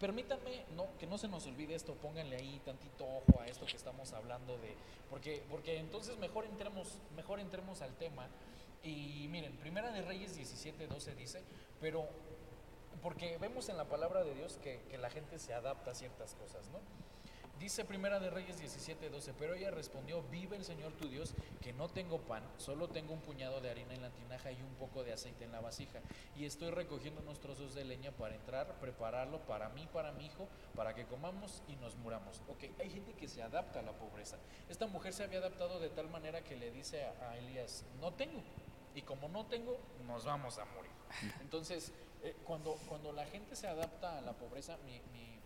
permítanme 0.00 0.64
que 0.98 1.06
no 1.06 1.18
se 1.18 1.28
nos 1.28 1.46
olvide 1.46 1.74
esto, 1.74 1.94
pónganle 1.94 2.36
ahí 2.36 2.60
tantito 2.64 3.04
ojo 3.04 3.40
a 3.40 3.46
esto 3.46 3.66
que 3.66 3.76
estamos 3.76 4.12
hablando 4.12 4.56
de, 4.58 4.74
porque, 5.10 5.42
porque 5.50 5.78
entonces 5.78 6.18
mejor 6.18 6.44
entremos, 6.44 6.98
mejor 7.16 7.40
entremos 7.40 7.82
al 7.82 7.94
tema. 7.94 8.26
Y 8.82 9.26
miren, 9.30 9.56
Primera 9.56 9.90
de 9.90 10.02
Reyes 10.02 10.36
17, 10.36 10.86
12 10.86 11.14
dice, 11.14 11.42
pero 11.80 12.06
porque 13.02 13.38
vemos 13.38 13.68
en 13.68 13.76
la 13.76 13.84
palabra 13.84 14.24
de 14.24 14.34
Dios 14.34 14.58
que, 14.62 14.80
que 14.90 14.98
la 14.98 15.10
gente 15.10 15.38
se 15.38 15.54
adapta 15.54 15.92
a 15.92 15.94
ciertas 15.94 16.34
cosas, 16.34 16.66
¿no? 16.68 16.78
Dice 17.58 17.84
Primera 17.84 18.20
de 18.20 18.30
Reyes 18.30 18.58
17, 18.60 19.10
12, 19.10 19.34
pero 19.36 19.54
ella 19.54 19.72
respondió, 19.72 20.22
vive 20.30 20.56
el 20.56 20.64
Señor 20.64 20.92
tu 20.92 21.08
Dios, 21.08 21.34
que 21.60 21.72
no 21.72 21.88
tengo 21.88 22.18
pan, 22.20 22.42
solo 22.56 22.88
tengo 22.88 23.12
un 23.12 23.20
puñado 23.20 23.60
de 23.60 23.68
harina 23.68 23.94
en 23.94 24.02
la 24.02 24.10
tinaja 24.10 24.52
y 24.52 24.62
un 24.62 24.74
poco 24.76 25.02
de 25.02 25.12
aceite 25.12 25.44
en 25.44 25.50
la 25.50 25.60
vasija, 25.60 25.98
y 26.36 26.44
estoy 26.44 26.70
recogiendo 26.70 27.20
unos 27.20 27.40
trozos 27.40 27.74
de 27.74 27.84
leña 27.84 28.12
para 28.12 28.36
entrar, 28.36 28.78
prepararlo 28.78 29.40
para 29.40 29.70
mí, 29.70 29.88
para 29.92 30.12
mi 30.12 30.26
hijo, 30.26 30.46
para 30.76 30.94
que 30.94 31.04
comamos 31.06 31.62
y 31.66 31.74
nos 31.76 31.96
muramos. 31.96 32.40
Ok, 32.48 32.62
hay 32.78 32.90
gente 32.90 33.12
que 33.14 33.26
se 33.26 33.42
adapta 33.42 33.80
a 33.80 33.82
la 33.82 33.92
pobreza. 33.92 34.36
Esta 34.68 34.86
mujer 34.86 35.12
se 35.12 35.24
había 35.24 35.38
adaptado 35.40 35.80
de 35.80 35.88
tal 35.88 36.08
manera 36.08 36.42
que 36.44 36.56
le 36.56 36.70
dice 36.70 37.04
a, 37.04 37.30
a 37.30 37.38
Elías, 37.38 37.84
no 38.00 38.12
tengo, 38.12 38.40
y 38.94 39.02
como 39.02 39.28
no 39.28 39.46
tengo, 39.46 39.76
nos 40.06 40.24
vamos 40.24 40.58
a 40.58 40.64
morir. 40.66 40.92
Entonces, 41.40 41.92
eh, 42.22 42.36
cuando, 42.44 42.74
cuando 42.88 43.12
la 43.12 43.26
gente 43.26 43.56
se 43.56 43.66
adapta 43.66 44.16
a 44.18 44.20
la 44.20 44.32
pobreza, 44.34 44.76
mi, 44.84 45.00
mi- 45.12 45.37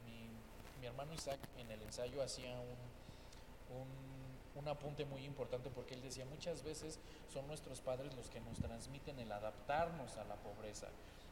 mi- 0.83 0.87
hermano 0.89 1.15
Isaac 1.15 1.39
en 1.57 1.71
el 1.71 1.81
ensayo 1.83 2.23
hacía 2.23 2.51
un, 2.61 3.79
un 3.81 4.13
un 4.55 4.69
apunte 4.69 5.07
muy 5.07 5.25
importante 5.25 5.71
porque 5.71 5.95
él 5.95 6.03
decía, 6.03 6.27
muchas 6.27 6.63
veces 6.63 6.99
son 7.33 7.47
nuestros 7.47 7.81
padres 7.81 8.15
los 8.15 8.29
que 8.29 8.39
nos 8.43 8.59
transmiten 8.59 9.19
el 9.19 9.33
adaptarnos 9.33 10.19
a 10.19 10.25
la 10.25 10.35
pobreza. 10.37 10.89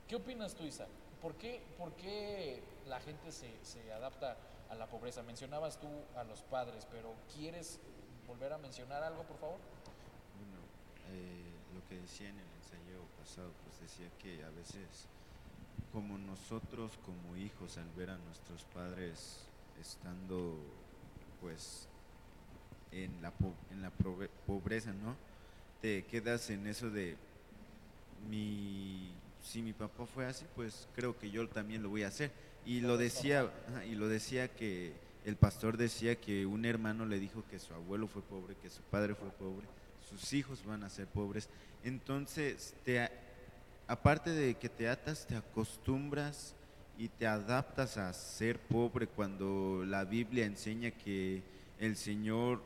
¿Qué 0.08 0.16
opinas 0.16 0.54
tú, 0.54 0.64
Isaac? 0.64 0.88
¿Por 1.20 1.34
qué, 1.34 1.62
por 1.76 1.92
qué 1.96 2.62
la 2.88 2.98
gente 3.00 3.30
se, 3.30 3.62
se 3.62 3.92
adapta 3.92 4.38
a 4.70 4.74
la 4.74 4.86
pobreza? 4.86 5.22
Mencionabas 5.22 5.78
tú 5.78 5.86
a 6.16 6.24
los 6.24 6.40
padres, 6.44 6.86
pero 6.90 7.12
¿quieres 7.34 7.78
volver 8.26 8.54
a 8.54 8.58
mencionar 8.58 9.02
algo, 9.02 9.22
por 9.24 9.36
favor? 9.36 9.58
Bueno, 10.38 10.56
eh, 11.10 11.52
lo 11.74 11.86
que 11.90 11.96
decía 12.00 12.30
en 12.30 12.38
el 12.38 12.48
ensayo 12.56 13.02
pasado, 13.18 13.52
pues 13.64 13.78
decía 13.82 14.08
que 14.18 14.42
a 14.44 14.50
veces, 14.50 15.08
como 15.93 16.19
nosotros 16.19 16.93
como 17.05 17.37
hijos, 17.37 17.79
al 17.79 17.90
ver 17.97 18.11
a 18.11 18.19
nuestros 18.19 18.64
padres 18.75 19.47
estando, 19.81 20.57
pues, 21.40 21.88
en 22.93 23.23
la, 23.23 23.33
en 23.71 23.83
la 23.83 23.90
pobreza, 24.47 24.93
¿no? 24.93 25.16
Te 25.81 26.05
quedas 26.05 26.51
en 26.51 26.66
eso 26.66 26.90
de, 26.90 27.16
mi, 28.29 29.11
si 29.43 29.62
mi 29.62 29.73
papá 29.73 30.07
fue 30.07 30.27
así, 30.27 30.45
pues 30.55 30.88
creo 30.95 31.19
que 31.19 31.31
yo 31.31 31.49
también 31.49 31.83
lo 31.83 31.88
voy 31.88 32.03
a 32.03 32.09
hacer. 32.09 32.31
Y 32.66 32.81
lo 32.81 32.99
decía, 32.99 33.51
y 33.90 33.95
lo 33.95 34.09
decía 34.09 34.49
que 34.49 34.93
el 35.25 35.37
pastor 35.37 35.77
decía 35.77 36.21
que 36.21 36.47
un 36.47 36.64
hermano 36.64 37.07
le 37.07 37.19
dijo 37.19 37.45
que 37.51 37.59
su 37.59 37.73
abuelo 37.73 38.07
fue 38.07 38.23
pobre, 38.23 38.57
que 38.57 38.71
su 38.71 38.83
padre 38.83 39.14
fue 39.14 39.31
pobre, 39.31 39.66
sus 40.09 40.33
hijos 40.33 40.64
van 40.64 40.85
a 40.85 40.90
ser 40.90 41.07
pobres. 41.07 41.49
Entonces, 41.85 42.75
te, 42.85 43.09
aparte 43.90 44.31
de 44.31 44.55
que 44.55 44.68
te 44.68 44.88
atas, 44.88 45.26
te 45.26 45.35
acostumbras 45.37 46.55
y 46.96 47.09
te 47.09 47.26
adaptas 47.26 47.96
a 47.96 48.12
ser 48.12 48.61
pobre 48.61 49.09
cuando 49.09 49.83
la 49.85 50.05
Biblia 50.05 50.46
enseña 50.46 50.92
que 50.92 51.42
el 51.81 51.96
Señor 51.96 52.62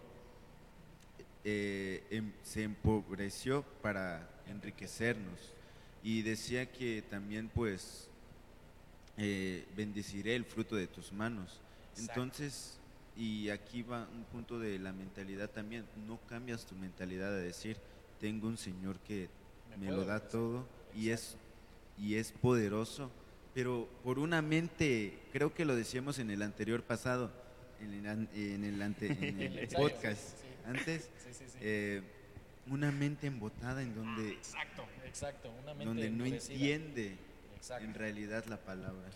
eh, 1.42 2.04
em, 2.10 2.30
se 2.42 2.64
empobreció 2.64 3.62
para 3.80 4.28
enriquecernos. 4.48 5.54
Y 6.02 6.20
decía 6.20 6.70
que 6.70 7.00
también 7.00 7.48
pues 7.48 8.10
eh, 9.16 9.64
bendeciré 9.74 10.36
el 10.36 10.44
fruto 10.44 10.76
de 10.76 10.88
tus 10.88 11.10
manos. 11.10 11.58
Entonces, 11.96 12.78
y 13.16 13.48
aquí 13.48 13.82
va 13.82 14.06
un 14.14 14.24
punto 14.24 14.58
de 14.58 14.78
la 14.78 14.92
mentalidad 14.92 15.48
también, 15.48 15.86
no 16.06 16.18
cambias 16.28 16.66
tu 16.66 16.74
mentalidad 16.74 17.32
a 17.32 17.38
decir, 17.38 17.78
tengo 18.20 18.46
un 18.46 18.58
Señor 18.58 18.98
que 18.98 19.30
me, 19.80 19.90
lo 19.90 20.04
da 20.04 20.20
todo 20.20 20.66
y 20.96 21.10
es, 21.10 21.36
y 21.98 22.16
es 22.16 22.32
poderoso, 22.32 23.10
pero 23.54 23.88
por 24.02 24.18
una 24.18 24.42
mente, 24.42 25.18
creo 25.32 25.54
que 25.54 25.64
lo 25.64 25.76
decíamos 25.76 26.18
en 26.18 26.30
el 26.30 26.42
anterior 26.42 26.82
pasado, 26.82 27.30
en 27.80 27.92
el, 27.92 28.28
en 28.34 28.64
el, 28.64 28.82
ante, 28.82 29.06
en 29.06 29.40
el 29.58 29.68
podcast, 29.68 30.38
antes, 30.66 31.10
eh, 31.60 32.02
una 32.66 32.90
mente 32.90 33.26
embotada 33.26 33.82
en 33.82 33.94
donde, 33.94 34.30
exacto, 34.32 34.84
exacto, 35.04 35.50
una 35.62 35.74
mente 35.74 35.84
donde 35.84 36.10
no 36.10 36.24
entiende 36.24 37.16
en 37.80 37.94
realidad 37.94 38.44
la 38.46 38.56
palabra. 38.56 39.10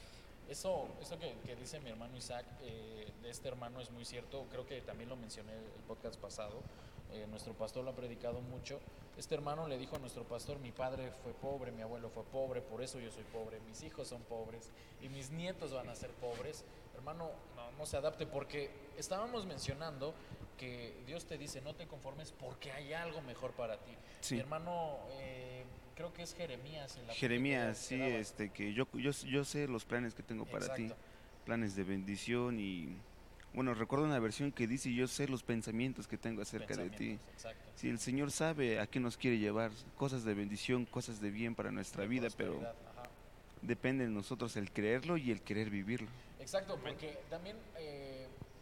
Eso, 0.49 0.89
eso 1.03 1.19
que, 1.19 1.57
dice 1.57 1.79
mi 1.81 1.91
hermano 1.91 2.17
Isaac, 2.17 2.47
eh, 2.63 3.13
de 3.23 3.31
este 3.31 3.49
hermano 3.49 3.81
es 3.81 3.91
muy 3.91 4.05
cierto, 4.05 4.47
creo 4.51 4.67
que 4.67 4.81
también 4.81 5.11
lo 5.11 5.17
mencioné 5.17 5.53
en 5.53 5.59
el 5.59 5.83
podcast 5.87 6.19
pasado, 6.19 6.63
eh, 7.13 7.27
nuestro 7.29 7.53
pastor 7.53 7.85
lo 7.85 7.91
ha 7.91 7.95
predicado 7.95 8.41
mucho. 8.41 8.81
Este 9.19 9.35
hermano 9.35 9.67
le 9.67 9.79
dijo 9.79 9.97
a 9.97 9.99
nuestro 9.99 10.25
pastor, 10.25 10.59
mi 10.59 10.73
padre 10.73 11.11
fue 11.23 11.33
pobre, 11.33 11.73
mi 11.73 11.83
abuelo 11.83 12.09
fue 12.09 12.25
pobre, 12.25 12.63
por 12.63 12.83
eso 12.83 12.99
yo 13.01 13.11
soy 13.11 13.25
pobre, 13.25 13.61
mis 13.61 13.83
hijos 13.83 14.09
son 14.09 14.23
pobres 14.23 14.71
y 15.03 15.09
mis 15.09 15.31
nietos 15.31 15.73
van 15.73 15.89
a 15.89 15.95
ser 15.95 16.11
pobres. 16.13 16.65
Hermano, 16.95 17.31
no, 17.57 17.73
no 17.73 17.87
se 17.87 17.97
adapte 17.97 18.27
porque 18.27 18.71
estábamos 18.97 19.45
mencionando 19.45 20.15
que 20.59 20.95
Dios 21.07 21.25
te 21.25 21.39
dice, 21.39 21.61
no 21.61 21.75
te 21.75 21.87
conformes 21.87 22.33
porque 22.33 22.73
hay 22.73 22.93
algo 22.93 23.23
mejor 23.23 23.53
para 23.53 23.79
ti. 23.79 23.93
Mi 24.31 24.41
hermano, 24.41 24.99
eh, 25.21 25.65
creo 25.99 26.13
que 26.13 26.23
es 26.23 26.33
Jeremías. 26.33 26.97
Jeremías, 27.11 27.77
sí, 27.77 28.01
este, 28.01 28.51
que 28.51 28.73
yo, 28.73 28.87
yo, 28.95 29.11
yo 29.11 29.45
sé 29.45 29.67
los 29.67 29.85
planes 29.85 30.15
que 30.15 30.23
tengo 30.23 30.47
para 30.47 30.73
ti, 30.73 30.93
planes 31.45 31.75
de 31.75 31.83
bendición 31.83 32.61
y... 32.61 32.97
Bueno, 33.53 33.75
recuerdo 33.75 34.05
una 34.05 34.19
versión 34.21 34.53
que 34.53 34.69
dice, 34.69 34.93
yo 34.93 35.09
sé 35.09 35.27
los 35.27 35.43
pensamientos 35.43 36.07
que 36.07 36.17
tengo 36.17 36.43
acerca 36.43 36.77
de 36.77 36.91
ti. 36.91 37.19
Si 37.75 37.89
el 37.89 37.99
Señor 37.99 38.31
sabe 38.31 38.79
a 38.79 38.87
qué 38.87 39.01
nos 39.01 39.17
quiere 39.17 39.39
llevar, 39.39 39.73
cosas 39.97 40.23
de 40.23 40.35
bendición, 40.35 40.85
cosas 40.85 41.21
de 41.21 41.31
bien 41.31 41.57
para 41.57 41.73
nuestra 41.73 42.05
vida, 42.05 42.29
pero 42.37 42.61
depende 43.63 44.05
de 44.05 44.11
nosotros 44.11 44.57
el 44.57 44.71
creerlo 44.71 45.17
y 45.17 45.33
el 45.33 45.41
querer 45.41 45.71
vivirlo. 45.71 46.09
Exacto, 46.39 46.79
porque 46.81 47.19
también 47.29 47.57
eh, 47.79 48.08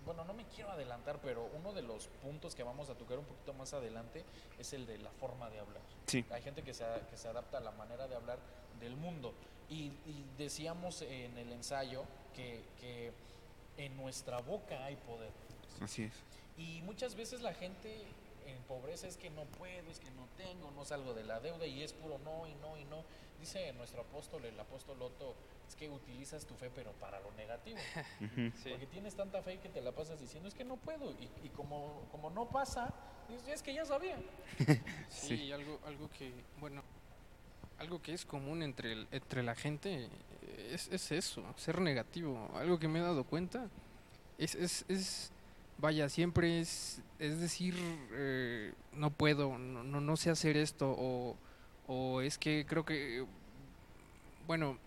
bueno, 0.07 0.25
no 0.25 0.33
me 0.33 0.45
quiero 0.45 0.71
adelantar, 0.71 1.19
pero 1.21 1.51
uno 1.59 1.73
de 1.73 1.83
los 1.83 2.07
puntos 2.23 2.55
que 2.55 2.63
vamos 2.63 2.89
a 2.89 2.95
tocar 2.95 3.19
un 3.19 3.25
poquito 3.25 3.53
más 3.53 3.75
adelante 3.75 4.25
es 4.59 4.73
el 4.73 4.87
de 4.87 4.99
la 4.99 5.11
forma 5.11 5.51
de 5.51 5.59
hablar. 5.59 5.83
Sí. 6.07 6.25
Hay 6.31 6.41
gente 6.43 6.63
que 6.63 6.73
se, 6.73 6.85
que 7.11 7.17
se 7.17 7.29
adapta 7.29 7.59
a 7.59 7.61
la 7.61 7.73
manera 7.73 8.07
de 8.07 8.15
hablar 8.15 8.39
del 8.81 8.97
mundo. 8.97 9.35
Y, 9.69 9.91
decíamos 10.39 11.03
en 11.03 11.37
el 11.37 11.51
ensayo 11.53 12.05
que, 12.35 12.63
que, 12.81 13.13
en 13.79 13.97
nuestra 13.97 14.39
boca 14.39 14.85
hay 14.85 14.97
poder. 14.97 15.31
Así 15.83 16.05
es. 16.05 16.13
Y 16.57 16.81
muchas 16.83 17.15
veces 17.15 17.43
la 17.43 17.53
gente 17.53 18.05
en 18.47 18.57
pobreza 18.63 19.07
es 19.07 19.17
que 19.17 19.29
no 19.29 19.45
puedo, 19.45 19.91
es 19.91 19.99
que 19.99 20.11
no 20.13 20.27
tengo, 20.39 20.71
no 20.71 20.85
salgo 20.85 21.13
de 21.13 21.25
la 21.25 21.41
deuda 21.41 21.67
y 21.67 21.83
es 21.83 21.93
puro 21.93 22.19
no 22.21 22.47
y 22.47 22.55
no 22.55 22.79
y 22.79 22.85
no. 22.85 23.05
Dice 23.41 23.73
nuestro 23.75 24.03
apóstol, 24.03 24.45
el 24.45 24.59
apóstol 24.59 25.01
Otto, 25.03 25.35
es 25.69 25.75
que 25.75 25.89
utilizas 25.89 26.45
tu 26.47 26.55
fe 26.55 26.71
pero 26.75 26.93
para 26.93 27.21
lo 27.21 27.31
negativo. 27.33 27.79
Porque 28.69 28.87
tienes 28.87 29.15
tanta 29.15 29.43
fe 29.43 29.59
que 29.59 29.69
te 29.69 29.81
la 29.81 29.93
pasas 29.93 30.21
diciendo, 30.21 30.49
es 30.49 30.55
que 30.55 30.65
no 30.65 30.77
puedo. 30.77 31.13
Y, 31.43 31.49
como, 31.51 32.07
como 32.11 32.31
no 32.31 32.49
pasa, 32.49 32.93
es 33.49 33.63
que 33.63 33.75
ya 33.75 33.85
sabía. 33.85 34.19
sí, 35.09 35.53
algo, 35.53 35.79
algo 35.87 36.11
que, 36.11 36.33
bueno, 36.61 36.83
algo 37.79 38.01
que 38.01 38.15
es 38.15 38.25
común 38.25 38.63
entre, 38.63 39.07
entre 39.11 39.43
la 39.43 39.55
gente 39.55 40.09
es, 40.71 40.89
es, 40.89 41.13
eso, 41.13 41.43
ser 41.57 41.81
negativo. 41.81 42.51
Algo 42.55 42.79
que 42.79 42.89
me 42.89 42.99
he 42.99 43.03
dado 43.03 43.25
cuenta 43.25 43.69
es, 44.39 44.55
es, 44.55 44.85
es 44.89 45.33
vaya, 45.79 46.09
siempre 46.09 46.61
es, 46.61 47.01
es 47.19 47.41
decir, 47.41 47.75
eh, 48.13 48.73
no 48.93 49.11
puedo, 49.11 49.59
no, 49.59 49.85
no, 49.85 50.01
no, 50.01 50.17
sé 50.17 50.31
hacer 50.31 50.57
esto, 50.57 50.95
o, 50.99 51.37
o 51.87 52.21
es 52.21 52.39
que 52.39 52.67
creo 52.67 52.85
que, 52.85 53.25
bueno, 54.47 54.79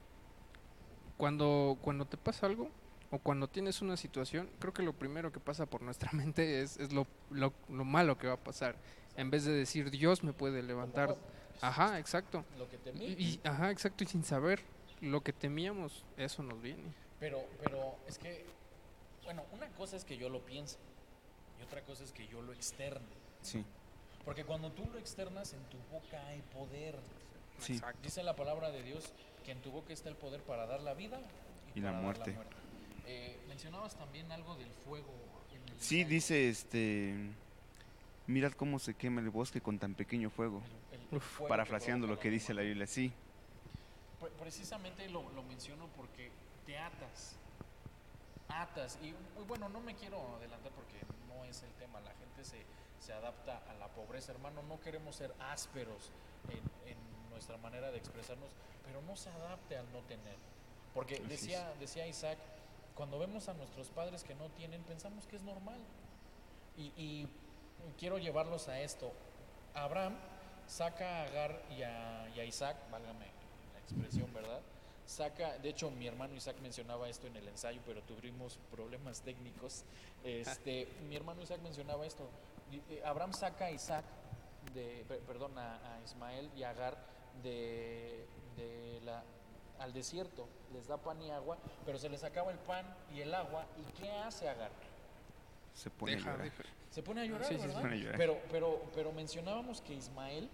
cuando, 1.17 1.77
cuando 1.81 2.05
te 2.05 2.17
pasa 2.17 2.45
algo 2.45 2.69
o 3.11 3.19
cuando 3.19 3.47
tienes 3.47 3.81
una 3.81 3.97
situación, 3.97 4.49
creo 4.59 4.73
que 4.73 4.83
lo 4.83 4.93
primero 4.93 5.31
que 5.31 5.39
pasa 5.39 5.65
por 5.65 5.81
nuestra 5.81 6.11
mente 6.13 6.61
es, 6.61 6.77
es 6.77 6.93
lo, 6.93 7.07
lo, 7.29 7.53
lo, 7.69 7.85
malo 7.85 8.17
que 8.17 8.27
va 8.27 8.33
a 8.33 8.43
pasar. 8.43 8.75
En 9.15 9.29
vez 9.29 9.45
de 9.45 9.51
decir, 9.51 9.91
Dios 9.91 10.23
me 10.23 10.33
puede 10.33 10.63
levantar. 10.63 11.17
Ajá, 11.61 11.99
exacto. 11.99 12.45
Lo 12.57 12.69
que 12.69 12.77
y, 12.95 13.39
ajá, 13.43 13.71
exacto. 13.71 14.03
Y 14.03 14.07
sin 14.07 14.23
saber 14.23 14.61
lo 15.01 15.21
que 15.21 15.33
temíamos, 15.33 16.05
eso 16.17 16.43
nos 16.43 16.61
viene. 16.61 16.93
Pero, 17.19 17.43
pero 17.61 17.95
es 18.07 18.17
que, 18.17 18.45
bueno, 19.25 19.43
una 19.51 19.67
cosa 19.69 19.97
es 19.97 20.05
que 20.05 20.17
yo 20.17 20.29
lo 20.29 20.39
piense 20.45 20.77
y 21.59 21.63
otra 21.63 21.81
cosa 21.81 22.03
es 22.03 22.11
que 22.11 22.27
yo 22.27 22.41
lo 22.41 22.53
externe. 22.53 23.05
Sí. 23.41 23.65
Porque 24.25 24.43
cuando 24.43 24.71
tú 24.71 24.87
lo 24.91 24.99
externas, 24.99 25.53
en 25.53 25.63
tu 25.65 25.77
boca 25.91 26.25
hay 26.27 26.41
poder. 26.53 26.95
Sí. 27.59 27.81
Dice 28.03 28.23
la 28.23 28.35
palabra 28.35 28.71
de 28.71 28.83
Dios 28.83 29.11
que 29.43 29.51
en 29.51 29.61
tu 29.61 29.71
boca 29.71 29.93
está 29.93 30.09
el 30.09 30.15
poder 30.15 30.41
para 30.41 30.65
dar 30.65 30.81
la 30.81 30.93
vida 30.93 31.19
y, 31.75 31.81
la, 31.81 31.91
muerte. 31.93 32.35
Eh, 33.05 33.39
mencionabas 33.47 33.95
también 33.95 34.31
algo 34.31 34.55
del 34.55 34.71
fuego. 34.85 35.13
sí, 35.77 36.03
dice 36.03 36.49
este. 36.49 37.15
Mirad 38.27 38.51
cómo 38.51 38.77
se 38.77 38.93
quema 38.93 39.21
el 39.21 39.31
bosque 39.31 39.59
con 39.59 39.79
tan 39.79 39.95
pequeño 39.95 40.29
fuego. 40.29 40.61
parafraseando 41.47 42.05
lo 42.05 42.19
que 42.19 42.29
dice 42.29 42.53
la 42.53 42.61
Biblia, 42.61 42.85
sí. 42.85 43.11
Precisamente 44.39 45.09
lo, 45.09 45.23
menciono 45.43 45.87
porque 45.97 46.29
te 46.65 46.77
atas. 46.77 47.37
Atas. 48.47 48.99
Y 49.01 49.15
bueno, 49.47 49.69
no 49.69 49.79
me 49.79 49.95
quiero 49.95 50.35
adelantar 50.35 50.71
porque 50.73 50.99
no 51.27 51.45
es 51.45 51.63
el 51.63 51.71
tema. 51.79 51.99
La 52.01 52.11
gente 52.11 52.43
se, 52.43 52.57
se 52.99 53.13
adapta 53.13 53.61
a 53.69 53.73
la 53.75 53.87
pobreza, 53.87 54.31
hermano. 54.31 54.61
No 54.63 54.79
queremos 54.79 55.15
ser 55.15 55.33
ásperos 55.39 56.11
en, 56.49 56.91
en 56.91 56.97
nuestra 57.29 57.57
manera 57.57 57.91
de 57.91 57.97
expresarnos, 57.97 58.51
pero 58.85 59.01
no 59.01 59.15
se 59.15 59.29
adapte 59.29 59.77
al 59.77 59.91
no 59.91 59.99
tener. 60.01 60.35
Porque 60.93 61.19
decía, 61.19 61.73
decía 61.79 62.07
Isaac, 62.07 62.37
cuando 62.95 63.19
vemos 63.19 63.47
a 63.47 63.53
nuestros 63.53 63.87
padres 63.87 64.23
que 64.23 64.35
no 64.35 64.49
tienen, 64.49 64.81
pensamos 64.83 65.25
que 65.25 65.37
es 65.37 65.43
normal. 65.43 65.79
Y, 66.77 67.27
quiero 67.97 68.17
llevarlos 68.17 68.67
a 68.67 68.81
esto. 68.81 69.11
Abraham 69.73 70.15
saca 70.67 71.21
a 71.21 71.23
Agar 71.23 71.61
y 71.77 71.83
a, 71.83 72.45
Isaac, 72.45 72.75
válgame 72.91 73.27
la 73.73 73.79
expresión, 73.79 74.33
¿verdad? 74.33 74.59
Saca, 75.05 75.57
de 75.57 75.69
hecho 75.69 75.89
mi 75.89 76.07
hermano 76.07 76.35
Isaac 76.35 76.57
mencionaba 76.61 77.09
esto 77.09 77.27
en 77.27 77.37
el 77.37 77.47
ensayo, 77.47 77.81
pero 77.85 78.01
tuvimos 78.01 78.59
problemas 78.69 79.21
técnicos. 79.21 79.83
Este, 80.23 80.87
mi 81.07 81.15
hermano 81.15 81.41
Isaac 81.41 81.61
mencionaba 81.61 82.05
esto. 82.05 82.29
Abraham 83.05 83.33
saca 83.33 83.65
a 83.65 83.71
Isaac, 83.71 84.05
de, 84.73 85.03
perdón, 85.27 85.57
a, 85.57 85.95
a 85.95 86.01
Ismael 86.03 86.49
y 86.55 86.63
a 86.63 86.69
Agar 86.71 86.97
de, 87.43 88.25
la, 89.03 89.23
al 89.79 89.93
desierto, 89.93 90.47
les 90.73 90.87
da 90.87 90.97
pan 90.97 91.21
y 91.21 91.31
agua, 91.31 91.57
pero 91.85 91.97
se 91.97 92.09
les 92.09 92.23
acaba 92.23 92.51
el 92.51 92.59
pan 92.59 92.85
y 93.13 93.21
el 93.21 93.33
agua, 93.33 93.65
¿y 93.77 93.99
qué 93.99 94.11
hace 94.11 94.49
Agar? 94.49 94.71
se 95.73 95.89
pone 95.89 96.13
a 96.13 96.17
llorar. 96.17 96.51
Se 96.89 97.03
pone 97.03 97.21
a 97.21 97.25
llorar, 97.25 97.49
¿verdad? 97.49 98.13
Pero, 98.17 98.41
pero, 98.51 98.81
pero 98.93 99.11
mencionábamos 99.13 99.81
que 99.81 99.93
Ismael, 99.93 100.49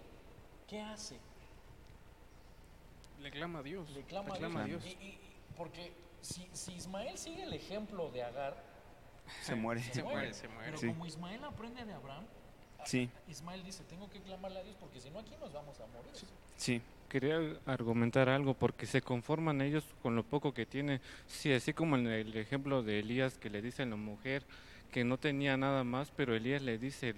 ¿qué 0.68 0.80
hace? 0.80 1.18
Le 3.20 3.30
clama 3.30 3.60
a 3.60 3.62
Dios. 3.62 3.90
Le 3.90 4.02
clama, 4.04 4.34
a 4.34 4.64
Dios. 4.64 4.84
Y, 4.84 5.18
porque 5.56 5.92
si, 6.20 6.48
si, 6.52 6.74
Ismael 6.74 7.16
sigue 7.16 7.44
el 7.44 7.54
ejemplo 7.54 8.10
de 8.10 8.22
Agar, 8.22 8.62
se 9.42 9.54
muere. 9.54 9.82
Se, 9.82 10.02
muere, 10.02 10.32
se 10.32 10.48
muere. 10.48 10.72
Pero 10.78 10.92
como 10.92 11.06
Ismael 11.06 11.44
aprende 11.44 11.84
de 11.84 11.92
Abraham, 11.92 12.24
sí. 12.84 13.10
Ismael 13.28 13.64
dice, 13.64 13.84
tengo 13.84 14.08
que 14.10 14.20
clamarle 14.20 14.60
a 14.60 14.62
Dios 14.62 14.76
porque 14.78 15.00
si 15.00 15.10
no 15.10 15.18
aquí 15.20 15.34
nos 15.40 15.52
vamos 15.52 15.80
a 15.80 15.86
morir. 15.86 16.12
Sí. 16.56 16.80
Quería 17.08 17.38
argumentar 17.66 18.28
algo 18.28 18.54
porque 18.54 18.84
se 18.84 19.00
conforman 19.00 19.60
ellos 19.60 19.84
con 20.02 20.16
lo 20.16 20.24
poco 20.24 20.52
que 20.52 20.66
tienen. 20.66 21.00
Sí, 21.28 21.52
así 21.52 21.72
como 21.72 21.96
en 21.96 22.08
el 22.08 22.36
ejemplo 22.36 22.82
de 22.82 22.98
Elías 22.98 23.38
que 23.38 23.48
le 23.48 23.62
dice 23.62 23.84
a 23.84 23.86
la 23.86 23.94
mujer 23.94 24.42
que 24.90 25.04
no 25.04 25.18
tenía 25.18 25.56
nada 25.56 25.84
más, 25.84 26.10
pero 26.16 26.34
Elías 26.34 26.62
le 26.62 26.78
dice, 26.78 27.14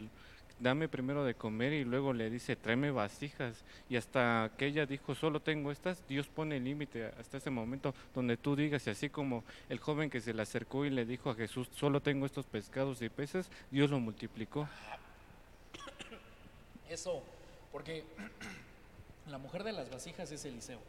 dame 0.61 0.89
primero 0.89 1.25
de 1.25 1.35
comer 1.35 1.73
y 1.73 1.85
luego 1.85 2.13
le 2.13 2.31
dice, 2.31 2.57
tráeme 2.57 2.91
vasijas. 2.91 3.65
Y 3.89 3.97
hasta 3.97 4.51
que 4.57 4.67
ella 4.67 4.87
dijo, 4.87 5.15
solo 5.15 5.41
tengo 5.41 5.71
estas, 5.71 6.07
Dios 6.09 6.29
pone 6.29 6.57
el 6.57 6.65
límite 6.65 7.07
hasta 7.19 7.39
ese 7.39 7.51
momento 7.51 7.95
donde 8.15 8.37
tú 8.37 8.57
digas, 8.57 8.87
y 8.87 8.91
así 8.91 9.09
como 9.09 9.45
el 9.69 9.79
joven 9.79 10.11
que 10.11 10.21
se 10.21 10.35
le 10.35 10.43
acercó 10.43 10.85
y 10.85 10.91
le 10.91 11.05
dijo 11.05 11.31
a 11.31 11.35
Jesús, 11.35 11.69
solo 11.75 12.01
tengo 12.01 12.27
estos 12.27 12.47
pescados 12.47 13.03
y 13.03 13.09
peces, 13.09 13.51
Dios 13.71 13.91
lo 13.91 14.01
multiplicó. 14.01 14.69
Eso, 16.89 17.23
porque 17.73 18.05
la 19.27 19.39
mujer 19.39 19.65
de 19.65 19.73
las 19.73 19.91
vasijas 19.91 20.31
es 20.33 20.45
Eliseo. 20.45 20.81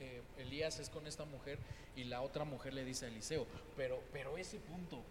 Eh, 0.00 0.22
Elías 0.38 0.78
es 0.78 0.90
con 0.90 1.08
esta 1.08 1.24
mujer 1.24 1.58
y 1.96 2.04
la 2.04 2.22
otra 2.22 2.44
mujer 2.44 2.72
le 2.72 2.84
dice 2.84 3.06
a 3.06 3.08
Eliseo, 3.08 3.46
pero, 3.76 4.00
pero 4.12 4.38
ese 4.38 4.58
punto, 4.58 5.02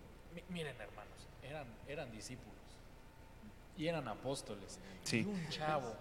miren 0.49 0.79
hermanos, 0.79 1.27
eran, 1.43 1.67
eran 1.89 2.09
discípulos 2.11 2.66
y 3.77 3.87
eran 3.87 4.07
apóstoles. 4.07 4.79
Y 5.11 5.23
un 5.23 5.49
chavo, 5.49 5.95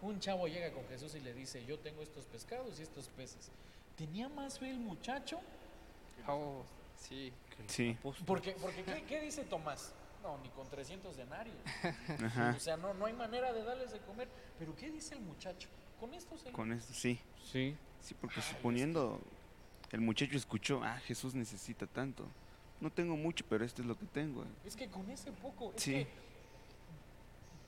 un 0.00 0.18
chavo 0.18 0.48
llega 0.48 0.72
con 0.72 0.86
Jesús 0.88 1.14
y 1.14 1.20
le 1.20 1.34
dice, 1.34 1.64
yo 1.64 1.78
tengo 1.78 2.02
estos 2.02 2.24
pescados 2.26 2.78
y 2.78 2.82
estos 2.82 3.08
peces. 3.08 3.50
¿Tenía 3.96 4.28
más 4.28 4.58
fe 4.58 4.70
el 4.70 4.78
muchacho? 4.78 5.40
Oh, 6.26 6.62
sí. 6.96 7.32
Sí. 7.66 7.96
Porque, 8.26 8.56
porque 8.60 9.04
¿qué, 9.06 9.20
dice 9.20 9.44
Tomás? 9.44 9.92
No, 10.22 10.38
ni 10.38 10.48
con 10.50 10.68
300 10.68 11.16
denarios. 11.16 11.56
O 12.56 12.60
sea, 12.60 12.76
no, 12.76 12.94
no 12.94 13.06
hay 13.06 13.12
manera 13.12 13.52
de 13.52 13.62
darles 13.62 13.92
de 13.92 13.98
comer. 14.00 14.28
Pero 14.58 14.74
¿qué 14.76 14.90
dice 14.90 15.14
el 15.14 15.20
muchacho? 15.20 15.68
Con 16.00 16.14
esto 16.14 16.36
se... 16.38 16.50
Con 16.52 16.72
esto, 16.72 16.92
sí. 16.94 17.20
Sí. 17.52 17.76
Sí, 18.00 18.14
porque 18.20 18.40
suponiendo, 18.40 19.20
el 19.92 20.00
muchacho 20.00 20.36
escuchó, 20.36 20.82
ah, 20.82 20.98
Jesús 21.06 21.34
necesita 21.34 21.86
tanto. 21.86 22.26
No 22.80 22.90
tengo 22.90 23.16
mucho, 23.16 23.44
pero 23.48 23.64
esto 23.64 23.82
es 23.82 23.86
lo 23.86 23.96
que 23.96 24.06
tengo. 24.06 24.44
Es 24.64 24.74
que 24.74 24.88
con 24.88 25.08
ese 25.08 25.30
poco, 25.30 25.72
es 25.76 25.84
que 25.84 26.08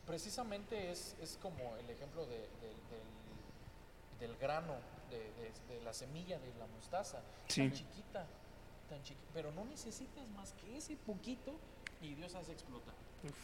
precisamente 0.07 0.91
es, 0.91 1.17
es 1.21 1.39
como 1.41 1.77
el 1.77 1.89
ejemplo 1.91 2.27
de, 2.27 2.49
del, 4.21 4.37
grano, 4.37 4.75
de, 5.11 5.81
la 5.83 5.93
semilla 5.93 6.39
de 6.39 6.55
la 6.59 6.67
mostaza, 6.67 7.21
tan 7.55 7.73
chiquita, 7.73 8.27
tan 8.89 9.03
chiquita, 9.03 9.31
pero 9.35 9.53
no 9.53 9.65
necesitas 9.65 10.27
más 10.29 10.53
que 10.55 10.77
ese 10.77 10.97
poquito 10.97 11.55
y 12.01 12.15
Dios 12.15 12.35
hace 12.35 12.53
explotar. 12.53 12.95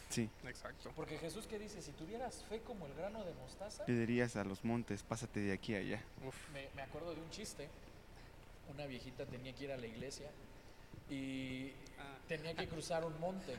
Sí, 0.09 0.29
exacto. 0.45 0.91
Porque 0.95 1.17
Jesús 1.17 1.47
que 1.47 1.57
dice, 1.57 1.81
si 1.81 1.91
tuvieras 1.93 2.43
fe 2.43 2.61
como 2.61 2.85
el 2.85 2.93
grano 2.93 3.23
de 3.23 3.33
mostaza, 3.33 3.85
pedirías 3.85 4.35
a 4.35 4.43
los 4.43 4.63
montes, 4.63 5.01
pásate 5.03 5.39
de 5.39 5.53
aquí 5.53 5.73
a 5.75 5.79
allá. 5.79 6.03
Me, 6.53 6.69
me 6.75 6.83
acuerdo 6.83 7.15
de 7.15 7.21
un 7.21 7.29
chiste, 7.31 7.67
una 8.73 8.85
viejita 8.85 9.25
tenía 9.25 9.53
que 9.53 9.63
ir 9.63 9.71
a 9.71 9.77
la 9.77 9.87
iglesia 9.87 10.29
y 11.09 11.73
ah. 11.99 12.17
tenía 12.27 12.55
que 12.55 12.67
cruzar 12.67 13.03
un 13.03 13.19
monte 13.19 13.57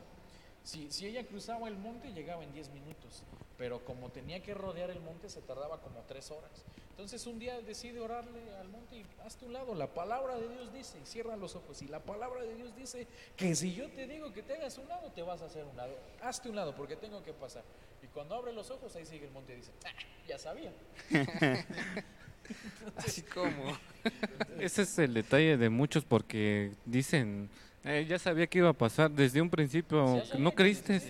si, 0.64 0.90
si 0.90 1.06
ella 1.06 1.26
cruzaba 1.26 1.68
el 1.68 1.76
monte 1.76 2.12
llegaba 2.12 2.44
en 2.44 2.52
10 2.52 2.70
minutos, 2.70 3.22
pero 3.58 3.84
como 3.84 4.10
tenía 4.10 4.42
que 4.42 4.54
rodear 4.54 4.90
el 4.90 5.00
monte 5.00 5.28
se 5.28 5.40
tardaba 5.40 5.80
como 5.80 6.00
3 6.08 6.30
horas. 6.30 6.64
Entonces 6.90 7.26
un 7.26 7.38
día 7.38 7.60
decide 7.60 8.00
orarle 8.00 8.40
al 8.60 8.68
monte 8.68 8.96
y 8.96 9.06
hazte 9.24 9.46
un 9.46 9.54
lado. 9.54 9.74
La 9.74 9.86
palabra 9.86 10.36
de 10.36 10.48
Dios 10.48 10.72
dice, 10.72 10.98
y 11.02 11.06
cierra 11.06 11.36
los 11.36 11.56
ojos, 11.56 11.80
y 11.82 11.88
la 11.88 12.00
palabra 12.00 12.42
de 12.42 12.54
Dios 12.54 12.76
dice 12.76 13.06
que 13.36 13.54
si 13.54 13.74
yo 13.74 13.88
te 13.90 14.06
digo 14.06 14.32
que 14.32 14.42
te 14.42 14.54
hagas 14.54 14.76
un 14.78 14.88
lado, 14.88 15.10
te 15.10 15.22
vas 15.22 15.40
a 15.42 15.46
hacer 15.46 15.64
un 15.64 15.76
lado. 15.76 15.96
Hazte 16.22 16.48
un 16.48 16.56
lado 16.56 16.74
porque 16.76 16.96
tengo 16.96 17.22
que 17.22 17.32
pasar. 17.32 17.64
Y 18.02 18.06
cuando 18.08 18.34
abre 18.34 18.52
los 18.52 18.70
ojos, 18.70 18.94
ahí 18.94 19.06
sigue 19.06 19.26
el 19.26 19.32
monte 19.32 19.54
y 19.54 19.56
dice, 19.56 19.72
ah, 19.84 19.90
ya 20.28 20.38
sabía. 20.38 20.72
Así 22.96 23.22
como. 23.22 23.78
Ese 24.60 24.82
es 24.82 24.98
el 24.98 25.14
detalle 25.14 25.56
de 25.56 25.70
muchos 25.70 26.04
porque 26.04 26.72
dicen, 26.84 27.48
eh, 27.84 28.06
ya 28.08 28.18
sabía 28.18 28.46
que 28.46 28.58
iba 28.58 28.68
a 28.68 28.74
pasar 28.74 29.10
desde 29.10 29.40
un 29.40 29.50
principio. 29.50 30.22
¿No 30.38 30.52
creíste? 30.52 31.00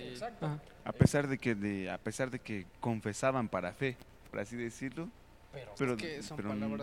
Ah. 0.41 0.59
A 0.85 0.93
pesar 0.93 1.29
de 1.29 1.39
que 1.39 1.55
de, 1.55 1.91
a 1.91 1.99
pesar 1.99 2.31
de 2.31 2.39
que 2.39 2.67
confesaban 2.81 3.49
para 3.49 3.73
fe, 3.73 3.97
por 4.31 4.41
así 4.41 4.57
decirlo. 4.57 5.09
Pero, 5.77 5.97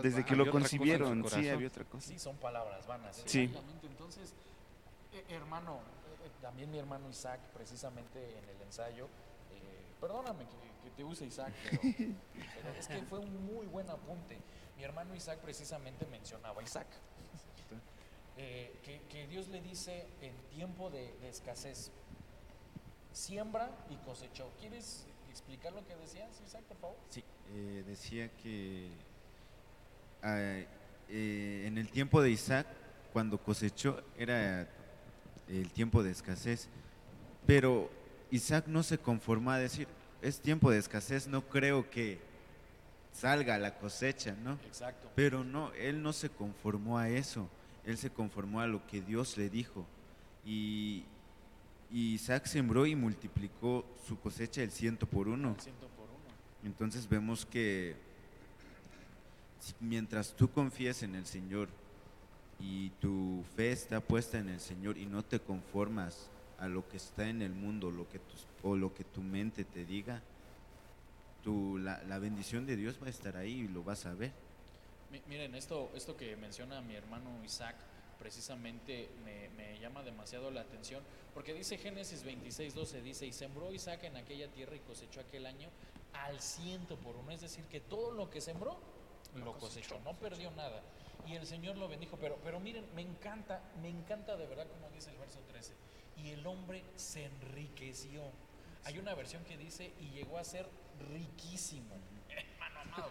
desde 0.00 0.24
que 0.24 0.36
lo 0.36 0.48
concibieron, 0.48 1.28
sí 1.28 1.48
había 1.48 1.66
otra 1.66 1.84
cosa. 1.84 2.06
Sí, 2.06 2.18
son 2.20 2.36
palabras 2.36 2.86
vanas. 2.86 3.20
Sí. 3.26 3.52
Entonces, 3.82 4.32
eh, 5.12 5.24
hermano, 5.30 5.80
eh, 6.24 6.30
también 6.40 6.70
mi 6.70 6.78
hermano 6.78 7.10
Isaac, 7.10 7.40
precisamente 7.52 8.18
en 8.38 8.48
el 8.48 8.62
ensayo, 8.64 9.08
perdóname 10.00 10.44
que, 10.44 10.90
te 10.96 11.04
use 11.04 11.24
Isaac, 11.26 11.52
pero, 11.70 11.80
pero 11.82 12.74
es 12.78 12.88
que 12.88 13.02
fue 13.02 13.18
un 13.18 13.46
muy 13.46 13.66
buen 13.66 13.88
apunte. 13.90 14.38
Mi 14.76 14.84
hermano 14.84 15.14
Isaac 15.14 15.38
precisamente 15.40 16.06
mencionaba 16.06 16.60
a 16.60 16.64
Isaac. 16.64 16.86
Eh, 18.42 18.72
que, 19.10 19.26
Dios 19.26 19.48
le 19.48 19.60
dice 19.60 20.06
en 20.22 20.32
tiempo 20.56 20.88
de, 20.88 21.12
escasez, 21.28 21.90
siembra 23.12 23.70
y 23.90 23.96
cosechó. 23.96 24.50
¿Quieres 24.58 25.04
explicar 25.30 25.74
lo 25.74 25.86
que 25.86 25.94
decía, 25.96 26.26
Isaac, 26.46 26.62
por 26.62 26.76
favor? 26.78 26.96
Sí, 27.10 27.22
eh, 27.52 27.84
decía 27.86 28.30
que 28.42 28.88
ah, 30.22 30.38
eh, 31.10 31.64
en 31.66 31.76
el 31.76 31.90
tiempo 31.90 32.22
de 32.22 32.30
Isaac, 32.30 32.66
cuando 33.12 33.36
cosechó, 33.36 34.02
era 34.16 34.66
el 35.46 35.70
tiempo 35.72 36.02
de 36.02 36.10
escasez, 36.10 36.68
pero 37.46 37.90
Isaac 38.30 38.68
no 38.68 38.82
se 38.82 38.96
conformó 38.96 39.50
a 39.50 39.58
decir, 39.58 39.86
es 40.22 40.40
tiempo 40.40 40.70
de 40.70 40.78
escasez, 40.78 41.28
no 41.28 41.46
creo 41.46 41.90
que 41.90 42.18
salga 43.12 43.58
la 43.58 43.76
cosecha, 43.76 44.34
¿no? 44.42 44.54
Exacto. 44.66 45.10
Pero 45.14 45.44
no, 45.44 45.74
él 45.74 46.02
no 46.02 46.14
se 46.14 46.30
conformó 46.30 46.96
a 46.98 47.10
eso 47.10 47.50
él 47.84 47.96
se 47.96 48.10
conformó 48.10 48.60
a 48.60 48.66
lo 48.66 48.86
que 48.86 49.00
Dios 49.00 49.36
le 49.36 49.50
dijo. 49.50 49.86
Y, 50.44 51.04
Isaac 51.92 52.46
sembró 52.46 52.86
y 52.86 52.94
multiplicó 52.94 53.84
su 54.06 54.16
cosecha 54.20 54.62
el 54.62 54.70
ciento 54.70 55.06
por 55.06 55.26
uno. 55.26 55.56
Entonces 56.62 57.08
vemos 57.08 57.44
que 57.44 57.96
mientras 59.80 60.36
tú 60.36 60.48
confías 60.48 61.02
en 61.02 61.16
el 61.16 61.26
Señor 61.26 61.68
y 62.60 62.90
tu 63.00 63.42
fe 63.56 63.72
está 63.72 64.00
puesta 64.00 64.38
en 64.38 64.50
el 64.50 64.60
Señor 64.60 64.98
y 64.98 65.06
no 65.06 65.24
te 65.24 65.40
conformas 65.40 66.30
a 66.60 66.68
lo 66.68 66.88
que 66.88 66.98
está 66.98 67.28
en 67.28 67.42
el 67.42 67.54
mundo 67.54 67.90
lo 67.90 68.08
que 68.08 68.20
o 68.62 68.76
lo 68.76 68.94
que 68.94 69.02
tu 69.02 69.22
mente 69.22 69.64
te 69.64 69.84
diga, 69.84 70.22
tu, 71.42 71.78
la, 71.78 72.02
la 72.04 72.18
bendición 72.18 72.66
de 72.66 72.76
Dios 72.76 73.00
va 73.02 73.06
a 73.06 73.10
estar 73.10 73.36
ahí 73.36 73.62
y 73.62 73.68
lo 73.68 73.82
vas 73.82 74.06
a 74.06 74.14
ver. 74.14 74.32
Miren, 75.26 75.54
esto, 75.54 75.90
esto 75.94 76.16
que 76.16 76.36
menciona 76.36 76.80
mi 76.80 76.94
hermano 76.94 77.42
Isaac 77.44 77.76
precisamente 78.20 79.08
me, 79.24 79.78
llama 79.80 80.02
demasiado 80.02 80.50
la 80.50 80.60
atención, 80.60 81.02
porque 81.32 81.54
dice 81.54 81.78
Génesis 81.78 82.22
26, 82.22 82.74
12, 82.74 83.00
dice, 83.00 83.26
y 83.26 83.32
sembró 83.32 83.72
Isaac 83.72 84.04
en 84.04 84.16
aquella 84.16 84.46
tierra 84.48 84.76
y 84.76 84.80
cosechó 84.80 85.20
aquel 85.20 85.46
año 85.46 85.70
al 86.12 86.38
ciento 86.40 86.96
por 86.96 87.16
uno, 87.16 87.30
es 87.30 87.40
decir, 87.40 87.64
que 87.64 87.80
todo 87.80 88.12
lo 88.12 88.28
que 88.28 88.42
sembró 88.42 88.78
lo 89.36 89.56
cosechó, 89.58 89.98
no 90.00 90.12
perdió 90.18 90.50
nada. 90.50 90.82
Y 91.26 91.34
el 91.34 91.46
Señor 91.46 91.78
lo 91.78 91.88
bendijo, 91.88 92.18
pero, 92.18 92.38
pero 92.44 92.60
miren, 92.60 92.84
me 92.94 93.00
encanta, 93.00 93.62
me 93.80 93.88
encanta 93.88 94.36
de 94.36 94.46
verdad 94.46 94.66
como 94.68 94.90
dice 94.90 95.10
el 95.10 95.16
verso 95.16 95.40
13, 95.48 95.72
y 96.18 96.30
el 96.30 96.46
hombre 96.46 96.84
se 96.96 97.24
enriqueció. 97.24 98.22
Hay 98.84 98.98
una 98.98 99.14
versión 99.14 99.44
que 99.44 99.56
dice, 99.56 99.94
y 99.98 100.10
llegó 100.10 100.36
a 100.36 100.44
ser 100.44 100.68
riquísimo. 101.10 101.96
Hermano 102.28 102.80
amado, 102.80 103.10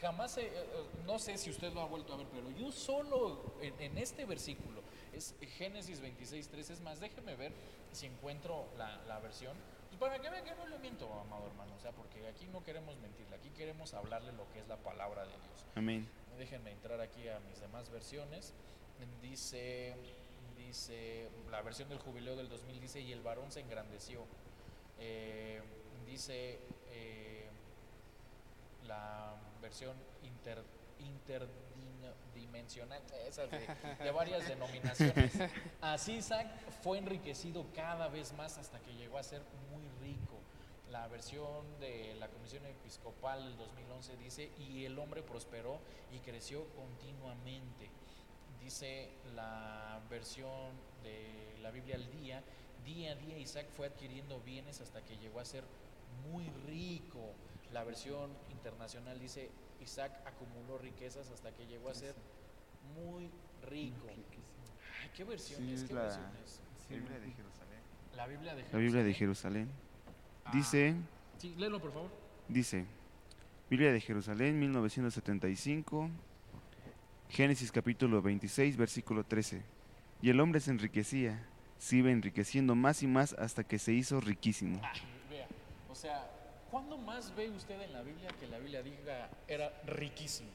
jamás, 0.00 0.36
eh, 0.38 0.50
eh, 0.52 0.64
no 1.06 1.18
sé 1.18 1.36
si 1.36 1.50
usted 1.50 1.72
lo 1.72 1.82
ha 1.82 1.86
vuelto 1.86 2.14
a 2.14 2.16
ver, 2.16 2.26
pero 2.32 2.50
yo 2.50 2.72
solo 2.72 3.54
en, 3.60 3.98
este 3.98 4.24
versículo, 4.24 4.82
es 5.12 5.34
Génesis 5.58 6.00
26, 6.00 6.48
3, 6.48 6.70
es 6.70 6.80
más, 6.80 7.00
déjeme 7.00 7.36
ver 7.36 7.52
si 7.92 8.06
encuentro 8.06 8.66
la, 8.76 9.18
versión, 9.20 9.56
pues 9.88 10.00
para 10.00 10.20
que 10.20 10.30
vean 10.30 10.44
que 10.44 10.54
no 10.54 10.66
le 10.66 10.78
miento, 10.78 11.12
amado 11.20 11.46
hermano, 11.46 11.74
o 11.76 11.80
sea, 11.80 11.92
porque 11.92 12.26
aquí 12.28 12.46
no 12.46 12.64
queremos 12.64 12.96
mentirle, 12.98 13.36
aquí 13.36 13.50
queremos 13.50 13.92
hablarle 13.94 14.32
lo 14.32 14.50
que 14.52 14.60
es 14.60 14.68
la 14.68 14.76
palabra 14.76 15.22
de 15.22 15.32
Dios. 15.32 15.66
Amén. 15.74 16.08
Déjenme 16.38 16.72
entrar 16.72 17.00
aquí 17.00 17.28
a 17.28 17.38
mis 17.40 17.60
demás 17.60 17.90
versiones. 17.90 18.54
Dice, 19.22 19.94
dice, 20.56 21.28
la 21.50 21.62
versión 21.62 21.88
del 21.88 21.98
jubileo 21.98 22.36
del 22.36 22.48
2000 22.48 22.80
dice, 22.80 23.00
y 23.00 23.12
el 23.12 23.22
varón 23.22 23.50
se 23.50 23.60
engrandeció. 23.60 24.24
Eh, 24.98 25.60
dice, 26.06 26.58
la 28.86 29.36
versión 29.60 29.96
inter, 30.22 30.62
interdin, 30.98 31.50
dimensional, 32.34 33.02
esas 33.28 33.50
de, 33.50 34.10
varias 34.10 34.46
denominaciones. 34.48 35.32
Así 35.80 36.14
Isaac 36.14 36.48
fue 36.82 36.98
enriquecido 36.98 37.66
cada 37.74 38.08
vez 38.08 38.32
más 38.34 38.58
hasta 38.58 38.80
que 38.80 38.94
llegó 38.94 39.18
a 39.18 39.22
ser 39.22 39.42
muy 39.70 39.86
rico. 40.00 40.38
La 40.90 41.06
versión 41.06 41.78
de 41.78 42.16
la 42.18 42.28
Comisión 42.28 42.66
Episcopal 42.66 43.44
del 43.44 43.56
2011 43.56 44.16
dice, 44.16 44.50
y 44.58 44.84
el 44.84 44.98
hombre 44.98 45.22
prosperó 45.22 45.78
y 46.12 46.18
creció 46.18 46.66
continuamente. 46.74 47.90
Dice 48.60 49.10
la 49.34 50.00
versión 50.10 50.72
de 51.02 51.56
la 51.62 51.70
Biblia 51.70 51.94
al 51.94 52.10
día, 52.10 52.42
día 52.84 53.12
a 53.12 53.14
día 53.14 53.38
Isaac 53.38 53.66
fue 53.70 53.86
adquiriendo 53.86 54.40
bienes 54.40 54.80
hasta 54.80 55.02
que 55.02 55.16
llegó 55.18 55.40
a 55.40 55.44
ser 55.44 55.64
muy 56.28 56.48
rico. 56.66 57.34
La 57.72 57.84
versión 57.84 58.30
internacional 58.50 59.18
dice, 59.20 59.50
Isaac 59.80 60.12
acumuló 60.26 60.78
riquezas 60.78 61.30
hasta 61.30 61.52
que 61.52 61.66
llegó 61.66 61.88
a 61.90 61.94
ser 61.94 62.14
muy 62.96 63.30
rico. 63.68 64.06
Ay, 64.08 65.10
¿Qué 65.14 65.24
versiones? 65.24 65.84
¿Qué 65.84 65.94
la 65.94 66.02
versiones? 66.02 66.60
Biblia 66.88 67.18
de 67.20 67.30
Jerusalén. 67.30 67.80
La 68.16 68.26
Biblia 68.26 68.54
de 68.54 68.62
La 68.62 68.66
Jerusalén. 68.68 68.86
Biblia 68.86 69.04
de 69.04 69.14
Jerusalén. 69.14 69.68
Ah, 70.44 70.50
Dice, 70.52 70.94
Sí, 71.38 71.54
léelo 71.56 71.80
por 71.80 71.92
favor. 71.92 72.10
dice, 72.48 72.84
Biblia 73.70 73.92
de 73.92 74.00
Jerusalén, 74.00 74.58
1975, 74.58 76.10
Génesis 77.28 77.70
capítulo 77.70 78.20
26, 78.20 78.76
versículo 78.76 79.24
13. 79.24 79.62
Y 80.22 80.30
el 80.30 80.40
hombre 80.40 80.60
se 80.60 80.72
enriquecía, 80.72 81.46
se 81.78 81.96
iba 81.96 82.10
enriqueciendo 82.10 82.74
más 82.74 83.02
y 83.04 83.06
más 83.06 83.32
hasta 83.34 83.62
que 83.62 83.78
se 83.78 83.92
hizo 83.92 84.20
riquísimo. 84.20 84.80
Ah, 84.82 84.92
vea, 85.30 85.46
o 85.88 85.94
sea, 85.94 86.28
¿cuándo 86.70 86.96
más 86.96 87.34
ve 87.34 87.50
usted 87.50 87.80
en 87.80 87.92
la 87.92 88.02
Biblia 88.02 88.30
que 88.38 88.46
la 88.46 88.58
Biblia 88.58 88.82
diga 88.82 89.28
era 89.48 89.70
riquísimo? 89.84 90.50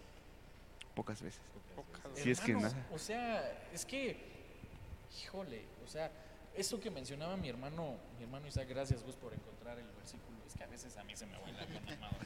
Pocas 0.95 1.21
veces. 1.21 1.41
Pocas 1.75 2.01
Si 2.17 2.31
es 2.31 2.39
que 2.39 2.53
nada. 2.53 2.87
O 2.93 2.97
sea, 2.97 3.67
es 3.73 3.85
que, 3.85 4.17
híjole, 5.21 5.65
o 5.83 5.87
sea, 5.87 6.09
eso 6.55 6.79
que 6.79 6.89
mencionaba 6.89 7.35
mi 7.35 7.49
hermano, 7.49 7.97
mi 8.17 8.23
hermano 8.23 8.47
Isaac, 8.47 8.67
gracias 8.69 9.03
Gus 9.03 9.15
por 9.15 9.33
encontrar 9.33 9.77
el 9.77 9.87
versículo, 9.91 10.37
es 10.47 10.55
que 10.55 10.63
a 10.63 10.67
veces 10.67 10.95
a 10.97 11.03
mí 11.03 11.15
se 11.15 11.25
me 11.25 11.37
va 11.37 11.47
amado. 11.47 12.15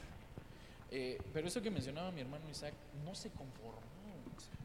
Eh, 0.92 1.22
pero 1.32 1.46
eso 1.46 1.62
que 1.62 1.70
mencionaba 1.70 2.10
mi 2.10 2.20
hermano 2.20 2.50
Isaac, 2.50 2.74
no 3.04 3.14
se 3.14 3.30
conformó, 3.30 3.80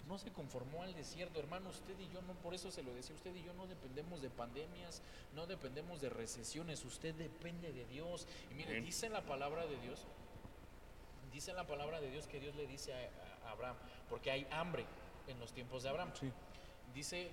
no 0.08 0.18
se 0.20 0.32
conformó 0.32 0.84
al 0.84 0.94
desierto, 0.94 1.40
hermano, 1.40 1.70
usted 1.70 1.98
y 2.00 2.08
yo 2.14 2.22
no, 2.22 2.34
por 2.36 2.54
eso 2.54 2.70
se 2.72 2.84
lo 2.84 2.94
decía, 2.94 3.16
usted 3.16 3.36
y 3.36 3.44
yo 3.44 3.54
no 3.54 3.66
dependemos 3.66 4.22
de 4.22 4.30
pandemias, 4.30 5.02
no 5.34 5.48
dependemos 5.48 6.00
de 6.02 6.10
recesiones, 6.10 6.86
usted 6.86 7.16
depende 7.16 7.72
de 7.74 7.86
Dios. 7.86 8.28
Y 8.52 8.54
mire, 8.54 8.82
dice 8.82 9.10
la 9.10 9.22
palabra 9.22 9.66
de 9.66 9.78
Dios, 9.80 10.06
dice 11.34 11.54
la 11.54 11.66
palabra 11.66 12.00
de 12.02 12.12
Dios 12.12 12.28
que 12.28 12.40
Dios 12.40 12.56
le 12.56 12.68
dice 12.68 12.94
a, 12.94 13.48
a 13.48 13.52
Abraham, 13.52 13.76
porque 14.10 14.30
hay 14.32 14.48
hambre 14.52 14.86
en 15.28 15.40
los 15.40 15.52
tiempos 15.54 15.84
de 15.84 15.90
Abraham. 15.90 16.12
Dice 16.94 17.30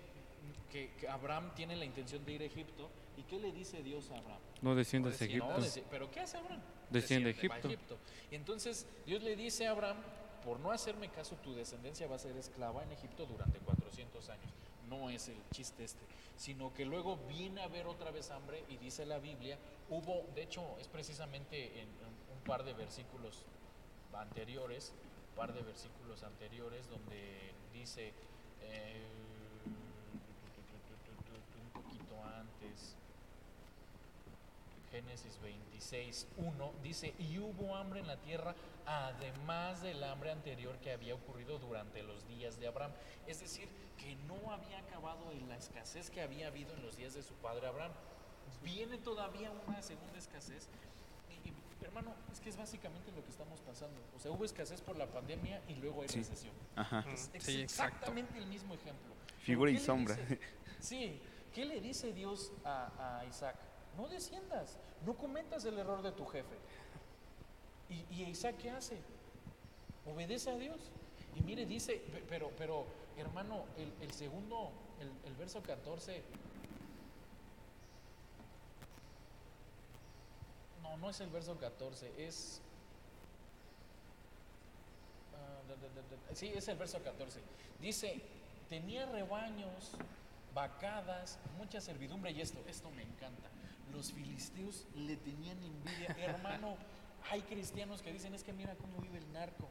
que, 0.70 0.92
que 0.98 1.08
Abraham 1.08 1.52
tiene 1.54 1.76
la 1.76 1.84
intención 1.84 2.24
de 2.24 2.32
ir 2.32 2.42
a 2.42 2.44
Egipto. 2.44 2.90
¿Y 3.16 3.22
qué 3.24 3.38
le 3.38 3.52
dice 3.52 3.82
Dios 3.82 4.10
a 4.10 4.16
Abraham? 4.18 4.40
No 4.62 4.74
desciendas 4.74 5.20
a 5.20 5.26
No, 5.26 5.58
Egipto. 5.58 5.88
pero 5.90 6.10
¿qué 6.10 6.20
hace 6.20 6.38
Abraham? 6.38 6.62
Desciende 6.90 7.30
a 7.30 7.48
va 7.48 7.58
Egipto. 7.58 7.98
Y 8.30 8.34
entonces 8.34 8.86
Dios 9.06 9.22
le 9.22 9.36
dice 9.36 9.66
a 9.66 9.72
Abraham, 9.72 9.98
por 10.44 10.60
no 10.60 10.72
hacerme 10.72 11.08
caso, 11.08 11.36
tu 11.36 11.54
descendencia 11.54 12.06
va 12.06 12.16
a 12.16 12.18
ser 12.18 12.36
esclava 12.36 12.82
en 12.82 12.92
Egipto 12.92 13.26
durante 13.26 13.58
400 13.60 14.28
años. 14.28 14.52
No 14.88 15.08
es 15.10 15.28
el 15.28 15.38
chiste 15.50 15.84
este, 15.84 16.04
sino 16.36 16.74
que 16.74 16.84
luego 16.84 17.18
viene 17.28 17.60
a 17.60 17.64
haber 17.64 17.86
otra 17.86 18.10
vez 18.10 18.30
hambre 18.30 18.64
y 18.68 18.76
dice 18.76 19.06
la 19.06 19.18
Biblia, 19.18 19.56
hubo, 19.90 20.26
de 20.34 20.42
hecho, 20.42 20.76
es 20.80 20.88
precisamente 20.88 21.80
en, 21.80 21.88
un 21.88 22.44
par 22.44 22.64
de 22.64 22.72
versículos 22.72 23.44
anteriores, 24.12 24.92
un 25.30 25.36
par 25.36 25.54
de 25.54 25.62
versículos 25.62 26.22
anteriores 26.24 26.88
donde 26.90 27.52
dice, 27.72 28.12
eh, 28.62 29.06
un 31.62 31.82
poquito 31.82 32.22
antes, 32.24 32.96
Génesis 34.92 35.40
26, 35.40 36.28
1 36.36 36.72
dice, 36.82 37.14
y 37.18 37.38
hubo 37.38 37.74
hambre 37.76 38.00
en 38.00 38.06
la 38.06 38.18
tierra, 38.18 38.54
además 38.84 39.80
del 39.80 40.04
hambre 40.04 40.30
anterior 40.30 40.76
que 40.80 40.92
había 40.92 41.14
ocurrido 41.14 41.58
durante 41.58 42.02
los 42.02 42.28
días 42.28 42.60
de 42.60 42.66
Abraham. 42.66 42.92
Es 43.26 43.40
decir, 43.40 43.68
que 43.96 44.14
no 44.26 44.52
había 44.52 44.78
acabado 44.80 45.32
en 45.32 45.48
la 45.48 45.56
escasez 45.56 46.10
que 46.10 46.20
había 46.20 46.48
habido 46.48 46.74
en 46.74 46.82
los 46.82 46.96
días 46.98 47.14
de 47.14 47.22
su 47.22 47.32
padre 47.34 47.66
Abraham. 47.68 47.92
Viene 48.62 48.98
todavía 48.98 49.50
una 49.66 49.80
segunda 49.80 50.18
escasez. 50.18 50.68
Y, 51.30 51.48
y, 51.48 51.54
hermano, 51.84 52.14
es 52.30 52.40
que 52.40 52.50
es 52.50 52.56
básicamente 52.58 53.10
lo 53.12 53.24
que 53.24 53.30
estamos 53.30 53.60
pasando. 53.60 53.98
O 54.14 54.18
sea, 54.20 54.30
hubo 54.30 54.44
escasez 54.44 54.82
por 54.82 54.96
la 54.96 55.06
pandemia 55.06 55.62
y 55.68 55.76
luego 55.76 56.02
hay 56.02 56.08
Sí. 56.10 56.18
recesión. 56.18 56.52
Ajá. 56.76 57.02
Es, 57.10 57.30
es 57.32 57.42
Sí, 57.44 57.62
exacto. 57.62 57.94
exactamente 57.96 58.36
el 58.38 58.46
mismo 58.46 58.74
ejemplo. 58.74 59.14
Figura 59.38 59.70
y 59.70 59.74
¿qué 59.74 59.80
le 59.80 59.86
sombra. 59.86 60.14
dice? 60.16 60.38
Sí, 60.80 61.22
¿qué 61.54 61.64
le 61.64 61.80
dice 61.80 62.12
Dios 62.12 62.52
a, 62.64 63.18
a 63.20 63.24
Isaac? 63.24 63.56
No 63.96 64.08
desciendas, 64.08 64.76
no 65.04 65.14
cometas 65.14 65.64
el 65.64 65.78
error 65.78 66.02
de 66.02 66.12
tu 66.12 66.24
jefe. 66.26 66.56
¿Y, 67.90 68.06
y 68.14 68.22
Isaac 68.24 68.56
qué 68.58 68.70
hace? 68.70 68.98
Obedece 70.06 70.50
a 70.50 70.56
Dios. 70.56 70.78
Y 71.36 71.42
mire, 71.42 71.66
dice, 71.66 71.96
pe- 72.12 72.24
pero, 72.28 72.50
pero 72.56 72.86
hermano, 73.18 73.64
el, 74.02 74.12
segundo, 74.12 74.70
el, 75.00 75.10
el 75.28 75.36
verso 75.36 75.62
14. 75.62 76.22
No, 80.82 80.96
no 80.96 81.10
es 81.10 81.20
el 81.20 81.30
verso 81.30 81.56
14, 81.58 82.12
es... 82.18 82.60
ah, 85.34 86.34
Sí, 86.34 86.52
es 86.54 86.66
el 86.68 86.76
verso 86.78 87.02
14. 87.02 87.40
Dice, 87.80 88.20
tenía 88.68 89.06
rebaños, 89.06 89.92
vacadas, 90.54 91.38
mucha 91.58 91.80
servidumbre 91.80 92.30
y 92.32 92.40
esto, 92.40 92.58
esto 92.68 92.90
me 92.90 93.02
encanta. 93.02 93.48
Los 93.92 94.12
filisteos 94.12 94.86
le 94.96 95.16
tenían 95.16 95.58
envidia. 95.62 96.16
Hermano, 96.18 96.76
hay 97.30 97.42
cristianos 97.42 98.02
que 98.02 98.12
dicen, 98.12 98.34
es 98.34 98.42
que 98.42 98.52
mira 98.52 98.74
cómo 98.76 98.98
vive 99.00 99.18
el 99.18 99.32
narco. 99.32 99.68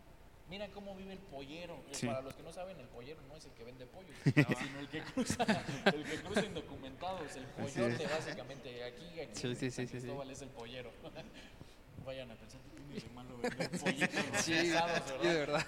Mira 0.49 0.67
cómo 0.69 0.95
vive 0.95 1.13
el 1.13 1.19
pollero. 1.19 1.75
Eh, 1.75 1.93
Sí. 1.95 2.07
Para 2.07 2.21
los 2.21 2.33
que 2.33 2.43
no 2.43 2.51
saben, 2.51 2.77
el 2.79 2.87
pollero 2.87 3.21
no 3.29 3.35
es 3.37 3.45
el 3.45 3.51
que 3.51 3.63
vende 3.63 3.85
pollos, 3.85 4.15
sino 4.25 4.79
el 4.79 4.89
que 4.89 5.01
cruza, 5.01 5.43
el 5.85 6.03
que 6.03 6.21
cruza 6.21 6.45
indocumentados, 6.45 7.35
el 7.37 7.45
pollote 7.45 8.05
básicamente. 8.07 8.83
Aquí, 8.83 9.19
aquí 9.21 9.55
Sí. 9.55 9.87
Cristóbal 9.87 10.29
es 10.29 10.41
el 10.41 10.49
pollero. 10.49 10.91
Vayan 12.05 12.31
a 12.31 12.35
pensar 12.35 12.59
que 12.61 12.69
tiene 12.81 12.95
de 12.99 13.09
malo 13.13 13.37
vender 13.37 13.69
pollitos 13.79 14.09
Sí, 14.43 14.53
rostizados, 14.53 15.01
sí, 15.21 15.27
de 15.27 15.33
verdad. 15.35 15.65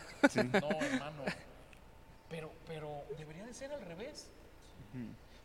no, 0.61 0.69
hermano. 0.81 1.23
Pero, 2.29 2.51
pero 2.67 3.03
debería 3.17 3.45
de 3.45 3.53
ser 3.53 3.71
al 3.71 3.81
revés. 3.81 4.27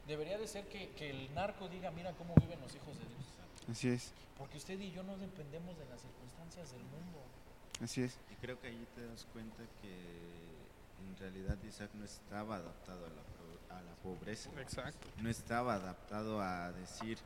Debería 0.08 0.38
de 0.38 0.48
ser 0.48 0.66
que, 0.68 0.88
que 0.96 1.10
el 1.10 1.32
narco 1.34 1.68
diga, 1.68 1.90
mira 1.90 2.12
cómo 2.14 2.34
viven 2.40 2.58
los 2.60 2.74
hijos 2.74 2.96
de 2.98 3.04
Dios. 3.04 3.26
Así 3.70 3.88
es, 3.88 4.12
Porque 4.38 4.56
usted 4.56 4.80
y 4.80 4.90
yo 4.90 5.02
no 5.02 5.16
dependemos 5.18 5.76
de 5.78 5.84
las 5.84 6.00
circunstancias 6.00 6.72
del 6.72 6.82
mundo. 6.84 7.18
así 7.82 8.02
es. 8.02 8.16
Y 8.32 8.34
creo 8.36 8.58
que 8.58 8.68
ahí 8.68 8.86
te 8.94 9.06
das 9.06 9.26
cuenta 9.32 9.62
que 9.82 9.92
en 11.06 11.16
realidad 11.20 11.58
Isaac 11.68 11.90
no 11.94 12.04
estaba 12.06 12.56
adaptado 12.56 13.04
a 13.04 13.08
la, 13.10 13.78
a 13.78 13.82
la 13.82 13.94
pobreza. 13.96 14.48
Exacto. 14.58 15.06
No 15.20 15.28
estaba 15.28 15.74
adaptado 15.74 16.40
a 16.40 16.72
decir, 16.72 17.18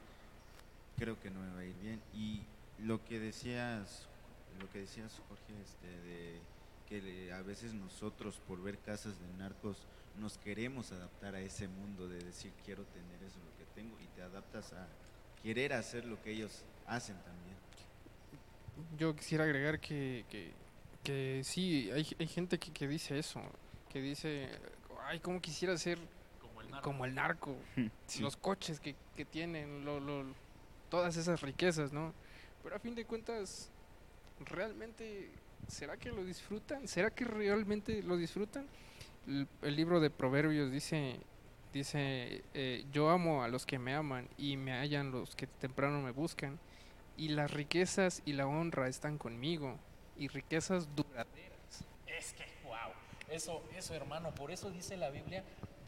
creo 0.99 1.20
que 1.20 1.30
no 1.30 1.41
me 1.41 1.55
va 1.55 1.61
a 1.61 1.64
ir 1.64 1.76
bien. 1.76 2.03
Y 2.12 2.43
lo 2.80 3.05
que 3.05 3.20
decías, 3.20 4.09
lo 4.61 4.68
que 4.72 4.80
decías 4.80 5.12
Jorge, 5.28 5.55
este, 5.62 5.87
de 5.87 6.41
que 6.89 7.33
a 7.33 7.43
veces 7.43 7.72
nosotros 7.74 8.41
por 8.49 8.61
ver 8.61 8.78
casas 8.78 9.14
de 9.20 9.33
narcos 9.39 9.76
nos 10.19 10.39
queremos 10.39 10.93
adaptar 10.93 11.35
a 11.35 11.41
ese 11.41 11.69
mundo 11.69 12.09
de 12.09 12.19
decir 12.23 12.53
quiero 12.65 12.85
tener 12.85 13.23
eso 13.23 13.39
lo 13.39 13.57
que 13.57 13.65
tengo 13.75 13.99
y 14.01 14.07
te 14.09 14.23
adaptas 14.23 14.73
a 14.73 14.87
querer 15.43 15.73
hacer 15.73 16.05
lo 16.05 16.21
que 16.23 16.33
ellos 16.33 16.63
hacen 16.87 17.17
también. 17.23 17.57
Yo 18.99 19.15
quisiera 19.15 19.45
agregar 19.45 19.81
que, 19.81 20.25
que, 20.31 20.53
que 21.03 21.43
sí, 21.45 21.91
hay, 21.93 22.07
hay 22.19 22.27
gente 22.27 22.59
que, 22.59 22.73
que 22.73 22.89
dice 22.89 23.19
eso, 23.19 23.43
que 23.91 24.01
dice, 24.01 24.49
ay, 25.05 25.21
cómo 25.21 25.41
quisiera 25.41 25.77
ser 25.77 25.99
Como 26.41 26.61
el 26.63 26.71
narco. 26.71 26.83
como 26.91 27.05
el 27.05 27.15
narco, 27.15 27.57
Sí. 28.07 28.23
los 28.23 28.37
coches 28.37 28.81
que, 28.81 28.95
que 29.17 29.25
tienen, 29.25 29.85
lo, 29.85 30.01
lo- 30.01 30.25
todas 30.91 31.17
esas 31.17 31.41
riquezas, 31.41 31.93
¿no? 31.93 32.13
Pero 32.63 32.77
a 32.77 32.79
fin 32.79 32.95
de 32.95 33.05
cuentas, 33.05 33.71
¿realmente 34.47 35.31
será 35.69 35.97
que 35.97 36.11
lo 36.11 36.25
disfrutan? 36.25 36.87
¿Será 36.87 37.11
que 37.11 37.25
realmente 37.25 38.03
lo 38.03 38.17
disfrutan? 38.17 38.67
El, 39.27 39.77
libro 39.77 40.01
de 40.01 40.11
Proverbios 40.11 40.70
dice, 40.70 41.20
dice, 41.73 42.43
eh, 42.55 42.85
yo 42.93 43.11
amo 43.11 43.43
a 43.43 43.49
los 43.49 43.66
que 43.66 43.79
me 43.79 43.95
aman 43.95 44.29
y 44.37 44.57
me 44.57 44.73
hallan 44.73 45.11
los 45.11 45.37
que 45.37 45.47
temprano 45.47 46.01
me 46.01 46.11
buscan 46.11 46.59
y 47.16 47.29
las 47.29 47.51
riquezas 47.51 48.23
y 48.25 48.33
la 48.33 48.47
honra 48.47 48.89
están 48.89 49.18
conmigo 49.18 49.79
y 50.16 50.29
riquezas 50.29 50.95
duraderas. 50.97 51.85
Es 52.07 52.33
que, 52.33 52.45
wow. 52.64 52.93
Eso, 53.31 53.62
eso, 53.77 53.95
hermano, 53.95 54.35
por 54.35 54.51
eso 54.51 54.70
dice 54.70 54.97
la 54.97 55.11
Biblia, 55.11 55.45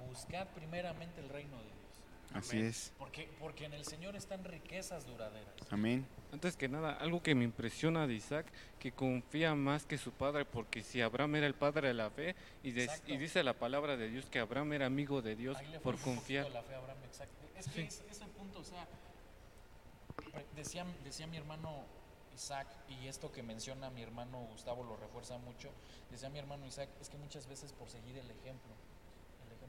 buscad 0.08 0.46
primeramente 0.48 1.20
el 1.20 1.28
reino 1.28 1.56
de 1.56 1.64
Dios. 1.64 1.83
Así 2.32 2.58
es. 2.58 2.92
Porque, 2.98 3.28
porque 3.38 3.64
en 3.66 3.74
el 3.74 3.84
Señor 3.84 4.16
están 4.16 4.42
riquezas 4.44 5.06
duraderas. 5.06 5.54
Amén. 5.70 6.06
Antes 6.32 6.56
que 6.56 6.68
nada, 6.68 6.94
algo 6.94 7.22
que 7.22 7.34
me 7.34 7.44
impresiona 7.44 8.06
de 8.06 8.14
Isaac, 8.14 8.46
que 8.80 8.90
confía 8.90 9.54
más 9.54 9.86
que 9.86 9.98
su 9.98 10.10
padre, 10.10 10.44
porque 10.44 10.82
si 10.82 11.00
Abraham 11.00 11.36
era 11.36 11.46
el 11.46 11.54
padre 11.54 11.88
de 11.88 11.94
la 11.94 12.10
fe, 12.10 12.34
y, 12.62 12.70
y 12.70 13.16
dice 13.16 13.44
la 13.44 13.54
palabra 13.54 13.96
de 13.96 14.08
Dios 14.08 14.26
que 14.26 14.40
Abraham 14.40 14.72
era 14.72 14.86
amigo 14.86 15.22
de 15.22 15.36
Dios 15.36 15.56
por 15.82 15.98
confiar. 16.00 16.50
La 16.50 16.62
fe 16.62 16.74
Abraham, 16.74 16.98
Es 17.56 17.68
que 17.68 17.82
es, 17.82 18.20
el 18.20 18.28
punto, 18.30 18.58
o 18.58 18.64
sea, 18.64 18.86
decía, 20.56 20.84
decía 21.04 21.26
mi 21.28 21.36
hermano 21.36 21.84
Isaac, 22.34 22.66
y 22.88 23.06
esto 23.06 23.30
que 23.30 23.44
menciona 23.44 23.90
mi 23.90 24.02
hermano 24.02 24.38
Gustavo 24.50 24.82
lo 24.82 24.96
refuerza 24.96 25.38
mucho, 25.38 25.70
decía 26.10 26.30
mi 26.30 26.40
hermano 26.40 26.66
Isaac, 26.66 26.88
es 27.00 27.08
que 27.08 27.16
muchas 27.16 27.46
veces 27.46 27.72
por 27.72 27.88
seguir 27.88 28.18
el 28.18 28.28
ejemplo, 28.30 28.72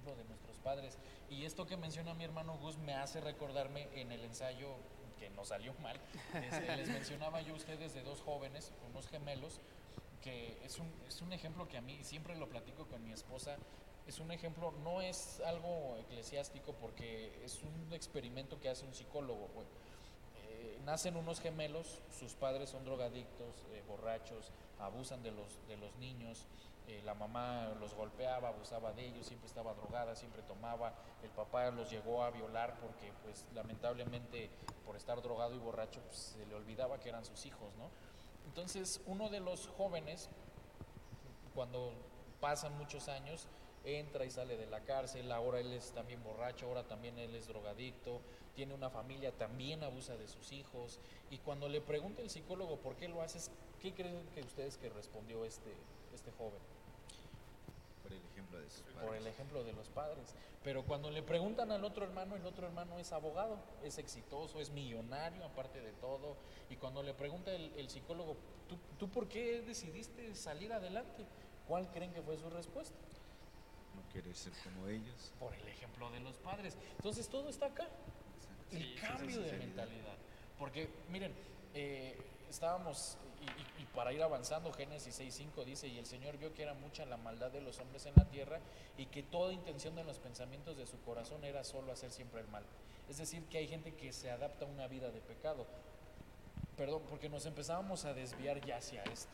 ejemplo 0.05 0.15
de 0.15 0.29
nuestros 0.29 0.57
padres, 0.57 0.97
y 1.29 1.45
esto 1.45 1.65
que 1.65 1.77
menciona 1.77 2.13
mi 2.13 2.23
hermano 2.23 2.57
Gus 2.57 2.77
me 2.77 2.93
hace 2.93 3.21
recordarme 3.21 3.87
en 3.95 4.11
el 4.11 4.23
ensayo 4.23 4.75
que 5.19 5.29
no 5.31 5.45
salió 5.45 5.73
mal. 5.81 5.99
les 6.77 6.89
mencionaba 6.89 7.41
yo 7.41 7.53
a 7.53 7.57
ustedes 7.57 7.93
de 7.93 8.03
dos 8.03 8.21
jóvenes, 8.21 8.71
unos 8.89 9.07
gemelos, 9.07 9.59
que 10.21 10.57
es 10.63 10.79
un, 10.79 10.91
es 11.07 11.21
un 11.21 11.33
ejemplo 11.33 11.67
que 11.67 11.77
a 11.77 11.81
mí 11.81 12.03
siempre 12.03 12.35
lo 12.35 12.47
platico 12.47 12.85
con 12.85 13.03
mi 13.03 13.13
esposa. 13.13 13.57
Es 14.07 14.19
un 14.19 14.31
ejemplo, 14.31 14.71
no 14.83 15.01
es 15.01 15.41
algo 15.45 15.97
eclesiástico 15.97 16.73
porque 16.73 17.43
es 17.43 17.63
un 17.63 17.91
experimento 17.93 18.59
que 18.59 18.69
hace 18.69 18.85
un 18.85 18.93
psicólogo. 18.93 19.49
Eh, 20.37 20.79
nacen 20.85 21.15
unos 21.15 21.39
gemelos, 21.39 22.01
sus 22.19 22.33
padres 22.35 22.69
son 22.69 22.85
drogadictos, 22.85 23.65
eh, 23.71 23.83
borrachos, 23.87 24.51
abusan 24.79 25.23
de 25.23 25.31
los, 25.31 25.67
de 25.67 25.77
los 25.77 25.95
niños, 25.95 26.45
eh, 26.87 27.01
la 27.03 27.15
mamá 27.15 27.73
los 27.79 27.95
golpeaba, 27.95 28.49
abusaba 28.49 28.93
de 28.93 29.07
ellos, 29.07 29.25
siempre 29.25 29.47
estaba 29.47 29.73
drogada, 29.73 30.15
siempre 30.15 30.43
tomaba, 30.43 30.93
el 31.23 31.31
papá 31.31 31.71
los 31.71 31.89
llegó 31.89 32.23
a 32.23 32.29
violar 32.29 32.77
porque 32.79 33.11
pues 33.23 33.45
lamentablemente 33.53 34.49
por 34.85 34.95
estar 34.95 35.21
drogado 35.21 35.55
y 35.55 35.57
borracho 35.57 35.99
pues, 36.01 36.35
se 36.37 36.45
le 36.45 36.53
olvidaba 36.53 36.99
que 36.99 37.09
eran 37.09 37.25
sus 37.25 37.45
hijos, 37.45 37.73
¿no? 37.77 37.89
Entonces 38.45 39.01
uno 39.07 39.29
de 39.29 39.39
los 39.39 39.67
jóvenes, 39.69 40.29
cuando 41.55 41.91
pasan 42.39 42.77
muchos 42.77 43.07
años, 43.07 43.47
entra 43.83 44.25
y 44.25 44.29
sale 44.29 44.57
de 44.57 44.67
la 44.67 44.81
cárcel, 44.81 45.31
ahora 45.31 45.59
él 45.59 45.73
es 45.73 45.91
también 45.91 46.23
borracho, 46.23 46.67
ahora 46.67 46.83
también 46.83 47.17
él 47.17 47.35
es 47.35 47.47
drogadicto, 47.47 48.21
tiene 48.55 48.73
una 48.73 48.89
familia, 48.89 49.31
también 49.31 49.83
abusa 49.83 50.17
de 50.17 50.27
sus 50.27 50.51
hijos, 50.51 50.99
y 51.29 51.37
cuando 51.39 51.67
le 51.69 51.81
pregunta 51.81 52.21
el 52.21 52.29
psicólogo 52.29 52.77
por 52.77 52.95
qué 52.95 53.07
lo 53.07 53.21
haces, 53.21 53.51
¿qué 53.79 53.93
creen 53.93 54.25
que 54.33 54.41
ustedes 54.41 54.77
que 54.77 54.89
respondió 54.89 55.45
este, 55.45 55.73
este 56.13 56.31
joven? 56.31 56.74
Por 58.05 58.13
el 58.13 58.23
ejemplo 58.31 58.59
de 58.59 58.69
sus 58.69 58.81
padres. 58.81 59.05
Por 59.05 59.15
el 59.15 59.27
ejemplo 59.27 59.63
de 59.63 59.73
los 59.73 59.89
padres. 59.89 60.35
Pero 60.63 60.83
cuando 60.83 61.11
le 61.11 61.21
preguntan 61.21 61.71
al 61.71 61.83
otro 61.83 62.05
hermano, 62.05 62.35
el 62.35 62.45
otro 62.45 62.65
hermano 62.65 62.97
es 62.99 63.11
abogado, 63.11 63.59
es 63.83 63.97
exitoso, 63.97 64.59
es 64.59 64.71
millonario 64.71 65.45
aparte 65.45 65.81
de 65.81 65.91
todo. 65.93 66.37
Y 66.69 66.75
cuando 66.75 67.03
le 67.03 67.13
pregunta 67.13 67.53
el, 67.53 67.89
psicólogo, 67.89 68.37
¿tú, 68.67 68.77
¿tú 68.97 69.09
por 69.09 69.27
qué 69.27 69.61
decidiste 69.61 70.33
salir 70.35 70.73
adelante? 70.73 71.25
¿Cuál 71.67 71.89
creen 71.91 72.13
que 72.13 72.21
fue 72.21 72.37
su 72.37 72.49
respuesta? 72.49 72.95
No 73.95 74.07
querer 74.11 74.35
ser 74.35 74.53
como 74.63 74.87
ellos. 74.87 75.33
Por 75.39 75.53
el 75.53 75.67
ejemplo 75.67 76.09
de 76.11 76.19
los 76.19 76.37
padres. 76.37 76.77
Entonces 76.97 77.27
todo 77.27 77.49
está 77.49 77.67
acá. 77.67 77.87
El 78.71 78.99
cambio 78.99 79.41
de 79.41 79.53
mentalidad. 79.53 80.17
Porque, 80.57 80.89
miren, 81.09 81.33
eh, 81.73 82.17
estábamos 82.55 83.17
y, 83.79 83.85
para 83.95 84.11
ir 84.11 84.23
avanzando, 84.23 84.73
Génesis 84.73 85.19
6.5 85.19 85.63
dice, 85.65 85.87
y 85.87 85.99
el 85.99 86.05
Señor 86.05 86.37
vio 86.37 86.53
que 86.53 86.63
era 86.63 86.73
mucha 86.73 87.05
la 87.05 87.17
maldad 87.17 87.51
de 87.51 87.61
los 87.61 87.79
hombres 87.79 88.05
en 88.05 88.13
la 88.15 88.25
tierra 88.25 88.59
y 88.97 89.05
que 89.05 89.23
toda 89.23 89.53
intención 89.53 89.95
de 89.95 90.03
los 90.03 90.17
pensamientos 90.19 90.77
de 90.77 90.85
su 90.85 90.99
corazón 91.01 91.43
era 91.43 91.63
solo 91.63 91.91
hacer 91.91 92.11
siempre 92.11 92.41
el 92.41 92.47
mal. 92.47 92.63
Es 93.09 93.17
decir, 93.17 93.43
que 93.45 93.59
hay 93.59 93.67
gente 93.67 93.93
que 93.93 94.11
se 94.11 94.31
adapta 94.31 94.65
a 94.65 94.67
una 94.67 94.87
vida 94.87 95.11
de 95.11 95.19
pecado. 95.21 95.65
Perdón, 96.77 97.03
porque 97.09 97.29
nos 97.29 97.45
empezábamos 97.45 98.05
a 98.05 98.13
desviar 98.13 98.65
ya 98.65 98.77
hacia 98.77 99.03
esto. 99.03 99.31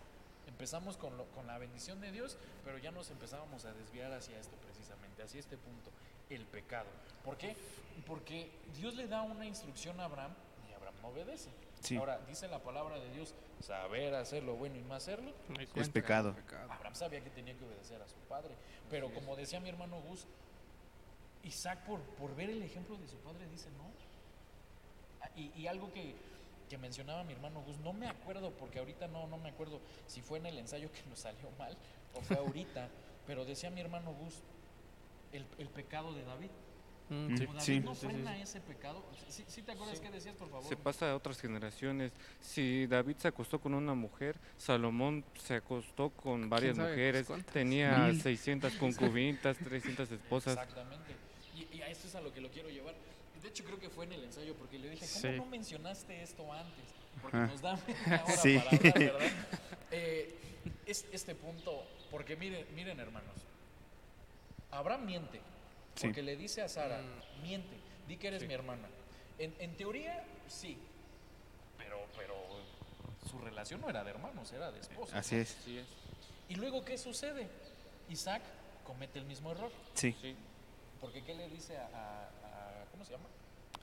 Empezamos 0.47 0.97
con, 0.97 1.13
con 1.35 1.47
la 1.47 1.57
bendición 1.57 2.01
de 2.01 2.11
Dios, 2.11 2.37
pero 2.65 2.77
ya 2.77 2.91
nos 2.91 3.09
empezábamos 3.11 3.65
a 3.65 3.73
desviar 3.73 4.11
hacia 4.11 4.37
esto 4.39 4.55
precisamente, 4.57 5.23
hacia 5.23 5.39
este 5.39 5.57
punto, 5.57 5.89
el 6.29 6.45
pecado. 6.45 6.89
¿Por 7.23 7.37
qué? 7.37 7.55
Porque 8.05 8.51
Dios 8.75 8.95
le 8.95 9.07
da 9.07 9.21
una 9.21 9.45
instrucción 9.45 9.99
a 9.99 10.05
Abraham 10.05 10.33
y 10.69 10.73
Abraham 10.73 10.95
no 11.01 11.07
obedece. 11.09 11.49
Ahora, 11.97 12.19
dice 12.27 12.47
la 12.47 12.59
palabra 12.59 12.99
de 12.99 13.11
Dios, 13.11 13.33
saber 13.59 14.13
hacer 14.15 14.43
lo 14.43 14.55
bueno 14.55 14.77
y 14.77 14.81
no 14.81 14.93
hacerlo 14.93 15.33
es 15.75 15.89
pecado. 15.89 16.35
Abraham 16.69 16.95
sabía 16.95 17.23
que 17.23 17.29
tenía 17.29 17.57
que 17.57 17.65
obedecer 17.65 18.01
a 18.01 18.07
su 18.07 18.17
padre, 18.29 18.55
pero 18.89 19.13
como 19.13 19.35
decía 19.35 19.59
mi 19.59 19.69
hermano 19.69 19.99
Gus, 20.01 20.27
Isaac 21.43 21.79
por, 21.85 21.99
por 22.01 22.35
ver 22.35 22.49
el 22.49 22.61
ejemplo 22.61 22.97
de 22.97 23.07
su 23.07 23.17
padre 23.17 23.47
dice 23.47 23.69
no. 23.77 23.89
Ah, 25.21 25.29
y, 25.35 25.67
algo 25.67 25.91
que, 25.91 26.15
que, 26.69 26.77
mencionaba 26.77 27.23
mi 27.23 27.33
hermano 27.33 27.61
Gus, 27.61 27.77
no 27.79 27.93
me 27.93 28.07
acuerdo, 28.07 28.51
porque 28.51 28.79
ahorita 28.79 29.07
no, 29.07 29.27
no 29.27 29.37
me 29.37 29.49
acuerdo 29.49 29.79
si 30.07 30.21
fue 30.21 30.39
en 30.39 30.47
el 30.47 30.57
ensayo 30.57 30.91
que 30.91 31.01
nos 31.09 31.19
salió 31.19 31.49
mal 31.57 31.77
o 32.15 32.21
fue 32.21 32.37
ahorita, 32.37 32.89
pero 33.27 33.45
decía 33.45 33.69
mi 33.69 33.81
hermano 33.81 34.13
Gus, 34.13 34.41
el, 35.31 35.45
el 35.57 35.69
pecado 35.69 36.13
de 36.13 36.23
David. 36.23 36.49
Mm, 37.11 37.59
sí. 37.59 37.81
no 37.81 37.93
frena 37.93 38.41
ese 38.41 38.61
pecado. 38.61 39.03
¿Sí, 39.27 39.61
te 39.61 39.73
acuerdas 39.73 39.99
qué 39.99 40.09
decías, 40.09 40.33
por 40.33 40.49
favor? 40.49 40.63
Se 40.63 40.77
pasa 40.77 41.11
a 41.11 41.15
otras 41.17 41.41
generaciones. 41.41 42.13
Si 42.39 42.87
David 42.87 43.17
se 43.17 43.27
acostó 43.27 43.59
con 43.59 43.73
una 43.73 43.93
mujer, 43.93 44.37
Salomón 44.57 45.25
se 45.37 45.55
acostó 45.55 46.11
con 46.11 46.49
varias 46.49 46.77
mujeres, 46.77 47.27
tenía 47.51 48.13
600 48.13 48.73
concubinas, 48.75 49.57
300 49.57 50.09
esposas. 50.09 50.53
Exactamente. 50.53 51.13
Y, 51.73 51.81
a 51.81 51.89
esto 51.89 52.07
es 52.07 52.15
a 52.15 52.21
lo 52.21 52.33
que 52.33 52.39
lo 52.39 52.49
quiero 52.49 52.69
llevar. 52.69 52.95
De 53.41 53.49
hecho, 53.49 53.65
creo 53.65 53.77
que 53.77 53.89
fue 53.89 54.05
en 54.05 54.13
el 54.13 54.23
ensayo, 54.23 54.55
porque 54.55 54.79
le 54.79 54.91
dije, 54.91 55.05
¿cómo 55.21 55.35
no 55.35 55.45
mencionaste 55.47 56.23
esto 56.23 56.51
antes? 56.53 56.85
Porque 57.21 57.37
nos 57.37 57.61
da 57.61 57.75
media 57.75 58.23
hora 58.23 58.23
para 58.23 58.41
hablar, 58.41 58.93
¿verdad? 58.93 59.19
Eh, 59.91 60.37
es 60.85 61.05
este 61.11 61.35
punto, 61.35 61.83
porque 62.09 62.37
miren, 62.37 62.65
miren 62.73 62.97
hermanos, 63.01 63.35
Abraham 64.71 65.05
miente, 65.05 65.41
porque 65.99 66.21
le 66.21 66.35
dice 66.35 66.61
a 66.61 66.69
Sara, 66.69 67.01
mm. 67.01 67.41
miente, 67.41 67.75
di 68.07 68.17
que 68.17 68.27
eres 68.27 68.47
mi 68.47 68.53
hermana. 68.53 68.87
En, 69.37 69.75
teoría, 69.75 70.23
sí, 70.47 70.77
pero, 71.77 72.05
pero 72.15 72.35
su 73.27 73.39
relación 73.39 73.81
no 73.81 73.89
era 73.89 74.03
de 74.03 74.11
hermanos, 74.11 74.51
era 74.51 74.71
de 74.71 74.79
esposa. 74.79 75.17
Así 75.17 75.37
es. 75.37 75.57
Y 76.47 76.55
luego, 76.55 76.85
¿qué 76.85 76.97
sucede? 76.97 77.47
Isaac 78.09 78.43
comete 78.83 79.17
el 79.17 79.25
mismo 79.25 79.51
error. 79.51 79.71
Sí. 79.95 80.15
Porque 80.99 81.23
¿qué 81.23 81.33
le 81.33 81.49
dice 81.49 81.77
a, 81.77 82.29
¿cómo 82.91 83.03
se 83.03 83.13
llama? 83.13 83.25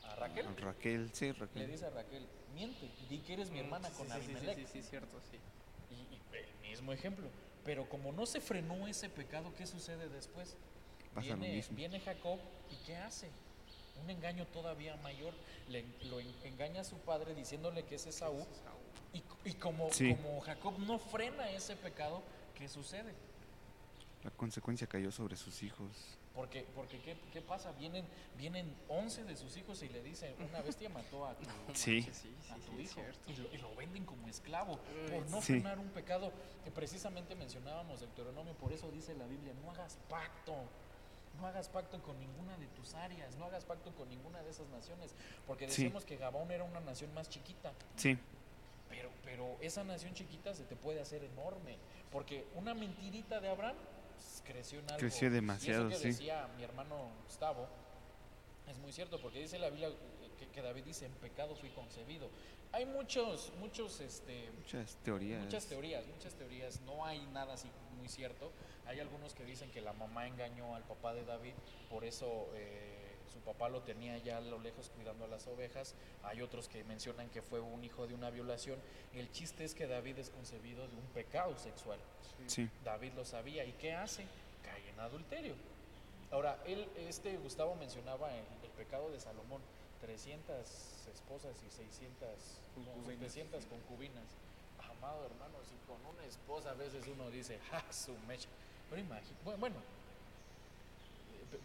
A 0.04 0.14
Raquel. 0.14 0.56
Raquel, 0.56 1.11
sí, 1.12 1.32
Raquel. 1.32 1.62
Le 1.62 1.66
dice 1.66 1.86
a 1.86 1.90
Raquel, 1.90 2.24
miente, 2.54 2.88
di 3.09 3.18
que 3.18 3.32
eres 3.32 3.50
mi 3.50 3.59
mm, 3.59 3.64
hermana 3.64 3.90
con 3.90 4.11
Abimelech. 4.12 4.56
Sí, 4.59 4.66
sí, 4.74 4.82
cierto, 4.82 5.20
sí. 5.30 5.38
Y, 5.90 6.36
el 6.36 6.70
mismo 6.70 6.92
ejemplo. 6.92 7.28
Pero 7.64 7.88
como 7.88 8.12
no 8.12 8.26
se 8.26 8.40
frenó 8.40 8.86
ese 8.86 9.09
pecado, 9.09 9.52
¿qué 9.56 9.66
sucede 9.66 10.09
después? 10.09 10.56
Viene, 11.18 12.00
Jacob 12.00 12.38
y 12.70 12.86
¿qué 12.86 12.96
hace? 12.96 13.28
Un 14.02 14.10
engaño 14.10 14.46
todavía 14.46 14.96
mayor. 14.96 15.34
Le, 15.68 15.84
lo 16.04 16.20
engaña 16.44 16.82
a 16.82 16.84
su 16.84 16.96
padre 16.98 17.34
diciéndole 17.34 17.84
que 17.84 17.96
es 17.96 18.06
Esaú. 18.06 18.46
Y, 19.12 19.22
y 19.48 19.54
como, 19.54 19.88
como 19.88 20.40
Jacob 20.40 20.78
no 20.78 20.98
frena 20.98 21.50
ese 21.50 21.76
pecado, 21.76 22.22
¿qué 22.54 22.68
sucede? 22.68 23.14
La 24.24 24.30
consecuencia 24.30 24.86
cayó 24.86 25.10
sobre 25.10 25.36
sus 25.36 25.62
hijos. 25.62 26.18
Porque, 26.34 26.64
porque 26.74 27.00
¿qué, 27.00 27.16
¿qué, 27.32 27.40
pasa? 27.40 27.72
Vienen, 27.72 28.04
vienen 28.36 28.72
11 28.88 29.24
de 29.24 29.36
sus 29.36 29.56
hijos 29.56 29.82
y 29.82 29.88
le 29.88 30.02
dicen, 30.04 30.32
una 30.48 30.62
bestia 30.62 30.88
mató 30.88 31.26
a 31.26 31.34
tu, 31.34 31.44
sí. 31.74 32.06
a 32.50 32.56
tu 32.58 32.78
hijo 32.78 33.00
y 33.26 33.58
lo, 33.58 33.74
venden 33.74 34.04
como 34.04 34.28
esclavo 34.28 34.78
por 35.10 35.28
no 35.30 35.40
frenar 35.40 35.80
un 35.80 35.88
pecado 35.88 36.32
que 36.62 36.70
precisamente 36.70 37.34
mencionábamos 37.34 37.98
Deuteronomio, 38.00 38.54
por 38.54 38.72
eso 38.72 38.88
dice 38.92 39.16
la 39.16 39.26
Biblia, 39.26 39.52
no 39.64 39.72
hagas 39.72 39.98
pacto 40.08 40.54
no 41.41 41.47
hagas 41.47 41.68
pacto 41.68 42.01
con 42.03 42.18
ninguna 42.18 42.57
de 42.57 42.66
tus 42.68 42.95
áreas, 42.95 43.36
no 43.36 43.47
hagas 43.47 43.64
pacto 43.64 43.93
con 43.95 44.09
ninguna 44.09 44.43
de 44.43 44.51
esas 44.51 44.68
naciones, 44.68 45.14
porque 45.47 45.66
decimos 45.66 46.05
que 46.05 46.16
Gabón 46.16 46.51
era 46.51 46.64
una 46.64 46.80
nación 46.80 47.12
más 47.14 47.28
chiquita. 47.28 47.72
Sí. 47.97 48.18
Pero, 48.89 49.11
pero 49.24 49.57
esa 49.61 49.84
nación 49.84 50.14
chiquita 50.14 50.55
se 50.55 50.64
te 50.64 50.76
puede 50.76 51.01
hacer 51.01 51.22
enorme, 51.24 51.76
porque 52.11 52.47
una 52.55 52.74
mentirita 52.74 53.41
de 53.41 53.49
Abraham 53.49 53.76
pues, 54.14 54.43
creció 54.45 54.80
en 54.80 54.86
algo. 54.86 54.99
Creció 54.99 55.30
demasiado, 55.30 55.91
y 55.91 55.93
eso 55.93 56.03
que 56.03 56.09
decía 56.09 56.49
mi 56.57 56.64
hermano 56.64 57.11
Gustavo, 57.24 57.68
es 58.66 58.78
muy 58.78 58.93
cierto, 58.93 59.20
porque 59.20 59.41
dice 59.41 59.59
la 59.59 59.70
Biblia 59.70 59.91
que, 60.47 60.62
David 60.62 60.84
dice, 60.84 61.07
en 61.07 61.12
pecado 61.12 61.55
fui 61.57 61.70
concebido. 61.70 62.28
Hay 62.72 62.86
muchos, 62.86 63.53
muchos, 63.59 64.01
este, 64.01 64.51
muchas 64.57 64.97
teorías. 64.97 65.43
Muchas 65.43 65.66
teorías, 65.66 66.07
muchas 66.07 66.34
teorías. 66.34 66.80
No 66.82 67.05
hay 67.05 67.24
nada 67.26 67.55
así 67.55 67.68
muy 67.97 68.09
cierto. 68.09 68.53
Hay 68.86 69.01
algunos 69.01 69.34
que 69.34 69.45
dicen 69.45 69.70
que 69.70 69.80
la 69.80 69.93
mamá 69.93 70.26
engañó 70.26 70.74
al 70.74 70.82
papá 70.82 71.14
de 71.14 71.24
David, 71.24 71.55
por 71.91 72.05
eso 72.05 72.49
eh, 72.55 73.16
su 73.32 73.41
papá 73.41 73.68
lo 73.68 73.82
tenía 73.82 74.16
ya 74.18 74.39
a 74.39 74.41
lo 74.41 74.59
lejos 74.59 74.91
cuidando 74.95 75.24
a 75.24 75.28
las 75.28 75.47
ovejas. 75.47 75.95
Hay 76.22 76.41
otros 76.43 76.68
que 76.68 76.84
mencionan 76.84 77.28
que 77.30 77.43
fue 77.43 77.61
un 77.61 77.84
hijo 77.84 78.07
de 78.07 78.14
una 78.14 78.30
violación. 78.30 78.78
El 79.14 79.30
chiste 79.32 79.64
es 79.64 79.74
que 79.74 79.86
David 79.86 80.18
es 80.18 80.30
concebido 80.30 80.86
de 80.89 80.97
un 80.97 81.07
pecado 81.14 81.57
sexual. 81.59 81.99
Sí. 82.47 82.68
David 82.84 83.12
lo 83.14 83.24
sabía. 83.24 83.64
¿Y 83.64 83.72
qué 83.72 83.93
hace? 83.93 84.24
Cae 84.62 84.89
en 84.91 85.01
adulterio. 85.01 85.55
Ahora, 86.30 86.59
él, 86.66 86.86
este 86.97 87.36
Gustavo 87.39 87.74
mencionaba 87.76 88.30
el, 88.34 88.45
pecado 88.76 89.11
de 89.11 89.18
Salomón, 89.18 89.61
300 90.01 90.66
esposas 91.14 91.57
y 91.66 91.70
600, 91.70 92.28
concubinas. 92.74 93.66
concubinas. 93.66 94.24
Amado 94.90 95.26
hermano, 95.26 95.59
si 95.64 95.74
con 95.86 96.05
una 96.14 96.24
esposa 96.24 96.70
a 96.70 96.74
veces 96.74 97.05
uno 97.07 97.30
dice, 97.30 97.59
¡ja, 97.70 97.84
su 97.92 98.12
mecha! 98.26 98.49
Pero 98.90 99.59
bueno, 99.59 99.76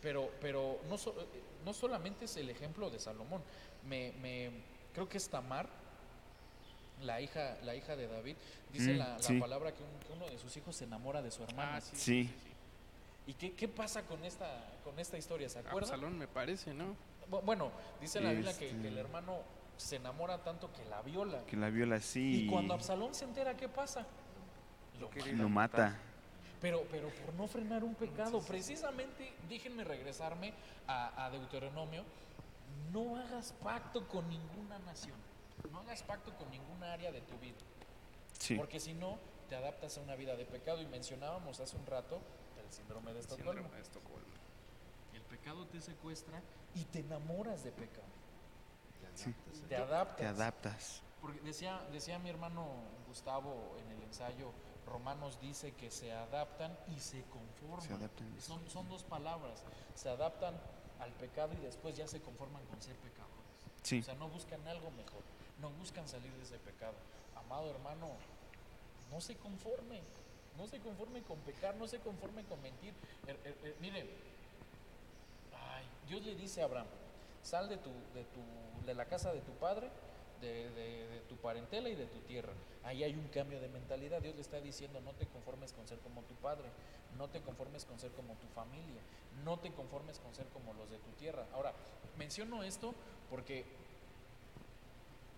pero, 0.02 0.32
pero 0.42 0.80
no, 0.90 0.98
no 1.66 1.74
solamente 1.74 2.26
es 2.26 2.38
el 2.38 2.50
ejemplo 2.50 2.90
de 2.90 3.00
Salomón, 3.00 3.42
me, 3.88 4.12
me 4.22 4.52
creo 4.94 5.08
que 5.08 5.18
es 5.18 5.30
Tamar, 5.30 5.68
la 7.02 7.22
hija, 7.22 7.58
la 7.64 7.76
hija 7.76 7.96
de 7.96 8.08
David, 8.08 8.36
dice 8.72 8.94
mm, 8.94 8.98
la, 8.98 9.40
palabra 9.40 9.74
que, 9.74 9.84
uno 10.14 10.28
de 10.28 10.38
sus 10.38 10.56
hijos 10.58 10.76
se 10.76 10.86
enamora 10.86 11.22
de 11.22 11.32
su 11.32 11.44
hermana. 11.44 11.78
Ah, 11.78 11.82
sí. 11.82 12.30
¿Y 13.26 13.34
qué, 13.34 13.54
qué, 13.54 13.68
pasa 13.68 14.04
con 14.04 14.24
esta, 14.26 14.48
con 14.84 15.00
esta 15.00 15.18
historia? 15.18 15.48
¿Se 15.48 15.60
acuerdan? 15.60 15.84
Absalón 15.84 16.18
me 16.18 16.28
parece, 16.28 16.74
¿no? 16.74 16.96
Bueno, 17.30 17.72
dice 18.00 18.22
la 18.22 18.32
Biblia 18.32 18.58
que, 18.58 18.70
el 18.70 18.86
este 18.86 19.00
hermano 19.00 19.40
se 19.78 19.98
enamora 19.98 20.44
tanto 20.44 20.72
que 20.72 20.86
la 20.86 21.02
viola. 21.02 21.46
Que 21.46 21.58
la 21.58 21.70
viola, 21.70 22.00
sí. 22.00 22.46
Y 22.46 22.48
cuando 22.48 22.74
Absalón 22.74 23.14
se 23.14 23.26
entera, 23.26 23.56
¿qué 23.56 23.70
pasa? 23.70 24.06
Lo, 25.00 25.50
mata. 25.50 25.98
Pero, 26.62 26.86
pero 26.90 27.10
por 27.10 27.34
no 27.34 27.48
frenar 27.48 27.84
un 27.84 27.96
pecado, 27.96 28.42
precisamente, 28.42 29.34
déjenme 29.50 29.84
regresarme 29.84 30.54
a, 30.88 31.26
a 31.26 31.30
Deuteronomio, 31.30 32.04
no 32.92 33.18
hagas 33.18 33.54
pacto 33.64 34.08
con 34.08 34.30
ninguna 34.30 34.80
nación, 34.80 35.18
no 35.72 35.80
hagas 35.80 36.04
pacto 36.04 36.34
con 36.38 36.50
ninguna 36.52 36.94
área 36.94 37.12
de 37.12 37.22
tu 37.22 37.38
vida. 37.40 37.58
Sí. 38.40 38.56
Porque 38.56 38.80
si 38.80 38.94
no, 38.94 39.18
te 39.50 39.56
adaptas 39.56 39.98
a 39.98 40.02
una 40.02 40.16
vida 40.16 40.36
de 40.36 40.46
pecado. 40.46 40.82
Y 40.82 40.86
mencionábamos 40.86 41.60
hace 41.60 41.76
un 41.78 41.86
rato 41.86 42.20
el 42.64 42.72
síndrome 42.72 43.14
de 43.14 43.20
Estocolmo. 43.20 43.70
El 43.76 43.82
pecado 45.44 45.68
te 45.68 45.82
secuestra 45.82 46.42
y 46.74 46.86
te 46.86 47.00
enamoras 47.00 47.64
de 47.64 47.72
pecado. 47.72 48.08
Te 49.68 49.76
adaptas. 49.76 50.18
Te 50.18 50.26
adaptas. 50.26 51.02
Porque 51.22 51.42
decía, 51.42 51.82
decía 51.92 52.18
mi 52.20 52.30
hermano 52.30 52.68
Gustavo 53.08 53.76
en 53.80 53.92
el 53.92 54.04
ensayo, 54.04 54.52
Romanos 54.88 55.40
dice 55.42 55.74
que 55.74 55.92
se 55.92 56.12
adaptan 56.14 56.78
y 56.96 57.00
se 57.00 57.24
conforman. 57.24 58.10
Son, 58.40 58.70
son 58.70 58.88
dos 58.90 59.04
palabras. 59.04 59.64
Se 59.96 60.10
adaptan 60.10 60.56
al 61.00 61.12
pecado 61.12 61.54
y 61.54 61.58
después 61.58 61.96
ya 61.96 62.08
se 62.08 62.22
conforman 62.22 62.64
con 62.66 62.82
ser 62.82 62.96
pecadores. 62.98 64.02
O 64.02 64.06
sea, 64.06 64.16
no 64.16 64.30
buscan 64.30 64.66
algo 64.68 64.92
mejor, 64.92 65.24
no 65.60 65.70
buscan 65.72 66.08
salir 66.08 66.32
de 66.34 66.44
ese 66.44 66.58
pecado. 66.60 66.94
Amado 67.36 67.70
hermano, 67.70 68.12
no 69.12 69.20
se 69.20 69.36
conforme, 69.36 70.02
no 70.58 70.68
se 70.68 70.80
conforme 70.80 71.22
con 71.24 71.38
pecar, 71.40 71.76
no 71.76 71.88
se 71.88 72.00
conforme 72.00 72.46
con 72.46 72.62
mentir. 72.62 72.94
Er, 73.28 73.38
er, 73.44 73.58
er, 73.64 73.76
mire, 73.82 74.08
Dios 76.08 76.24
le 76.24 76.36
dice 76.36 76.62
a 76.62 76.66
Abraham, 76.66 76.88
sal 77.42 77.70
de, 77.70 77.78
tu, 77.78 77.90
de, 78.14 78.24
tu, 78.24 78.86
de 78.86 78.94
la 78.94 79.06
casa 79.06 79.34
de 79.34 79.42
tu 79.42 79.52
padre, 79.54 79.90
de, 80.42 81.22
tu 81.30 81.36
parentela 81.38 81.90
y 81.90 81.96
de 81.96 82.06
tu 82.06 82.20
tierra. 82.20 82.52
Ahí 82.84 83.04
hay 83.04 83.16
un 83.16 83.28
cambio 83.30 83.62
de 83.62 83.70
mentalidad. 83.70 84.22
Dios 84.22 84.36
le 84.36 84.42
está 84.42 84.60
diciendo, 84.60 85.00
no 85.02 85.14
te 85.14 85.26
conformes 85.28 85.72
con 85.72 85.88
ser 85.88 86.00
como 86.00 86.22
tu 86.24 86.36
padre, 86.36 86.70
no 87.18 87.30
te 87.30 87.42
conformes 87.42 87.86
con 87.86 88.00
ser 88.00 88.12
como 88.12 88.34
tu 88.36 88.48
familia, 88.48 89.02
no 89.44 89.58
te 89.60 89.72
conformes 89.72 90.20
con 90.20 90.34
ser 90.34 90.46
como 90.48 90.74
los 90.74 90.90
de 90.90 90.98
tu 90.98 91.12
tierra. 91.12 91.46
Ahora, 91.54 91.74
menciono 92.18 92.64
esto 92.64 92.94
porque 93.30 93.66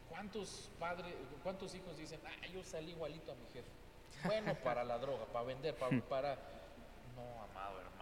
¿cuántos 0.10 0.70
padres, 0.80 1.14
cuántos 1.44 1.76
hijos 1.76 1.98
dicen, 1.98 2.20
ah, 2.26 2.48
yo 2.48 2.64
salí 2.64 2.92
igualito 2.92 3.32
a 3.32 3.36
mi 3.36 3.46
jefe? 3.54 3.70
Bueno, 4.26 4.56
para 4.64 4.84
la 4.84 4.98
droga, 4.98 5.26
para 5.26 5.46
vender, 5.46 5.76
para, 5.76 6.02
para... 6.02 6.36
No, 7.16 7.44
amado 7.44 7.80
hermano. 7.80 7.95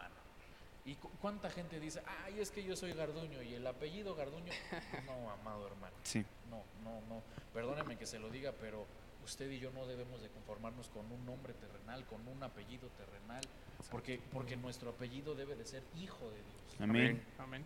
¿Y 0.86 0.96
cuánta 0.96 1.50
gente 1.50 1.80
dice, 1.80 2.02
ay, 2.26 2.42
es 2.42 2.52
que 2.52 2.64
yo 2.64 2.76
soy 2.76 2.92
Garduño 2.94 3.42
y 3.42 3.54
el 3.54 3.66
apellido 3.66 4.16
Garduño? 4.16 4.52
No, 5.06 5.32
amado 5.32 5.68
hermano. 5.68 5.96
Sí. 6.04 6.26
No, 6.50 6.64
no, 6.84 7.00
no. 7.08 7.22
Perdóneme 7.54 7.98
que 7.98 8.06
se 8.06 8.20
lo 8.20 8.30
diga, 8.30 8.54
pero 8.60 8.86
usted 9.24 9.50
y 9.50 9.60
yo 9.60 9.72
no 9.72 9.88
debemos 9.88 10.22
de 10.22 10.28
conformarnos 10.30 10.90
con 10.90 11.10
un 11.10 11.26
nombre 11.26 11.54
terrenal, 11.54 12.06
con 12.06 12.28
un 12.28 12.44
apellido 12.44 12.90
terrenal, 12.90 13.44
porque, 13.90 14.20
porque 14.34 14.58
nuestro 14.58 14.90
apellido 14.90 15.36
debe 15.36 15.56
de 15.56 15.66
ser 15.66 15.84
hijo 15.96 16.30
de 16.30 16.36
Dios. 16.36 16.82
Amén. 16.82 17.24
Amén. 17.38 17.64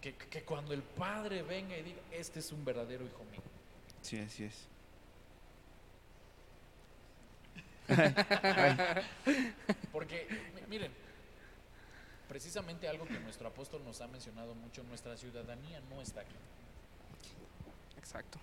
Que, 0.00 0.14
que 0.14 0.42
cuando 0.42 0.74
el 0.74 0.82
Padre 0.82 1.42
venga 1.42 1.76
y 1.76 1.82
diga, 1.82 2.00
este 2.10 2.40
es 2.40 2.50
un 2.50 2.64
verdadero 2.64 3.04
hijo 3.04 3.24
mío. 3.30 3.42
Sí, 4.02 4.18
así 4.18 4.44
es. 4.44 4.66
porque, 9.92 10.26
miren, 10.68 10.92
precisamente 12.28 12.88
algo 12.88 13.06
que 13.06 13.18
nuestro 13.20 13.48
apóstol 13.48 13.82
nos 13.84 14.00
ha 14.00 14.06
mencionado 14.06 14.54
mucho, 14.54 14.82
nuestra 14.84 15.16
ciudadanía 15.16 15.80
no 15.90 16.00
está 16.02 16.20
aquí. 16.20 16.36
Exacto 17.96 18.38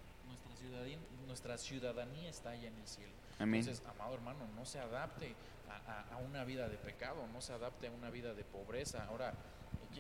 nuestra 1.28 1.58
ciudadanía 1.58 2.30
está 2.30 2.52
allá 2.52 2.68
en 2.68 2.76
el 2.76 2.88
cielo. 2.88 3.14
Entonces, 3.40 3.82
amado 3.90 4.14
hermano, 4.14 4.48
no 4.56 4.66
se 4.66 4.80
adapte 4.80 5.36
a, 5.88 6.18
una 6.18 6.46
vida 6.46 6.70
de 6.70 6.78
pecado, 6.78 7.28
no 7.34 7.42
se 7.42 7.54
adapte 7.54 7.88
a 7.88 7.92
una 7.92 8.10
vida 8.10 8.34
de 8.34 8.44
pobreza. 8.44 9.06
Ahora, 9.06 9.34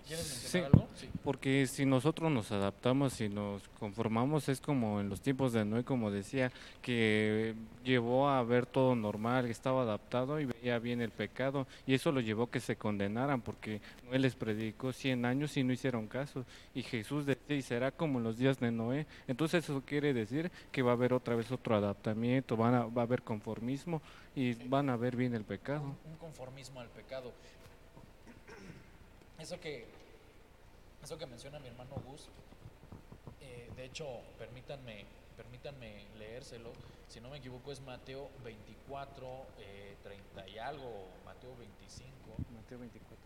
¿Quieres 0.02 0.28
mencionar 0.28 0.72
algo? 0.74 0.88
Sí. 0.96 1.10
Porque 1.24 1.68
si 1.68 1.86
nosotros 1.86 2.32
nos 2.32 2.52
adaptamos 2.52 3.20
y 3.22 3.30
nos 3.30 3.68
conformamos, 3.80 4.48
es 4.50 4.62
como 4.62 5.00
en 5.00 5.10
los 5.10 5.22
tiempos 5.22 5.54
de 5.54 5.66
Noé, 5.66 5.84
como 5.84 6.12
decía, 6.12 6.52
que 6.82 7.56
llevó 7.84 8.30
a 8.30 8.44
ver 8.44 8.66
todo 8.66 8.96
normal, 8.96 9.46
estaba 9.48 9.82
adaptado 9.84 10.40
y 10.40 10.46
veía 10.46 10.80
bien 10.80 11.02
el 11.02 11.12
pecado, 11.12 11.68
y 11.88 11.94
eso 11.94 12.12
lo 12.12 12.22
llevó 12.22 12.44
a 12.44 12.52
que 12.52 12.60
se 12.60 12.76
condenaran, 12.76 13.42
porque 13.42 13.82
Noé 14.06 14.20
les 14.20 14.36
predicó 14.36 14.94
100 14.94 15.26
años 15.26 15.58
y 15.58 15.64
no 15.64 15.74
hicieron 15.74 16.08
caso. 16.08 16.46
Y 16.74 16.84
Jesús 16.84 17.26
decía, 17.26 17.56
y 17.56 17.62
será 17.62 17.92
como 17.92 18.20
en 18.20 18.24
los 18.24 18.38
días 18.38 18.60
de 18.60 18.72
Noé. 18.72 19.08
Entonces 19.28 19.64
eso 19.64 19.82
quiere 19.86 20.14
decir 20.14 20.52
que 20.72 20.82
va 20.82 20.92
a 20.92 20.96
haber 20.96 21.14
otra 21.14 21.36
vez 21.36 21.52
otro 21.52 21.76
adaptamiento, 21.76 22.56
van 22.56 22.76
a, 22.76 22.86
va 22.86 23.02
a 23.02 23.06
haber 23.06 23.24
conformismo 23.24 24.02
y 24.36 24.54
van 24.68 24.90
a 24.90 24.98
ver 24.98 25.16
bien 25.16 25.34
el 25.34 25.44
pecado. 25.44 25.96
un 26.06 26.18
conformismo 26.18 26.80
al 26.80 26.90
pecado. 26.90 27.34
Eso 29.40 29.60
que, 29.60 29.86
eso 31.04 31.18
que 31.18 31.26
menciona 31.26 31.60
mi 31.60 31.68
hermano 31.68 31.96
Gus, 32.06 32.30
eh, 33.42 33.70
de 33.76 33.86
hecho, 33.86 34.22
permítanme, 34.38 35.06
permítanme 35.36 36.08
leérselo, 36.18 36.72
si 37.08 37.20
no 37.22 37.30
me 37.30 37.38
equivoco 37.38 37.72
es 37.72 37.82
Mateo 37.82 38.30
24, 38.44 39.46
30 40.04 40.46
eh, 40.46 40.50
y 40.50 40.58
algo, 40.58 41.08
Mateo 41.24 41.56
25. 41.56 42.12
Mateo 42.54 42.80
24. 42.80 43.18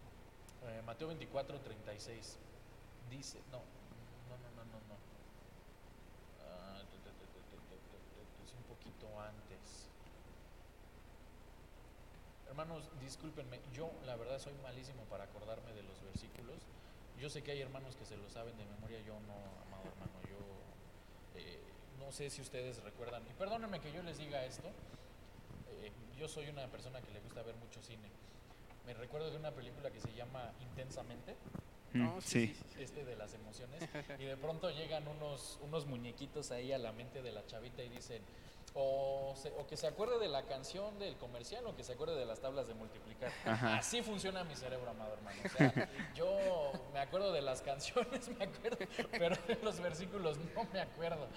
Eh, 0.68 0.82
Mateo 0.86 1.07
24, 1.07 1.60
36. 1.60 2.38
Dice, 3.10 3.39
no, 3.51 3.57
no, 3.57 4.38
no, 4.38 4.49
no, 4.55 4.66
no, 4.66 4.80
no. 4.88 4.95
Ah, 6.45 6.82
es 8.45 8.53
un 8.53 8.64
poquito 8.64 9.07
antes. 9.20 9.49
Hermanos, 12.50 12.89
discúlpenme, 13.00 13.60
yo 13.72 13.91
la 14.06 14.16
verdad 14.16 14.39
soy 14.39 14.54
malísimo 14.64 15.04
para 15.04 15.26
acordarme 15.26 15.72
de 15.74 15.84
los 15.84 16.02
versículos. 16.04 16.58
Yo 17.20 17.30
sé 17.30 17.43
que 17.43 17.52
hay 17.52 17.62
hermanos 17.62 17.95
que 17.95 18.06
se 18.06 18.18
lo 18.18 18.28
saben 18.30 18.58
de 18.58 18.66
memoria, 18.66 19.00
yo 19.02 19.14
no, 19.14 19.36
amado 19.68 19.84
hermano, 19.86 20.20
yo 20.28 21.39
eh, 21.39 21.60
no 22.00 22.12
sé 22.12 22.30
si 22.30 22.41
ustedes 22.41 22.82
recuerdan, 22.82 23.24
y 23.30 23.34
perdónenme 23.34 23.80
que 23.80 23.91
yo 23.91 24.02
les 24.02 24.18
diga 24.18 24.43
esto, 24.45 24.68
eh, 25.82 25.91
yo 26.18 26.28
soy 26.28 26.50
una 26.50 26.66
persona 26.68 27.02
que 27.02 27.12
le 27.12 27.20
gusta 27.20 27.43
ver 27.43 27.56
mucho 27.56 27.84
cine. 27.84 28.10
Me 28.86 28.95
recuerdo 28.95 29.30
de 29.30 29.38
una 29.38 29.52
película 29.52 29.91
que 29.91 30.00
se 30.00 30.12
llama 30.14 30.52
Intensamente. 30.62 31.36
Mm, 31.93 32.20
sí. 32.20 32.56
Este 32.80 33.06
de 33.06 33.16
las 33.16 33.34
emociones. 33.34 33.84
Y 34.20 34.24
de 34.24 34.38
pronto 34.38 34.72
llegan 34.72 35.08
unos, 35.08 35.60
unos 35.62 35.86
muñequitos 35.86 36.50
ahí 36.52 36.72
a 36.72 36.80
la 36.80 36.91
mente 36.91 37.22
de 37.22 37.32
la 37.32 37.45
chavita 37.45 37.84
y 37.84 37.89
dicen, 37.89 38.24
o, 38.74 39.36
que 39.67 39.78
se 39.78 39.88
acuerde 39.88 40.20
de 40.20 40.28
la 40.28 40.43
canción 40.43 40.97
del 40.99 41.15
comercial 41.17 41.65
o 41.67 41.76
que 41.76 41.84
se 41.84 41.93
acuerde 41.93 42.15
de 42.15 42.26
las 42.26 42.39
tablas 42.39 42.67
de 42.67 42.74
multiplicar. 42.74 43.32
Así 43.45 44.01
funciona 44.01 44.43
mi 44.43 44.55
cerebro, 44.55 44.89
amado 44.89 45.13
hermano. 45.13 45.39
O 45.45 45.49
sea, 45.49 45.89
yo 46.15 46.72
me 46.93 46.99
acuerdo 46.99 47.32
de 47.32 47.41
las 47.41 47.61
canciones, 47.61 48.30
me 48.38 48.45
acuerdo, 48.45 48.78
pero 49.11 49.36
de 49.47 49.59
los 49.63 49.80
versículos 49.80 50.38
no 50.55 50.63
me 50.72 50.82
acuerdo. 50.82 51.28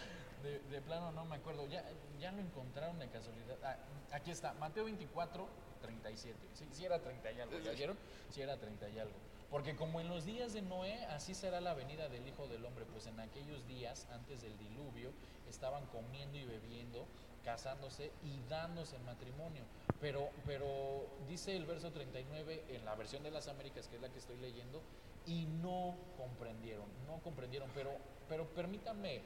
De, 0.42 0.80
plano 0.80 1.12
no 1.12 1.24
me 1.24 1.36
acuerdo. 1.36 1.66
Ya, 1.68 1.84
ya 2.18 2.32
lo 2.32 2.40
encontraron 2.40 2.98
de 2.98 3.08
casualidad. 3.08 3.56
Ah, 3.62 3.76
aquí 4.12 4.32
está, 4.32 4.52
Mateo 4.54 4.84
24, 4.84 5.46
37. 5.82 6.36
Sí, 6.54 6.68
sí 6.72 6.84
era 6.84 6.98
30 6.98 7.32
y 7.32 7.40
algo, 7.40 7.58
¿ya 7.60 7.72
vieron? 7.72 7.96
Sí 8.30 8.42
era 8.42 8.56
30 8.56 8.88
y 8.88 8.98
algo. 8.98 9.14
Porque 9.52 9.76
como 9.76 10.00
en 10.00 10.08
los 10.08 10.24
días 10.24 10.54
de 10.54 10.62
Noé, 10.62 11.04
así 11.10 11.34
será 11.34 11.60
la 11.60 11.74
venida 11.74 12.08
del 12.08 12.26
Hijo 12.26 12.48
del 12.48 12.64
Hombre, 12.64 12.86
pues 12.90 13.06
en 13.06 13.20
aquellos 13.20 13.66
días, 13.68 14.08
antes 14.10 14.40
del 14.40 14.56
diluvio, 14.56 15.10
estaban 15.46 15.84
comiendo 15.88 16.38
y 16.38 16.46
bebiendo, 16.46 17.06
casándose 17.44 18.10
y 18.24 18.40
dándose 18.48 18.96
en 18.96 19.04
matrimonio. 19.04 19.64
Pero, 20.00 20.30
pero 20.46 21.04
dice 21.28 21.54
el 21.54 21.66
verso 21.66 21.92
39 21.92 22.64
en 22.70 22.84
la 22.86 22.94
versión 22.94 23.22
de 23.22 23.30
las 23.30 23.46
Américas, 23.46 23.88
que 23.88 23.96
es 23.96 24.02
la 24.02 24.08
que 24.08 24.20
estoy 24.20 24.38
leyendo, 24.38 24.80
y 25.26 25.44
no 25.44 25.96
comprendieron, 26.16 26.86
no 27.06 27.18
comprendieron. 27.18 27.68
Pero, 27.74 27.90
pero 28.30 28.46
permítanme 28.54 29.20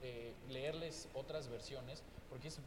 eh, 0.00 0.32
leerles 0.48 1.08
otras 1.12 1.48
versiones, 1.48 2.04
porque 2.30 2.46
es 2.48 2.60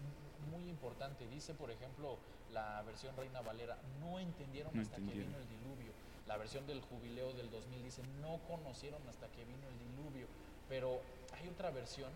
muy 0.52 0.68
importante. 0.70 1.30
Dice, 1.30 1.54
por 1.54 1.72
ejemplo, 1.72 2.18
la 2.52 2.82
versión 2.82 3.16
Reina 3.16 3.40
Valera, 3.40 3.78
no 4.02 4.20
entendieron 4.20 4.78
hasta 4.78 4.98
que 4.98 5.14
vino 5.14 5.38
el 5.38 5.48
diluvio 5.48 5.95
La 6.28 6.38
versión 6.38 6.66
del 6.66 6.82
jubileo 6.82 7.34
del 7.34 7.52
2000 7.52 7.84
dice, 7.84 8.02
no 8.22 8.40
conocieron 8.48 9.02
hasta 9.08 9.28
que 9.28 9.46
vino 9.46 9.68
el 9.68 9.78
diluvio. 9.78 10.28
Pero 10.68 11.02
hay 11.34 11.48
otra 11.48 11.70
versión, 11.70 12.10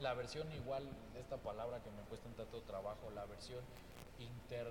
la 0.00 0.12
versión 0.14 0.50
igual 0.52 0.84
de 1.14 1.20
esta 1.20 1.38
palabra 1.38 1.82
que 1.82 1.90
me 1.90 2.02
cuesta 2.02 2.28
un 2.28 2.34
tanto 2.34 2.60
trabajo, 2.62 3.10
la 3.14 3.24
versión 3.24 3.64
inter, 4.18 4.66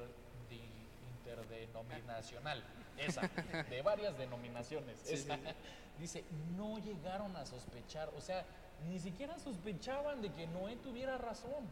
interdenominacional, 1.26 2.64
esa, 2.98 3.30
de 3.70 3.82
varias 3.82 4.18
denominaciones. 4.18 5.00
Dice, 6.00 6.24
no 6.58 6.78
llegaron 6.80 7.36
a 7.38 7.46
sospechar, 7.46 8.10
o 8.18 8.22
sea, 8.22 8.46
ni 8.90 9.00
siquiera 9.00 9.40
sospechaban 9.40 10.22
de 10.22 10.32
que 10.34 10.46
Noé 10.48 10.76
tuviera 10.76 11.18
razón. 11.18 11.66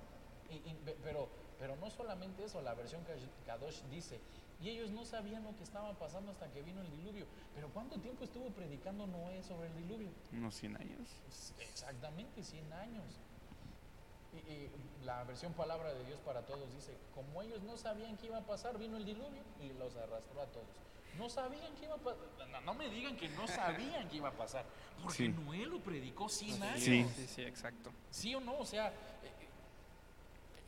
pero, 1.04 1.28
pero 1.60 1.76
no 1.76 1.90
solamente 1.90 2.46
eso, 2.46 2.62
la 2.62 2.74
versión 2.74 3.02
Kadosh 3.46 3.82
dice, 3.92 4.22
y 4.62 4.70
ellos 4.70 4.91
no 4.91 5.06
sabían 5.06 5.43
lo 5.43 5.56
que 5.56 5.64
estaba 5.64 5.93
pasando 5.93 6.32
hasta 6.32 6.49
que 6.51 6.62
vino 6.62 6.82
el 6.82 6.89
diluvio. 6.91 7.26
Pero 7.54 7.70
¿cuánto 7.70 7.99
tiempo 7.99 8.24
estuvo 8.24 8.49
predicando 8.49 9.08
Noé 9.08 9.43
sobre 9.43 9.68
el 9.68 9.76
diluvio? 9.76 10.10
Unos 10.32 10.56
100 10.56 10.78
años. 10.78 11.10
Exactamente, 11.60 12.43
100 12.43 12.74
años. 12.74 13.04
Y, 14.34 14.70
la 15.06 15.24
versión 15.26 15.51
palabra 15.54 15.93
de 15.93 16.06
Dios 16.06 16.20
para 16.22 16.41
todos 16.43 16.74
dice, 16.74 16.95
como 17.14 17.41
ellos 17.41 17.62
no 17.64 17.78
sabían 17.78 18.16
qué 18.18 18.28
iba 18.28 18.38
a 18.38 18.45
pasar, 18.45 18.78
vino 18.78 18.95
el 18.95 19.06
diluvio 19.06 19.43
y 19.62 19.74
los 19.74 19.95
arrastró 19.97 20.41
a 20.41 20.45
todos. 20.45 20.66
No 21.18 21.30
sabían 21.30 21.76
qué 21.76 21.86
iba 21.86 21.95
a 21.95 21.97
pasar. 21.97 22.64
No, 22.64 22.74
me 22.74 22.89
digan 22.89 23.18
que 23.18 23.28
no 23.30 23.47
sabían 23.47 24.08
qué 24.10 24.18
iba 24.18 24.30
a 24.30 24.34
pasar. 24.34 24.66
Porque 25.04 25.28
Noé 25.28 25.66
lo 25.66 25.80
predicó 25.80 26.30
100 26.30 26.64
años. 26.64 26.80
Sí, 26.80 27.06
sí, 27.16 27.28
sí, 27.28 27.41
exacto. 27.41 27.91
Sí 28.10 28.34
o 28.34 28.39
no, 28.39 28.58
o 28.58 28.66
sea, 28.66 28.93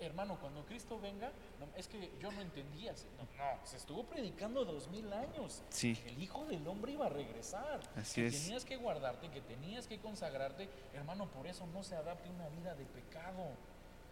hermano, 0.05 0.37
cuando 0.39 0.65
Cristo 0.65 0.99
venga, 0.99 1.31
es 1.75 1.87
que 1.87 2.11
yo 2.19 2.31
no 2.31 2.41
entendía, 2.41 2.93
no, 3.17 3.65
se 3.65 3.77
estuvo 3.77 4.03
predicando 4.05 4.63
dos 4.65 4.87
mil 4.89 5.11
años. 5.13 5.61
Sí. 5.69 5.97
El 6.05 6.21
Hijo 6.21 6.45
del 6.45 6.67
Hombre 6.67 6.93
iba 6.93 7.05
a 7.05 7.09
regresar. 7.09 7.79
Así 7.95 8.21
que 8.21 8.31
Tenías 8.31 8.65
que 8.65 8.77
guardarte, 8.77 9.29
que 9.29 9.41
tenías 9.41 9.87
que 9.87 9.99
consagrarte. 9.99 10.69
Hermano, 10.93 11.27
por 11.27 11.47
eso 11.47 11.65
no 11.67 11.83
se 11.83 11.95
adapte 11.95 12.29
una 12.29 12.47
vida 12.49 12.75
de 12.75 12.85
pecado. 12.85 13.51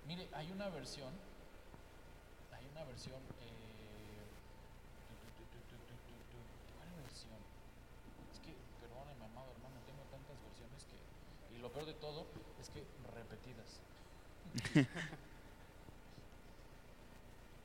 Mire, 0.07 0.27
hay 0.33 0.51
una 0.51 0.69
versión, 0.69 1.13
hay 2.51 2.65
una 2.71 2.83
versión, 2.83 3.21
eh, 3.41 4.27
¿cuál 6.77 6.89
versión? 7.03 7.39
Es 8.31 8.39
que, 8.39 8.53
perdóneme, 8.81 9.25
amado 9.25 9.51
hermano, 9.55 9.75
tengo 9.85 10.03
tantas 10.11 10.35
versiones 10.43 10.83
que, 10.83 11.55
y 11.55 11.59
lo 11.59 11.71
peor 11.71 11.85
de 11.85 11.93
todo 11.93 12.25
es 12.59 12.69
que 12.69 12.83
repetidas. 13.15 13.79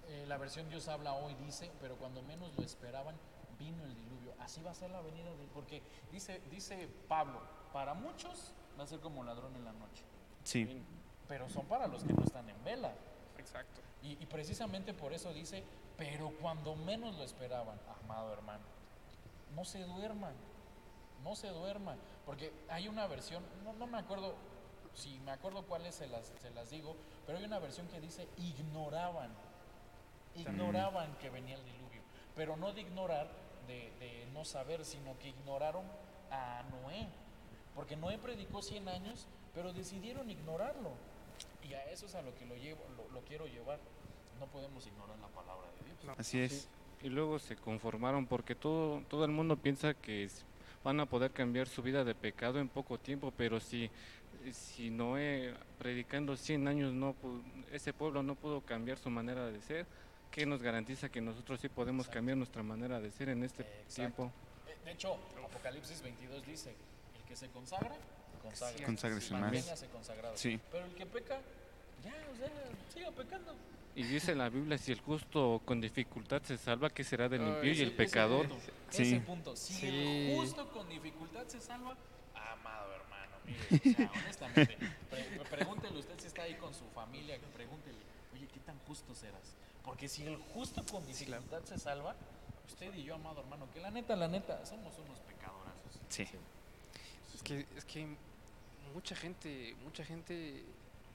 Eh, 0.09 0.25
la 0.27 0.39
versión 0.39 0.69
Dios 0.69 0.89
habla 0.89 1.13
hoy 1.13 1.35
dice, 1.35 1.71
pero 1.81 1.97
cuando 1.97 2.23
menos 2.23 2.51
lo 2.57 2.65
esperaban, 2.65 3.15
vino 3.59 3.85
el 3.85 3.95
diluvio. 3.95 4.33
Así 4.41 4.63
va 4.63 4.71
a 4.71 4.75
ser 4.75 4.91
la 4.91 5.01
venida 5.03 5.31
de 5.31 5.47
porque 5.53 5.83
dice, 6.11 6.41
dice 6.51 6.89
Pablo, 7.09 7.41
para 7.73 7.95
muchos 7.95 8.53
va 8.79 8.85
a 8.85 8.87
ser 8.87 9.01
como 9.01 9.23
ladrón 9.23 9.55
en 9.57 9.65
la 9.65 9.73
noche. 9.73 10.03
Sí. 10.45 10.83
Pero 11.27 11.49
son 11.51 11.67
para 11.67 11.87
los 11.87 12.05
que 12.05 12.15
no 12.15 12.23
están 12.25 12.49
en 12.49 12.65
vela. 12.65 12.93
Exacto. 13.37 13.83
Y, 14.03 14.15
precisamente 14.27 14.95
por 14.95 15.13
eso 15.13 15.33
dice, 15.33 15.63
pero 15.97 16.31
cuando 16.41 16.77
menos 16.77 17.17
lo 17.17 17.25
esperaban, 17.25 17.79
amado 18.03 18.33
hermano, 18.33 18.63
no 19.55 19.65
se 19.65 19.83
duerman, 19.83 20.35
no 21.25 21.35
se 21.35 21.49
duerman, 21.49 21.99
porque 22.25 22.53
hay 22.69 22.87
una 22.87 23.07
versión, 23.09 23.43
no, 23.65 23.73
no 23.73 23.89
me 23.89 23.99
acuerdo, 23.99 24.35
si 24.95 25.19
me 25.21 25.33
acuerdo 25.33 25.65
cuáles 25.65 25.97
se 25.97 26.07
las, 26.07 26.33
se 26.41 26.51
las 26.51 26.71
digo, 26.71 26.97
pero 27.27 27.39
hay 27.39 27.45
una 27.45 27.59
versión 27.59 27.89
que 27.89 28.01
dice, 28.01 28.29
ignoraban 28.39 29.31
ignoraban 30.41 31.17
que 31.19 31.31
venía 31.31 31.57
el 31.57 31.65
diluvio, 31.65 32.03
pero 32.35 32.57
no 32.57 32.73
de 32.73 32.83
ignorar, 32.83 33.29
de, 33.67 34.27
no 34.33 34.45
saber, 34.45 34.85
sino 34.85 35.19
que 35.19 35.29
ignoraron 35.29 35.85
a 36.31 36.63
Noé, 36.71 37.09
porque 37.75 37.97
Noé 37.97 38.19
predicó 38.19 38.63
100 38.63 38.89
años, 38.89 39.27
pero 39.55 39.73
decidieron 39.73 40.31
ignorarlo. 40.31 40.93
Y 41.69 41.75
a 41.75 41.85
eso 41.91 42.07
es 42.07 42.15
a 42.15 42.23
lo 42.23 42.35
que 42.37 42.47
lo, 42.47 42.57
llevo, 42.57 42.81
lo, 43.13 43.21
quiero 43.23 43.47
llevar. 43.47 43.79
No 44.39 44.47
podemos 44.47 44.87
ignorar 44.87 45.19
la 45.19 45.29
palabra 45.29 45.69
de 45.73 45.85
Dios. 45.85 46.19
Así 46.19 46.41
es. 46.41 46.69
Y 47.03 47.09
luego 47.09 47.39
se 47.39 47.57
conformaron 47.57 48.27
porque 48.27 48.55
todo, 48.55 49.03
todo 49.09 49.25
el 49.25 49.31
mundo 49.31 49.57
piensa 49.57 49.95
que 49.95 50.29
van 50.85 51.01
a 51.01 51.07
poder 51.07 51.31
cambiar 51.33 51.69
su 51.69 51.83
vida 51.83 52.05
de 52.05 52.15
pecado 52.15 52.59
en 52.59 52.69
poco 52.69 52.99
tiempo, 52.99 53.33
pero 53.37 53.61
si, 53.61 53.91
si 54.53 54.91
Noé 54.91 55.55
predicando 55.79 56.37
100 56.37 56.69
años, 56.69 56.93
no 56.93 57.15
ese 57.73 57.93
pueblo 57.93 58.23
no 58.23 58.35
pudo 58.35 58.61
cambiar 58.63 58.99
su 58.99 59.11
manera 59.11 59.47
de 59.47 59.61
ser, 59.61 59.87
¿qué 60.31 60.47
nos 60.47 60.63
garantiza 60.63 61.09
que 61.09 61.21
nosotros 61.21 61.61
sí 61.61 61.69
podemos 61.69 62.09
cambiar 62.09 62.37
nuestra 62.37 62.63
manera 62.63 63.01
de 63.01 63.11
ser 63.11 63.29
en 63.29 63.43
este 63.43 63.65
tiempo? 63.95 64.31
De 64.85 64.93
hecho, 64.93 65.19
Apocalipsis 65.45 66.01
22 66.03 66.47
dice, 66.47 66.71
el 66.71 67.23
que 67.29 67.37
se 67.37 67.49
consagra, 67.49 67.95
consagra. 68.43 68.87
Conságrese 68.87 69.35
más. 69.35 69.85
Sí. 70.35 70.59
Pero 70.71 70.87
el 70.87 70.95
que 70.95 71.07
peca, 71.07 71.41
ya, 72.05 72.15
o 72.33 72.37
sea, 72.37 72.51
siga 72.93 73.11
pecando. 73.11 73.55
Y 73.95 74.05
dice 74.05 74.35
la 74.35 74.49
Biblia, 74.49 74.79
si 74.79 74.93
el 74.93 75.01
justo 75.01 75.61
con 75.65 75.81
dificultad 75.81 76.41
se 76.43 76.57
salva, 76.57 76.89
¿qué 76.89 77.03
será 77.03 77.29
del 77.29 77.43
impío 77.43 77.73
y 77.73 77.81
el 77.81 77.93
pecador? 77.93 78.49
Ese, 78.91 79.05
sí. 79.05 79.19
punto. 79.19 79.57
Si 79.57 79.87
el 79.89 80.37
justo 80.37 80.71
con 80.71 80.89
dificultad 80.89 81.47
se 81.49 81.61
salva, 81.61 81.97
amado 82.35 82.95
hermano, 82.95 83.37
mire, 83.45 83.91
o 83.91 83.97
sea, 83.97 84.11
honestamente, 84.23 84.79
pregúntele 85.51 85.99
usted 85.99 86.15
si 86.21 86.29
está 86.29 86.43
ahí 86.43 86.55
con 86.55 86.73
su 86.73 86.89
familia, 86.95 87.39
pregúntele, 87.53 87.99
oye, 88.33 88.47
¿qué 88.47 88.61
tan 88.61 88.79
justo 88.87 89.15
serás? 89.15 89.58
Porque 89.89 90.07
si 90.07 90.23
el 90.27 90.37
justo 90.53 90.85
con 90.85 91.05
dificultad 91.07 91.65
se 91.65 91.79
salva, 91.79 92.15
usted 92.67 92.95
y 92.95 93.05
yo, 93.05 93.15
amado 93.15 93.41
hermano, 93.41 93.67
que 93.73 93.81
la 93.81 93.91
neta, 93.91 94.15
la 94.17 94.29
neta, 94.29 94.63
somos 94.67 94.93
unos 94.99 95.19
pecadorazos. 95.21 95.99
Sí. 96.11 96.29
Es 97.35 97.43
que, 97.43 97.67
es 97.75 97.87
que 97.87 98.07
mucha 98.93 99.17
gente, 99.17 99.75
mucha 99.83 100.05
gente 100.05 100.63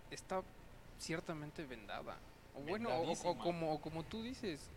está 0.10 0.42
ciertamente 1.00 1.64
vendada. 1.66 2.18
O 2.56 2.62
bueno, 2.62 2.90
o, 3.00 3.38
como, 3.38 3.80
como 3.80 4.04
tú 4.06 4.24
dices, 4.24 4.72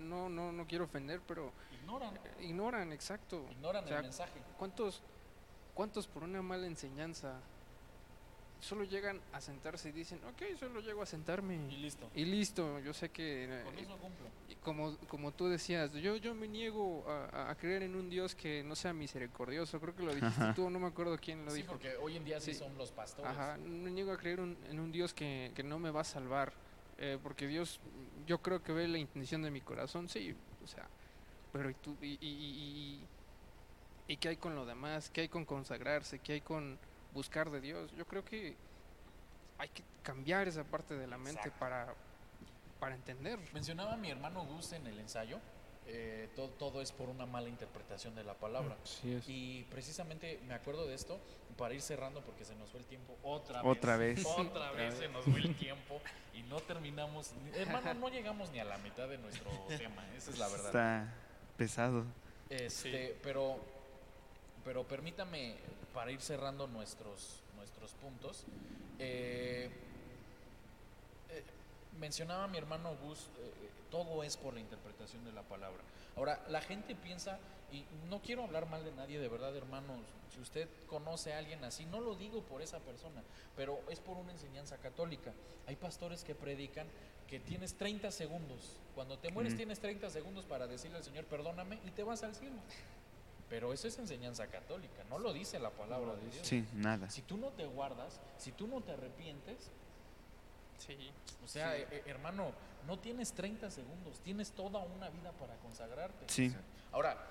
no, 0.00 0.28
no, 0.28 0.50
no 0.50 0.66
quiero 0.66 0.86
ofender, 0.86 1.20
pero... 1.28 1.52
Ignoran. 1.80 2.18
ignoran, 2.40 2.92
exacto. 2.92 3.46
Ignoran 3.52 3.86
el 3.86 4.02
mensaje. 4.02 4.40
¿cuántos, 4.58 5.02
¿Cuántos 5.74 6.08
por 6.08 6.24
una 6.24 6.42
mala 6.42 6.66
enseñanza 6.66 7.40
solo 8.60 8.84
llegan 8.84 9.20
a 9.32 9.40
sentarse 9.40 9.88
y 9.88 9.92
dicen, 9.92 10.20
ok, 10.24 10.58
solo 10.58 10.80
llego 10.80 11.02
a 11.02 11.06
sentarme. 11.06 11.56
Y 11.70 11.76
listo. 11.76 12.10
Y 12.14 12.24
listo, 12.24 12.78
yo 12.80 12.92
sé 12.92 13.10
que... 13.10 13.62
Con 13.64 13.78
eso 13.78 13.96
cumplo. 13.96 14.26
Como, 14.62 14.96
como 15.08 15.32
tú 15.32 15.48
decías, 15.48 15.90
yo, 15.94 16.16
yo 16.16 16.34
me 16.34 16.46
niego 16.46 17.04
a, 17.08 17.54
creer 17.54 17.82
en 17.82 17.96
un 17.96 18.10
Dios 18.10 18.34
que 18.34 18.62
no 18.62 18.76
sea 18.76 18.92
misericordioso, 18.92 19.80
creo 19.80 19.96
que 19.96 20.02
lo 20.02 20.14
dijiste 20.14 20.52
tú, 20.54 20.68
no 20.68 20.78
me 20.78 20.86
acuerdo 20.86 21.16
quién 21.18 21.46
lo 21.46 21.50
sí, 21.50 21.62
dijo. 21.62 21.72
porque 21.72 21.96
hoy 21.96 22.16
en 22.16 22.24
día 22.24 22.40
sí, 22.40 22.52
son 22.52 22.76
los 22.76 22.90
pastores. 22.92 23.30
Ajá, 23.30 23.56
me 23.56 23.90
niego 23.90 24.12
a 24.12 24.18
creer 24.18 24.40
en 24.40 24.80
un 24.80 24.92
Dios 24.92 25.14
que, 25.14 25.50
que, 25.54 25.62
no 25.62 25.78
me 25.78 25.90
va 25.90 26.02
a 26.02 26.04
salvar, 26.04 26.52
eh, 26.98 27.18
porque 27.22 27.46
Dios, 27.46 27.80
yo 28.26 28.42
creo 28.42 28.62
que 28.62 28.72
ve 28.72 28.86
la 28.86 28.98
intención 28.98 29.40
de 29.40 29.50
mi 29.50 29.62
corazón, 29.62 30.10
sí, 30.10 30.36
o 30.62 30.66
sea, 30.66 30.86
pero 31.54 31.70
y 31.70 31.74
tú, 31.74 31.96
y, 32.02 32.18
y, 32.20 32.28
y, 32.28 33.00
y 34.08 34.16
qué 34.18 34.28
hay 34.28 34.36
con 34.36 34.54
lo 34.54 34.66
demás, 34.66 35.08
qué 35.08 35.22
hay 35.22 35.28
con 35.28 35.46
consagrarse, 35.46 36.18
qué 36.18 36.34
hay 36.34 36.40
con 36.42 36.78
buscar 37.12 37.50
de 37.50 37.60
Dios. 37.60 37.90
Yo 37.96 38.06
creo 38.06 38.24
que 38.24 38.56
hay 39.58 39.68
que 39.68 39.82
cambiar 40.02 40.48
esa 40.48 40.64
parte 40.64 40.94
de 40.96 41.06
la 41.06 41.18
mente 41.18 41.50
para, 41.58 41.94
para 42.78 42.94
entender. 42.94 43.38
Mencionaba 43.52 43.96
mi 43.96 44.10
hermano 44.10 44.44
Gus 44.44 44.72
en 44.72 44.86
el 44.86 44.98
ensayo, 44.98 45.38
eh, 45.86 46.28
todo, 46.34 46.48
todo, 46.50 46.80
es 46.80 46.92
por 46.92 47.08
una 47.08 47.26
mala 47.26 47.48
interpretación 47.48 48.14
de 48.14 48.24
la 48.24 48.34
palabra. 48.34 48.76
Y 49.26 49.64
precisamente 49.64 50.40
me 50.46 50.54
acuerdo 50.54 50.86
de 50.86 50.94
esto 50.94 51.18
para 51.56 51.74
ir 51.74 51.82
cerrando 51.82 52.22
porque 52.22 52.44
se 52.44 52.54
nos 52.54 52.70
fue 52.70 52.80
el 52.80 52.86
tiempo 52.86 53.16
otra 53.22 53.62
vez. 53.62 53.70
Otra 53.70 53.96
vez. 53.96 54.26
Otra 54.38 54.70
vez 54.72 54.94
se 54.94 55.08
nos 55.08 55.24
fue 55.24 55.40
el 55.40 55.54
tiempo 55.56 56.00
y 56.32 56.42
no 56.44 56.60
terminamos. 56.60 57.32
Hermano, 57.54 57.92
no 57.94 58.08
llegamos 58.08 58.50
ni 58.50 58.60
a 58.60 58.64
la 58.64 58.78
mitad 58.78 59.08
de 59.08 59.18
nuestro 59.18 59.50
tema, 59.68 60.06
esa 60.16 60.30
es 60.30 60.38
la 60.38 60.48
verdad. 60.48 60.66
Está 60.66 61.14
pesado. 61.56 62.04
Este, 62.48 63.16
pero 63.22 63.60
pero 64.64 64.84
permítame, 64.84 65.54
para 65.92 66.10
ir 66.10 66.20
cerrando 66.20 66.66
nuestros, 66.66 67.40
nuestros 67.56 67.92
puntos, 67.92 68.44
eh, 68.98 69.70
eh, 71.30 71.42
mencionaba 71.98 72.46
mi 72.48 72.58
hermano 72.58 72.96
Gus, 73.02 73.18
eh, 73.38 73.70
todo 73.90 74.22
es 74.22 74.36
por 74.36 74.54
la 74.54 74.60
interpretación 74.60 75.24
de 75.24 75.32
la 75.32 75.42
palabra. 75.42 75.80
Ahora, 76.16 76.44
la 76.48 76.60
gente 76.60 76.94
piensa, 76.94 77.38
y 77.72 77.84
no 78.08 78.20
quiero 78.20 78.44
hablar 78.44 78.68
mal 78.68 78.84
de 78.84 78.92
nadie, 78.92 79.18
de 79.18 79.28
verdad, 79.28 79.56
hermanos, 79.56 80.00
si 80.34 80.40
usted 80.40 80.68
conoce 80.86 81.32
a 81.32 81.38
alguien 81.38 81.64
así, 81.64 81.86
no 81.86 82.00
lo 82.00 82.14
digo 82.14 82.42
por 82.42 82.62
esa 82.62 82.78
persona, 82.78 83.22
pero 83.56 83.80
es 83.88 84.00
por 84.00 84.16
una 84.16 84.32
enseñanza 84.32 84.76
católica. 84.78 85.32
Hay 85.66 85.76
pastores 85.76 86.24
que 86.24 86.34
predican 86.34 86.86
que 87.28 87.38
tienes 87.40 87.74
30 87.74 88.10
segundos, 88.10 88.76
cuando 88.94 89.18
te 89.18 89.30
mueres 89.30 89.56
tienes 89.56 89.78
30 89.78 90.10
segundos 90.10 90.44
para 90.44 90.66
decirle 90.66 90.98
al 90.98 91.04
Señor, 91.04 91.24
perdóname, 91.26 91.78
y 91.86 91.90
te 91.90 92.02
vas 92.02 92.22
al 92.22 92.34
cielo. 92.34 92.56
Pero 93.50 93.72
eso 93.72 93.88
es 93.88 93.98
enseñanza 93.98 94.46
católica, 94.46 95.02
no 95.10 95.18
lo 95.18 95.32
dice 95.32 95.58
la 95.58 95.70
palabra 95.70 96.14
de 96.14 96.30
Dios. 96.30 96.46
Sí, 96.46 96.64
nada. 96.72 97.10
Si 97.10 97.22
tú 97.22 97.36
no 97.36 97.48
te 97.48 97.66
guardas, 97.66 98.20
si 98.38 98.52
tú 98.52 98.68
no 98.68 98.80
te 98.80 98.92
arrepientes, 98.92 99.72
sí, 100.78 101.10
o 101.44 101.48
sea, 101.48 101.76
eh, 101.76 101.86
eh, 101.90 102.02
hermano, 102.06 102.52
no 102.86 103.00
tienes 103.00 103.32
30 103.32 103.68
segundos, 103.70 104.20
tienes 104.20 104.52
toda 104.52 104.78
una 104.84 105.10
vida 105.10 105.32
para 105.32 105.56
consagrarte. 105.56 106.26
Sí. 106.28 106.54
Ahora, 106.92 107.26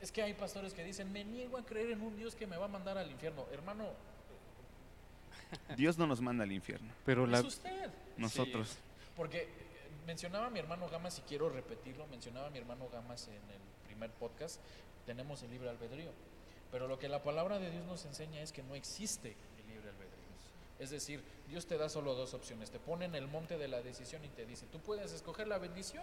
Es 0.00 0.12
que 0.12 0.22
hay 0.22 0.34
pastores 0.34 0.74
que 0.74 0.84
dicen, 0.84 1.10
me 1.10 1.24
niego 1.24 1.56
a 1.56 1.64
creer 1.64 1.92
en 1.92 2.02
un 2.02 2.14
Dios 2.14 2.34
que 2.34 2.46
me 2.46 2.58
va 2.58 2.66
a 2.66 2.68
mandar 2.68 2.98
al 2.98 3.10
infierno. 3.10 3.46
Hermano, 3.50 3.88
Dios 5.76 5.96
no 5.96 6.06
nos 6.06 6.20
manda 6.20 6.44
al 6.44 6.52
infierno. 6.52 6.92
Pero 7.06 7.26
la... 7.26 7.38
es 7.38 7.44
usted. 7.44 7.90
Nosotros. 8.16 8.76
porque 9.16 9.42
eh, 9.42 9.48
mencionaba 10.06 10.50
mi 10.50 10.58
hermano 10.58 10.88
Gamas, 10.88 11.18
y 11.18 11.22
quiero 11.22 11.48
repetirlo, 11.48 12.06
mencionaba 12.08 12.50
mi 12.50 12.58
hermano 12.58 12.88
Gamas 12.92 13.28
en 13.28 13.34
el 13.34 13.60
primer 14.04 14.10
podcast, 14.18 14.60
tenemos 15.06 15.42
el 15.42 15.50
libre 15.50 15.70
albedrío. 15.70 16.10
Pero 16.70 16.88
lo 16.88 16.98
que 16.98 17.08
la 17.08 17.22
palabra 17.22 17.58
de 17.58 17.70
Dios 17.70 17.84
nos 17.86 18.04
enseña 18.04 18.40
es 18.40 18.52
que 18.52 18.62
no 18.62 18.74
existe 18.74 19.36
el 19.58 19.68
libre 19.68 19.90
albedrío. 19.90 20.14
Es 20.78 20.90
decir, 20.90 21.22
Dios 21.48 21.66
te 21.66 21.78
da 21.78 21.88
solo 21.88 22.14
dos 22.14 22.34
opciones. 22.34 22.70
Te 22.70 22.80
pone 22.80 23.04
en 23.04 23.14
el 23.14 23.28
monte 23.28 23.58
de 23.58 23.68
la 23.68 23.80
decisión 23.80 24.24
y 24.24 24.28
te 24.28 24.44
dice, 24.44 24.66
tú 24.72 24.80
puedes 24.80 25.12
escoger 25.12 25.46
la 25.46 25.58
bendición 25.58 26.02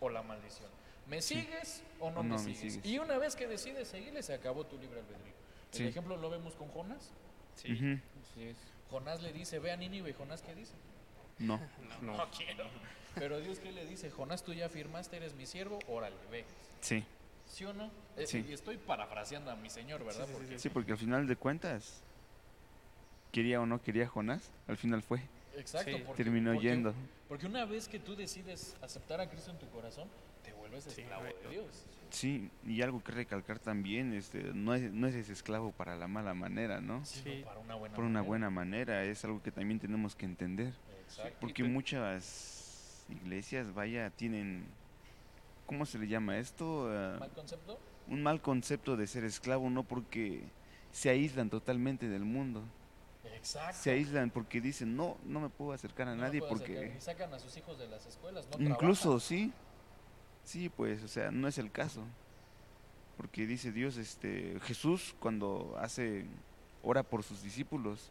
o 0.00 0.10
la 0.10 0.22
maldición. 0.22 0.68
¿Me 1.06 1.22
sigues 1.22 1.82
o 2.00 2.10
no, 2.10 2.22
me, 2.22 2.38
sigues? 2.38 2.80
Y 2.84 2.98
una 2.98 3.18
vez 3.18 3.34
que 3.34 3.46
decides 3.46 3.88
seguirle, 3.88 4.22
se 4.22 4.34
acabó 4.34 4.64
tu 4.64 4.78
libre 4.78 5.00
albedrío. 5.00 5.34
El 5.72 5.88
ejemplo 5.88 6.16
lo 6.16 6.30
vemos 6.30 6.54
con 6.54 6.68
Jonás. 6.68 7.10
Sí. 7.56 8.00
Jonás 8.90 9.22
le 9.22 9.32
dice, 9.32 9.58
ve 9.58 9.72
a 9.72 9.76
Nínive. 9.76 10.10
¿Y 10.10 10.12
Jonás 10.12 10.42
qué 10.42 10.54
dice? 10.54 10.74
No. 11.38 11.58
no. 12.02 12.16
no. 12.16 12.30
quiero. 12.30 12.64
Pero 13.14 13.40
Dios 13.40 13.58
qué 13.58 13.72
le 13.72 13.86
dice, 13.86 14.10
Jonás, 14.10 14.42
tú 14.42 14.52
ya 14.52 14.68
firmaste, 14.68 15.16
eres 15.16 15.34
mi 15.34 15.46
siervo, 15.46 15.78
órale, 15.88 16.16
ve. 16.30 16.44
Sí. 16.80 17.04
¿Sí 17.46 17.64
o 17.64 17.72
no? 17.72 17.90
Eh, 18.16 18.26
sí. 18.26 18.44
Y 18.48 18.52
estoy 18.52 18.76
parafraseando 18.76 19.50
a 19.50 19.56
mi 19.56 19.70
Señor, 19.70 20.04
¿verdad? 20.04 20.26
Sí, 20.56 20.68
porque, 20.68 20.92
al 20.92 20.98
final 20.98 21.26
de 21.26 21.36
cuentas, 21.36 22.02
quería 23.32 23.60
o 23.60 23.66
no 23.66 23.80
quería 23.82 24.06
Jonás, 24.06 24.50
al 24.66 24.76
final 24.76 25.02
fue. 25.02 25.20
Exacto. 25.56 25.96
Terminó 26.16 26.54
yendo. 26.54 26.94
Porque 27.28 27.46
una 27.46 27.64
vez 27.64 27.88
que 27.88 27.98
tú 27.98 28.16
decides 28.16 28.76
aceptar 28.82 29.20
a 29.20 29.28
Cristo 29.28 29.50
en 29.50 29.58
tu 29.58 29.68
corazón, 29.70 30.08
te 30.42 30.52
vuelves 30.52 30.86
esclavo 30.86 31.24
de 31.24 31.50
Dios. 31.50 31.86
Sí, 32.10 32.48
y 32.64 32.80
algo 32.82 33.02
que 33.02 33.10
recalcar 33.10 33.58
también, 33.58 34.12
este, 34.12 34.52
no 34.54 34.74
es, 34.74 34.92
no 34.92 35.08
es 35.08 35.14
ese 35.16 35.32
esclavo 35.32 35.72
para 35.72 35.96
la 35.96 36.06
mala 36.06 36.32
manera, 36.32 36.80
¿no? 36.80 37.04
Sí, 37.04 37.42
para 37.44 37.58
una 37.58 37.74
buena 37.74 37.94
Por 37.96 38.04
una 38.04 38.20
buena 38.20 38.50
manera, 38.50 39.04
es 39.04 39.24
algo 39.24 39.42
que 39.42 39.50
también 39.50 39.80
tenemos 39.80 40.14
que 40.14 40.26
entender. 40.26 40.74
Exacto. 41.08 41.36
Porque 41.40 41.64
muchas 41.64 43.04
iglesias, 43.08 43.74
vaya, 43.74 44.10
tienen 44.10 44.64
¿cómo 45.66 45.86
se 45.86 45.98
le 45.98 46.08
llama 46.08 46.38
esto? 46.38 46.84
Uh, 46.84 47.18
¿Mal 47.18 47.30
concepto? 47.30 47.78
Un 48.08 48.22
mal 48.22 48.40
concepto 48.40 48.96
de 48.96 49.06
ser 49.06 49.24
esclavo, 49.24 49.70
no 49.70 49.82
porque 49.82 50.44
se 50.92 51.10
aíslan 51.10 51.50
totalmente 51.50 52.08
del 52.08 52.24
mundo. 52.24 52.62
Exacto. 53.24 53.78
Se 53.82 53.90
aíslan 53.90 54.30
porque 54.30 54.60
dicen, 54.60 54.96
no, 54.96 55.16
no 55.24 55.40
me 55.40 55.48
puedo 55.48 55.72
acercar 55.72 56.08
a 56.08 56.14
nadie 56.14 56.40
porque... 56.40 56.94
Y 56.96 57.00
sacan 57.00 57.32
a 57.32 57.38
sus 57.38 57.56
hijos 57.56 57.78
de 57.78 57.88
las 57.88 58.06
escuelas, 58.06 58.46
¿no? 58.50 58.64
Incluso, 58.64 59.18
sí. 59.20 59.52
Sí, 60.44 60.68
pues, 60.68 61.02
o 61.02 61.08
sea, 61.08 61.30
no 61.30 61.48
es 61.48 61.58
el 61.58 61.70
caso. 61.70 62.02
Porque 63.16 63.46
dice 63.46 63.72
Dios, 63.72 63.96
este, 63.96 64.58
Jesús 64.62 65.14
cuando 65.20 65.74
hace, 65.78 66.26
ora 66.82 67.02
por 67.02 67.22
sus 67.22 67.42
discípulos, 67.42 68.10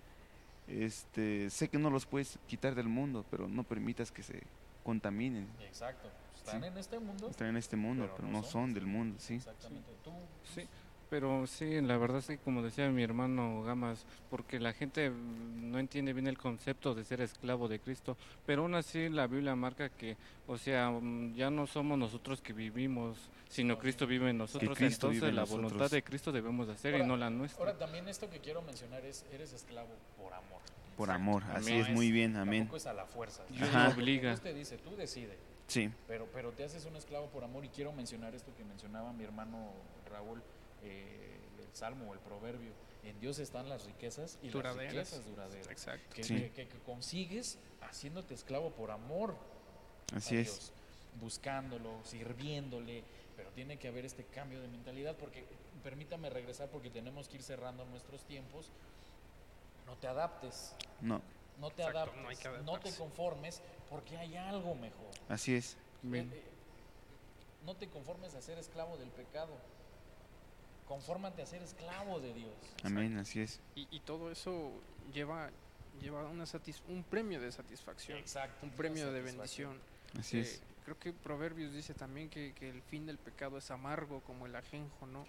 este, 0.67 1.49
sé 1.49 1.67
que 1.67 1.77
no 1.77 1.89
los 1.89 2.05
puedes 2.05 2.39
quitar 2.47 2.73
del 2.73 2.87
mundo, 2.87 3.25
pero 3.29 3.47
no 3.47 3.63
permitas 3.63 4.11
que 4.11 4.23
se 4.23 4.43
contaminen. 4.83 5.47
Exacto. 5.61 6.09
Están 6.45 6.63
en 6.63 6.77
este 6.77 6.99
mundo. 6.99 7.29
Están 7.29 7.47
en 7.49 7.57
este 7.57 7.75
mundo, 7.75 8.13
pero, 8.15 8.27
no, 8.27 8.43
son, 8.43 8.73
del 8.73 8.85
mundo, 8.85 9.15
sí. 9.19 9.35
Exactamente. 9.35 9.91
¿Tú? 10.03 10.11
Sí. 10.55 10.67
Pero 11.09 11.45
sí, 11.45 11.79
la 11.79 11.95
verdad 11.97 12.21
sí, 12.21 12.37
como 12.37 12.63
decía 12.63 12.89
mi 12.89 13.03
hermano 13.03 13.61
Gamas, 13.61 14.03
porque 14.31 14.59
la 14.59 14.73
gente 14.73 15.11
no 15.11 15.77
entiende 15.77 16.11
bien 16.11 16.25
el 16.25 16.39
concepto 16.39 16.95
de 16.95 17.03
ser 17.03 17.21
esclavo 17.21 17.67
de 17.67 17.77
Cristo, 17.79 18.17
pero 18.47 18.63
aún 18.63 18.73
así 18.73 19.09
la 19.09 19.27
Biblia 19.27 19.55
marca 19.55 19.89
que, 19.89 20.17
o 20.47 20.57
sea, 20.57 20.91
ya 21.35 21.51
no 21.51 21.67
somos 21.67 21.99
nosotros 21.99 22.41
que 22.41 22.51
vivimos, 22.51 23.29
sino 23.47 23.77
Cristo 23.77 24.07
vive 24.07 24.31
en 24.31 24.39
nosotros, 24.39 24.81
entonces 24.81 25.31
la 25.31 25.43
voluntad 25.43 25.91
de 25.91 26.01
Cristo 26.01 26.31
debemos 26.31 26.67
hacer 26.67 26.95
y 26.95 27.05
no 27.05 27.15
la 27.15 27.29
nuestra. 27.29 27.59
Ahora 27.59 27.77
también 27.77 28.09
esto 28.09 28.27
que 28.31 28.39
quiero 28.39 28.63
mencionar 28.63 29.05
es, 29.05 29.23
eres 29.31 29.53
esclavo 29.53 29.89
por 30.17 30.33
amor. 30.33 30.61
Por 30.97 31.11
amor, 31.11 31.43
así 31.53 31.73
es, 31.73 31.89
muy 31.89 32.11
bien, 32.11 32.37
amén. 32.37 32.61
Tampoco 32.61 32.77
es 32.77 32.87
a 32.87 32.93
la 32.93 33.05
fuerza. 33.05 33.43
Dios 33.51 33.71
no 33.71 33.89
obliga. 33.89 34.29
Dios 34.29 34.41
te 34.41 34.53
dice, 34.55 34.79
tú 34.79 34.95
decides. 34.95 35.52
Sí. 35.73 35.89
Pero, 36.07 36.27
pero 36.31 36.51
te 36.51 36.63
haces 36.63 36.85
un 36.85 36.95
esclavo 36.95 37.29
por 37.29 37.43
amor 37.43 37.65
y 37.65 37.69
quiero 37.69 37.91
mencionar 37.91 38.35
esto 38.35 38.53
que 38.55 38.63
mencionaba 38.63 39.11
mi 39.11 39.23
hermano 39.23 39.71
Raúl, 40.07 40.43
eh, 40.83 41.39
el 41.59 41.75
salmo 41.75 42.11
o 42.11 42.13
el 42.13 42.19
proverbio. 42.19 42.71
En 43.03 43.19
Dios 43.19 43.39
están 43.39 43.67
las 43.67 43.85
riquezas 43.85 44.37
y 44.43 44.51
las 44.51 44.77
riquezas 44.77 45.25
duraderas. 45.25 45.67
Exacto. 45.67 46.15
Que, 46.15 46.69
consigues 46.85 47.57
haciéndote 47.81 48.35
esclavo 48.35 48.69
por 48.69 48.91
amor. 48.91 49.35
Así 50.15 50.37
es. 50.37 50.71
buscándolo, 51.19 52.03
sirviéndole, 52.03 53.03
pero 53.35 53.49
tiene 53.49 53.77
que 53.77 53.87
haber 53.87 54.05
este 54.05 54.25
cambio 54.25 54.61
de 54.61 54.67
mentalidad 54.67 55.17
porque 55.17 55.43
permítame 55.83 56.29
regresar 56.29 56.69
porque 56.69 56.91
tenemos 56.91 57.27
que 57.27 57.37
ir 57.37 57.43
cerrando 57.43 57.83
nuestros 57.85 58.23
tiempos. 58.25 58.71
No 59.87 59.95
te 59.97 60.07
adaptes. 60.07 60.75
No. 61.01 61.19
No 61.59 61.71
te 61.71 61.83
adaptes, 61.83 62.63
no, 62.63 62.79
te 62.79 62.91
conformes 62.93 63.61
porque 63.89 64.17
hay 64.17 64.35
algo 64.35 64.75
mejor. 64.75 65.11
Así 65.29 65.55
es. 65.55 65.77
Eh, 66.11 66.27
eh, 66.31 66.43
no 67.65 67.75
te 67.75 67.87
conformes 67.87 68.35
a 68.35 68.41
ser 68.41 68.57
esclavo 68.57 68.97
del 68.97 69.09
pecado. 69.09 69.57
Confórmate 70.87 71.41
a 71.41 71.45
ser 71.45 71.61
esclavo 71.61 72.19
de 72.19 72.33
Dios. 72.33 72.53
Amén, 72.83 73.17
así 73.17 73.39
es. 73.39 73.61
Y, 73.75 73.99
todo 74.01 74.31
eso 74.31 74.71
lleva 75.13 75.49
lleva 76.01 76.23
una 76.27 76.45
un 76.89 77.03
premio 77.03 77.39
de 77.39 77.51
satisfacción. 77.51 78.17
Exacto. 78.17 78.65
Un 78.65 78.71
premio 78.71 79.11
de 79.11 79.21
bendición. 79.21 79.79
Así 80.19 80.39
es. 80.39 80.61
Creo 80.83 80.99
que 80.99 81.13
Proverbios 81.13 81.71
dice 81.71 81.93
también 81.93 82.29
que, 82.29 82.53
que, 82.53 82.69
el 82.69 82.81
fin 82.81 83.05
del 83.05 83.17
pecado 83.17 83.57
es 83.57 83.71
amargo 83.71 84.19
como 84.21 84.45
el 84.45 84.55
ajenjo, 84.55 85.07
¿no? 85.07 85.25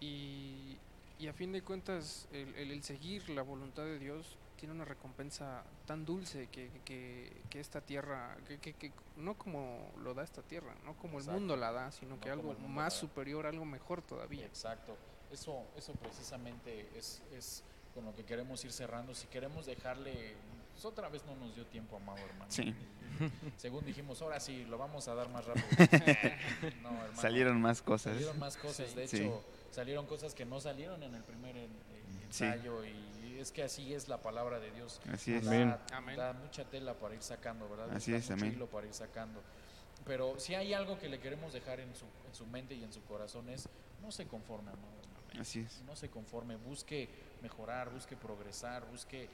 Y, 0.00 0.76
y 1.18 1.28
a 1.28 1.32
fin 1.32 1.52
de 1.52 1.62
cuentas, 1.62 2.28
el, 2.32 2.54
el, 2.56 2.82
seguir 2.82 3.30
la 3.30 3.42
voluntad 3.42 3.84
de 3.84 3.98
Dios 3.98 4.36
tiene 4.56 4.74
una 4.74 4.84
recompensa 4.84 5.62
tan 5.86 6.04
dulce 6.04 6.48
que, 6.48 6.70
que, 6.84 7.42
que 7.50 7.60
esta 7.60 7.80
tierra, 7.80 8.36
que, 8.46 8.58
que, 8.58 8.92
no 9.16 9.34
como 9.34 9.92
lo 10.02 10.14
da 10.14 10.22
esta 10.22 10.42
tierra, 10.42 10.74
no 10.84 10.94
como 10.94 11.18
el 11.18 11.26
mundo 11.26 11.56
la 11.56 11.72
da, 11.72 11.92
sino 11.92 12.20
que 12.20 12.30
algo 12.30 12.54
más 12.68 12.94
superior, 12.94 13.46
algo 13.46 13.64
mejor 13.64 14.02
todavía. 14.02 14.46
Exacto, 14.46 14.96
eso, 15.32 15.64
eso 15.76 15.92
precisamente 15.94 16.88
es, 16.96 17.22
es 17.32 17.64
con 17.94 18.04
lo 18.04 18.14
que 18.14 18.24
queremos 18.24 18.64
ir 18.64 18.72
cerrando. 18.72 19.14
Si 19.14 19.26
queremos 19.26 19.66
dejarle, 19.66 20.34
pues 20.72 20.84
otra 20.84 21.08
vez 21.08 21.24
no 21.26 21.34
nos 21.36 21.54
dio 21.54 21.66
tiempo, 21.66 21.96
amado 21.96 22.18
hermano. 22.18 22.50
Sí. 22.50 22.74
Según 23.56 23.84
dijimos, 23.84 24.20
ahora 24.22 24.40
sí, 24.40 24.64
lo 24.64 24.78
vamos 24.78 25.08
a 25.08 25.14
dar 25.14 25.28
más 25.28 25.44
rápido. 25.44 25.66
salieron 27.20 27.60
más 27.60 27.82
cosas. 27.82 28.14
Salieron 28.14 28.38
más 28.38 28.56
cosas, 28.56 28.94
de 28.94 29.04
hecho, 29.04 29.44
salieron 29.70 30.06
cosas 30.06 30.34
que 30.34 30.44
no 30.44 30.60
salieron 30.60 31.02
en 31.02 31.14
el 31.14 31.22
primer 31.22 31.68
ensayo 32.24 32.84
y 32.84 33.11
es 33.42 33.52
que 33.52 33.62
así 33.62 33.92
es 33.92 34.08
la 34.08 34.22
palabra 34.22 34.58
de 34.60 34.70
Dios. 34.70 35.00
Así 35.12 35.34
es. 35.34 35.44
Da, 35.44 35.80
da 36.16 36.32
mucha 36.32 36.64
tela 36.64 36.94
para 36.94 37.14
ir 37.14 37.22
sacando, 37.22 37.68
¿verdad? 37.68 37.90
Así 37.94 38.14
es, 38.14 38.30
amén. 38.30 38.58
para 38.70 38.86
ir 38.86 38.94
sacando. 38.94 39.42
Pero 40.04 40.38
si 40.38 40.54
hay 40.54 40.72
algo 40.72 40.98
que 40.98 41.08
le 41.08 41.20
queremos 41.20 41.52
dejar 41.52 41.80
en 41.80 41.94
su, 41.94 42.06
en 42.26 42.34
su 42.34 42.46
mente 42.46 42.74
y 42.74 42.82
en 42.82 42.92
su 42.92 43.02
corazón 43.04 43.48
es, 43.48 43.68
no 44.00 44.10
se 44.10 44.26
conforme, 44.26 44.70
amado. 44.70 45.02
Así 45.38 45.60
es. 45.60 45.82
No 45.82 45.96
se 45.96 46.10
conforme, 46.10 46.56
busque 46.56 47.08
mejorar, 47.40 47.90
busque 47.90 48.16
progresar, 48.16 48.84
busque 48.86 49.24
eh, 49.24 49.28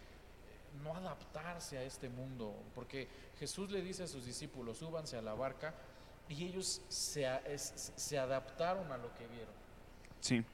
no 0.83 0.95
adaptarse 0.95 1.79
a 1.79 1.83
este 1.83 2.09
mundo, 2.09 2.55
porque 2.75 3.09
Jesús 3.39 3.71
le 3.71 3.83
dice 3.83 4.05
a 4.05 4.07
sus 4.07 4.25
discípulos, 4.25 4.79
súbanse 4.79 5.17
a 5.17 5.23
la 5.23 5.35
barca, 5.35 5.75
y 6.29 6.45
ellos 6.45 6.83
se, 6.89 7.27
se 7.57 8.19
adaptaron 8.19 8.93
a 8.93 8.99
lo 8.99 9.13
que 9.15 9.27
vieron. 9.27 9.55
Sí. 10.21 10.45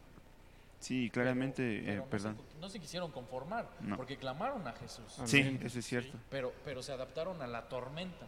Sí, 0.84 1.08
claramente, 1.08 1.94
eh, 1.94 2.02
perdón. 2.10 2.36
no 2.60 2.68
se 2.68 2.78
quisieron 2.78 3.10
conformar, 3.10 3.70
porque 3.96 4.18
clamaron 4.18 4.68
a 4.68 4.72
Jesús. 4.72 5.18
Sí, 5.24 5.58
eso 5.62 5.78
es 5.78 5.86
cierto. 5.86 6.18
pero, 6.28 6.52
pero 6.62 6.82
se 6.82 6.92
adaptaron 6.92 7.40
a 7.40 7.46
la 7.46 7.70
tormenta. 7.70 8.26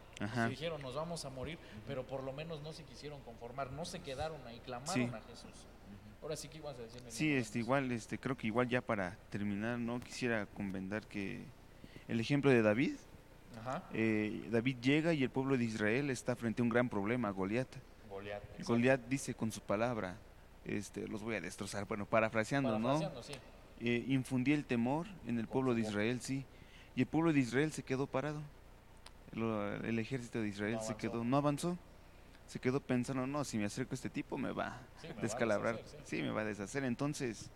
dijeron, 0.48 0.80
nos 0.80 0.94
vamos 0.94 1.26
a 1.26 1.28
morir, 1.28 1.58
pero 1.86 2.06
por 2.06 2.22
lo 2.22 2.32
menos 2.32 2.62
no 2.62 2.72
se 2.72 2.84
quisieron 2.84 3.20
conformar, 3.24 3.72
no 3.72 3.84
se 3.84 4.00
quedaron 4.00 4.40
ahí, 4.46 4.58
clamaron 4.60 5.14
a 5.14 5.20
Jesús. 5.20 5.66
Ahora 6.22 6.34
sí 6.34 6.48
que 6.48 6.56
ibas 6.56 6.78
a 6.78 6.80
decirme. 6.80 7.10
Sí, 7.10 7.30
este, 7.34 7.58
igual, 7.58 7.92
este, 7.92 8.18
creo 8.18 8.38
que 8.38 8.46
igual 8.46 8.70
ya 8.70 8.80
para 8.80 9.18
terminar, 9.28 9.78
no 9.78 10.00
quisiera 10.00 10.46
comentar 10.46 11.06
que 11.06 11.44
el 12.08 12.20
ejemplo 12.20 12.50
de 12.50 12.62
David. 12.62 12.96
Eh, 13.92 14.48
David 14.50 14.76
llega 14.80 15.12
y 15.12 15.22
el 15.22 15.28
pueblo 15.30 15.58
de 15.58 15.64
Israel 15.64 16.08
está 16.08 16.36
frente 16.36 16.62
a 16.62 16.64
un 16.64 16.70
gran 16.70 16.88
problema, 16.88 17.28
Goliat. 17.30 17.68
Goliat, 18.08 18.42
Goliat 18.64 19.00
dice 19.08 19.34
con 19.34 19.52
su 19.52 19.60
palabra, 19.60 20.16
este, 20.66 21.06
los 21.08 21.22
voy 21.22 21.36
a 21.36 21.40
destrozar. 21.40 21.86
Bueno, 21.86 22.06
parafraseando, 22.06 22.78
¿no? 22.78 23.00
Eh, 23.80 24.04
infundí 24.08 24.52
el 24.52 24.64
temor 24.64 25.06
en 25.26 25.38
el 25.38 25.46
pueblo 25.46 25.74
de 25.74 25.82
Israel, 25.82 26.20
sí. 26.20 26.44
Y 26.94 27.02
el 27.02 27.06
pueblo 27.06 27.32
de 27.32 27.40
Israel 27.40 27.72
se 27.72 27.82
quedó 27.82 28.06
parado. 28.06 28.40
El, 29.32 29.98
ejército 29.98 30.40
de 30.40 30.48
Israel 30.48 30.78
se 30.80 30.94
quedó, 30.96 31.22
no 31.24 31.36
avanzó. 31.36 31.76
Se 32.46 32.58
quedó 32.58 32.80
pensando, 32.80 33.26
no, 33.26 33.44
si 33.44 33.58
me 33.58 33.64
acerco 33.64 33.92
a 33.92 33.96
este 33.96 34.08
tipo 34.08 34.38
me 34.38 34.52
va 34.52 34.78
a 35.18 35.20
descalabrar. 35.20 35.80
sí. 36.04 36.22
me 36.22 36.30
va 36.30 36.42
a 36.42 36.44
deshacer. 36.44 36.84
Entonces, 36.84 37.50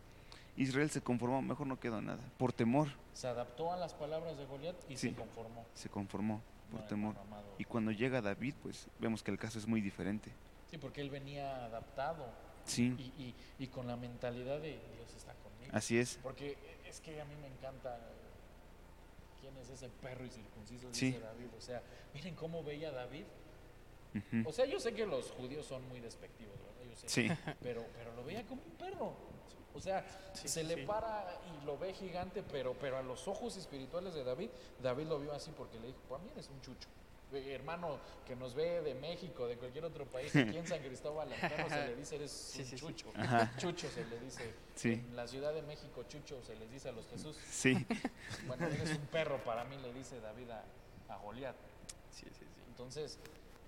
Israel 0.56 0.90
se 0.90 1.00
conformó, 1.00 1.40
mejor 1.40 1.66
no 1.66 1.78
quedó 1.78 2.02
nada, 2.02 2.22
por 2.36 2.52
temor. 2.52 2.88
Se 3.14 3.28
adaptó 3.28 3.72
a 3.72 3.76
las 3.76 3.94
palabras 3.94 4.36
de 4.36 4.44
Goliat 4.44 4.76
y 4.90 4.96
se 4.96 5.14
conformó. 5.14 5.64
Se 5.74 5.88
conformó 5.88 6.42
por 6.70 6.86
temor. 6.86 7.14
Y 7.56 7.64
cuando 7.64 7.92
llega 7.92 8.20
David, 8.20 8.54
pues 8.62 8.88
vemos 8.98 9.22
que 9.22 9.30
el 9.30 9.38
caso 9.38 9.58
es 9.58 9.66
muy 9.66 9.80
diferente. 9.80 10.32
Sí, 10.70 10.76
porque 10.76 11.00
él 11.00 11.10
venía 11.10 11.64
adaptado 11.64 12.26
Sí. 12.64 12.94
Y, 12.98 13.34
y, 13.58 13.66
con 13.68 13.86
la 13.86 13.96
mentalidad 13.96 14.60
de 14.60 14.78
Dios 14.94 15.14
está 15.16 15.34
conmigo. 15.34 15.72
Así 15.72 15.98
es. 15.98 16.18
Porque 16.22 16.56
es 16.86 17.00
que 17.00 17.20
a 17.20 17.24
mí 17.24 17.34
me 17.36 17.48
encanta 17.48 17.98
quién 19.40 19.56
es 19.58 19.70
ese 19.70 19.88
perro 19.88 20.24
y 20.24 20.30
circunciso, 20.30 20.88
dice 20.88 21.20
David. 21.20 21.48
O 21.56 21.60
sea, 21.60 21.82
miren 22.14 22.34
cómo 22.34 22.62
veía 22.62 22.90
David. 22.90 23.24
O 24.44 24.52
sea, 24.52 24.66
yo 24.66 24.80
sé 24.80 24.92
que 24.92 25.06
los 25.06 25.30
judíos 25.30 25.66
son 25.66 25.86
muy 25.88 26.00
despectivos, 26.00 26.54
¿verdad? 26.58 26.90
Yo 26.90 26.96
sé, 26.96 27.08
sí. 27.08 27.28
pero, 27.62 27.84
pero 27.96 28.14
lo 28.14 28.24
veía 28.24 28.44
como 28.44 28.62
un 28.62 28.72
perro. 28.72 29.14
O 29.72 29.80
sea, 29.80 30.04
se 30.34 30.64
le 30.64 30.78
para 30.78 31.40
y 31.46 31.64
lo 31.64 31.78
ve 31.78 31.94
gigante, 31.94 32.42
pero, 32.42 32.74
pero 32.74 32.96
a 32.98 33.02
los 33.02 33.28
ojos 33.28 33.56
espirituales 33.56 34.14
de 34.14 34.24
David, 34.24 34.50
David 34.82 35.06
lo 35.06 35.20
vio 35.20 35.32
así 35.32 35.52
porque 35.56 35.78
le 35.78 35.88
dijo, 35.88 36.00
para 36.08 36.22
mí 36.22 36.30
eres 36.32 36.48
un 36.48 36.60
chucho. 36.60 36.88
Hermano 37.32 37.98
que 38.26 38.34
nos 38.34 38.54
ve 38.54 38.82
de 38.82 38.94
México, 38.94 39.46
de 39.46 39.56
cualquier 39.56 39.84
otro 39.84 40.04
país, 40.06 40.34
aquí 40.36 40.56
en 40.56 40.66
San 40.66 40.80
Cristóbal, 40.80 41.32
al 41.32 41.70
se 41.70 41.86
le 41.86 41.96
dice 41.96 42.16
eres 42.16 42.58
un 42.58 42.76
chucho. 42.76 43.12
Chucho 43.56 43.88
se 43.88 44.04
le 44.06 44.18
dice. 44.20 44.54
En 44.84 45.14
la 45.14 45.26
Ciudad 45.26 45.52
de 45.52 45.62
México, 45.62 46.04
chucho 46.08 46.42
se 46.42 46.56
les 46.56 46.70
dice 46.70 46.88
a 46.88 46.92
los 46.92 47.06
Jesús. 47.08 47.36
Sí. 47.48 47.86
Bueno, 48.46 48.66
eres 48.66 48.90
un 48.90 49.06
perro, 49.06 49.42
para 49.44 49.64
mí 49.64 49.76
le 49.76 49.92
dice 49.92 50.20
David 50.20 50.50
a, 50.50 50.64
a 51.08 51.16
Goliat. 51.18 51.56
Sí, 52.10 52.26
sí, 52.26 52.44
sí. 52.44 52.62
Entonces, 52.68 53.18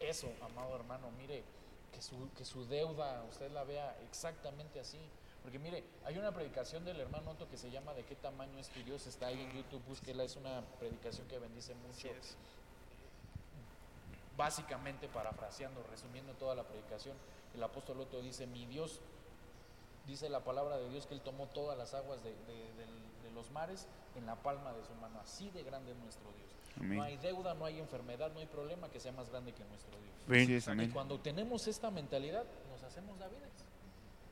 eso, 0.01 0.33
amado 0.43 0.75
hermano, 0.75 1.11
mire, 1.19 1.45
que 1.93 2.03
su, 2.03 2.31
que 2.37 2.45
su 2.45 2.65
deuda 2.67 3.23
usted 3.31 3.51
la 3.53 3.65
vea 3.65 3.97
exactamente 4.09 4.81
así. 4.81 4.99
Porque 5.43 5.59
mire, 5.59 5.83
hay 6.05 6.19
una 6.19 6.33
predicación 6.33 6.85
del 6.85 7.01
hermano 7.01 7.33
Otto 7.33 7.49
que 7.49 7.57
se 7.57 7.71
llama 7.71 7.93
¿De 7.95 8.05
qué 8.05 8.15
tamaño 8.15 8.59
es 8.59 8.69
tu 8.69 8.83
Dios? 8.85 9.07
Está 9.07 9.27
ahí 9.27 9.41
en 9.41 9.53
YouTube, 9.53 9.83
búsquela, 9.87 10.23
es 10.25 10.37
una 10.37 10.63
predicación 10.79 11.27
que 11.29 11.39
bendice 11.39 11.75
mucho. 11.75 12.09
Básicamente, 14.37 15.09
parafraseando, 15.09 15.83
resumiendo 15.91 16.33
toda 16.35 16.55
la 16.55 16.65
predicación, 16.65 17.17
el 17.55 17.63
apóstol 17.63 18.01
Otto 18.01 18.23
dice, 18.23 18.47
mi 18.47 18.67
Dios, 18.67 19.01
dice 20.07 20.29
la 20.29 20.41
palabra 20.41 20.79
de 20.79 20.89
Dios 20.89 21.07
que 21.07 21.15
Él 21.15 21.21
tomó 21.21 21.47
todas 21.49 21.77
las 21.77 21.95
aguas 21.95 22.23
de, 22.23 22.33
los 23.35 23.51
mares 23.51 23.87
en 24.15 24.27
la 24.27 24.37
palma 24.37 24.73
de 24.75 24.85
su 24.85 24.95
mano. 24.95 25.19
Así 25.21 25.51
de 25.51 25.63
grande 25.63 25.93
es 25.93 25.99
nuestro 25.99 26.31
Dios. 26.33 26.89
No 26.97 27.03
hay 27.03 27.17
deuda, 27.19 27.55
no 27.55 27.65
hay 27.65 27.79
enfermedad, 27.79 28.31
no 28.33 28.41
hay 28.41 28.47
problema 28.47 28.89
que 28.89 29.01
sea 29.01 29.13
más 29.13 29.31
grande 29.31 29.53
que 29.53 29.65
nuestro 29.65 29.93
Dios. 30.29 30.69
y 30.79 30.89
cuando 30.89 31.19
tenemos 31.21 31.67
esta 31.67 31.91
mentalidad, 31.91 32.45
nos 32.71 32.83
hacemos 32.83 33.19
Davides. 33.19 33.65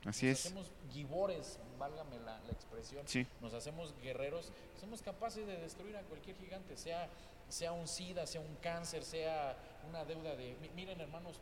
Así 0.06 0.26
nos 0.26 0.38
es. 0.38 0.46
hacemos 0.46 0.70
gibores, 0.92 1.58
válgame 1.78 2.18
la, 2.20 2.40
expresión. 2.50 3.04
Nos 3.40 3.54
hacemos 3.54 3.94
guerreros. 4.02 4.52
Somos 4.80 5.02
capaces 5.02 5.46
de 5.46 5.58
destruir 5.58 5.96
a 5.96 6.02
cualquier 6.02 6.36
gigante, 6.36 6.76
sea, 6.76 7.08
sea 7.50 7.72
un 7.72 7.86
SIDA, 7.86 8.26
sea 8.26 8.40
un 8.40 8.56
cáncer, 8.56 9.04
sea 9.04 9.56
una 9.88 10.04
deuda 10.04 10.34
de... 10.36 10.56
Miren 10.74 11.00
hermanos, 11.00 11.40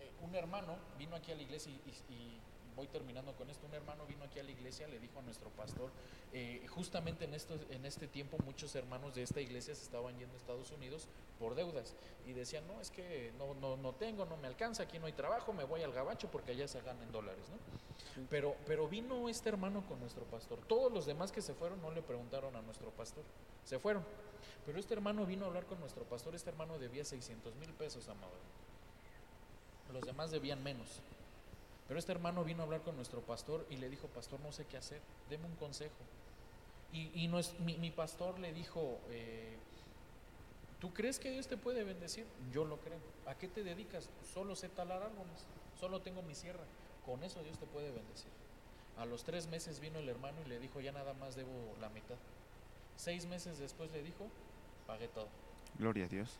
eh, 0.00 0.10
un 0.20 0.34
hermano 0.34 0.76
vino 0.98 1.16
aquí 1.16 1.32
a 1.32 1.34
la 1.36 1.42
iglesia 1.42 1.72
y 2.08 2.40
voy 2.80 2.88
terminando 2.88 3.34
con 3.34 3.50
esto, 3.50 3.66
un 3.66 3.74
hermano 3.74 4.06
vino 4.06 4.24
aquí 4.24 4.38
a 4.38 4.42
la 4.42 4.52
iglesia, 4.52 4.88
le 4.88 4.98
dijo 4.98 5.18
a 5.18 5.22
nuestro 5.22 5.50
pastor, 5.50 5.90
eh, 6.32 6.64
justamente 6.68 7.26
en, 7.26 7.34
esto, 7.34 7.58
en 7.68 7.84
este 7.84 8.08
tiempo 8.08 8.38
muchos 8.46 8.74
hermanos 8.74 9.14
de 9.14 9.22
esta 9.22 9.38
iglesia 9.42 9.74
se 9.74 9.82
estaban 9.82 10.18
yendo 10.18 10.32
a 10.32 10.38
Estados 10.38 10.70
Unidos 10.70 11.06
por 11.38 11.54
deudas. 11.54 11.94
Y 12.26 12.32
decían, 12.32 12.66
no, 12.66 12.80
es 12.80 12.90
que 12.90 13.32
no, 13.36 13.52
no, 13.52 13.76
no 13.76 13.92
tengo, 13.92 14.24
no 14.24 14.38
me 14.38 14.46
alcanza, 14.46 14.84
aquí 14.84 14.98
no 14.98 15.04
hay 15.04 15.12
trabajo, 15.12 15.52
me 15.52 15.64
voy 15.64 15.82
al 15.82 15.92
gabacho 15.92 16.30
porque 16.30 16.52
allá 16.52 16.66
se 16.68 16.80
ganan 16.80 17.12
dólares, 17.12 17.50
¿no? 17.50 18.24
Pero, 18.30 18.56
pero 18.66 18.88
vino 18.88 19.28
este 19.28 19.50
hermano 19.50 19.84
con 19.86 20.00
nuestro 20.00 20.24
pastor, 20.24 20.58
todos 20.66 20.90
los 20.90 21.04
demás 21.04 21.32
que 21.32 21.42
se 21.42 21.52
fueron 21.52 21.82
no 21.82 21.90
le 21.90 22.00
preguntaron 22.00 22.56
a 22.56 22.62
nuestro 22.62 22.90
pastor, 22.92 23.24
se 23.62 23.78
fueron, 23.78 24.02
pero 24.64 24.78
este 24.78 24.94
hermano 24.94 25.26
vino 25.26 25.44
a 25.44 25.48
hablar 25.48 25.66
con 25.66 25.78
nuestro 25.80 26.04
pastor, 26.04 26.34
este 26.34 26.48
hermano 26.48 26.78
debía 26.78 27.04
600 27.04 27.56
mil 27.56 27.74
pesos, 27.74 28.08
amado. 28.08 28.32
Los 29.92 30.02
demás 30.04 30.30
debían 30.30 30.62
menos. 30.62 31.02
Pero 31.90 31.98
este 31.98 32.12
hermano 32.12 32.44
vino 32.44 32.62
a 32.62 32.66
hablar 32.66 32.82
con 32.82 32.94
nuestro 32.94 33.20
pastor 33.20 33.66
y 33.68 33.76
le 33.76 33.88
dijo, 33.88 34.06
pastor, 34.06 34.38
no 34.42 34.52
sé 34.52 34.64
qué 34.64 34.76
hacer, 34.76 35.00
deme 35.28 35.46
un 35.46 35.56
consejo. 35.56 35.96
Y, 36.92 37.26
no 37.26 37.40
es, 37.40 37.58
mi, 37.58 37.90
pastor 37.90 38.38
le 38.38 38.52
dijo, 38.52 39.00
eh, 39.10 39.56
¿tú 40.78 40.94
crees 40.94 41.18
que 41.18 41.32
Dios 41.32 41.48
te 41.48 41.56
puede 41.56 41.82
bendecir? 41.82 42.26
Yo 42.52 42.64
lo 42.64 42.76
creo. 42.76 43.00
¿A 43.26 43.34
qué 43.34 43.48
te 43.48 43.64
dedicas? 43.64 44.08
Solo 44.32 44.54
sé 44.54 44.68
talar 44.68 45.02
árboles, 45.02 45.46
solo 45.80 46.00
tengo 46.00 46.22
mi 46.22 46.36
sierra. 46.36 46.62
Con 47.04 47.24
eso 47.24 47.42
Dios 47.42 47.58
te 47.58 47.66
puede 47.66 47.90
bendecir. 47.90 48.30
A 48.96 49.04
los 49.04 49.24
tres 49.24 49.48
meses 49.48 49.80
vino 49.80 49.98
el 49.98 50.08
hermano 50.08 50.40
y 50.46 50.48
le 50.48 50.60
dijo, 50.60 50.80
ya 50.80 50.92
nada 50.92 51.12
más 51.14 51.34
debo 51.34 51.74
la 51.80 51.88
mitad. 51.88 52.18
Seis 52.94 53.26
meses 53.26 53.58
después 53.58 53.90
le 53.90 54.04
dijo, 54.04 54.28
pagué 54.86 55.08
todo. 55.08 55.26
Gloria 55.76 56.04
a 56.04 56.08
Dios. 56.08 56.38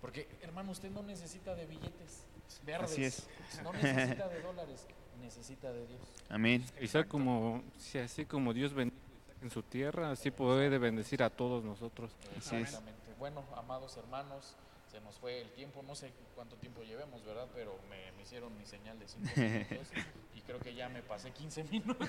Porque, 0.00 0.26
hermano, 0.42 0.72
usted 0.72 0.90
no 0.90 1.04
necesita 1.04 1.54
de 1.54 1.66
billetes 1.66 2.24
verdes. 2.64 2.92
Así 2.92 3.04
es. 3.04 3.28
No 3.62 3.72
necesita 3.72 4.28
de 4.28 4.40
dólares, 4.42 4.86
necesita 5.20 5.72
de 5.72 5.86
Dios. 5.86 6.00
Amén. 6.28 6.64
Y 6.80 7.04
como, 7.04 7.62
si 7.78 7.98
así 7.98 8.24
como 8.24 8.52
Dios 8.52 8.72
bendice 8.72 9.00
en 9.42 9.50
su 9.50 9.62
tierra, 9.62 10.10
así 10.10 10.30
puede 10.30 10.76
bendecir 10.78 11.22
a 11.22 11.30
todos 11.30 11.64
nosotros. 11.64 12.10
Exactamente. 12.36 13.00
Bueno, 13.18 13.44
amados 13.56 13.96
hermanos, 13.96 14.56
se 14.90 15.00
nos 15.00 15.18
fue 15.18 15.40
el 15.40 15.50
tiempo, 15.52 15.82
no 15.82 15.94
sé 15.94 16.12
cuánto 16.34 16.56
tiempo 16.56 16.82
llevemos, 16.82 17.24
¿verdad? 17.24 17.46
Pero 17.54 17.78
me, 17.88 18.10
hicieron 18.22 18.56
mi 18.56 18.64
señal 18.64 18.98
de 18.98 19.08
5 19.08 19.28
minutos 19.36 19.88
y 20.34 20.40
creo 20.42 20.58
que 20.58 20.74
ya 20.74 20.88
me 20.88 21.02
pasé 21.02 21.30
15 21.30 21.64
minutos. 21.70 22.08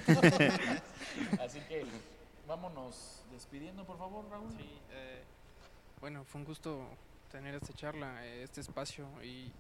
Así 1.39 1.59
que 1.61 1.85
vámonos 2.47 3.23
despidiendo, 3.31 3.85
por 3.85 3.97
favor, 3.97 4.25
Raúl. 4.29 4.51
Sí, 4.57 4.69
eh, 4.91 5.23
bueno, 5.99 6.23
fue 6.25 6.41
un 6.41 6.45
gusto 6.45 6.87
tener 7.31 7.55
esta 7.55 7.73
charla, 7.73 8.25
este 8.25 8.61
espacio 8.61 9.07
y 9.23 9.51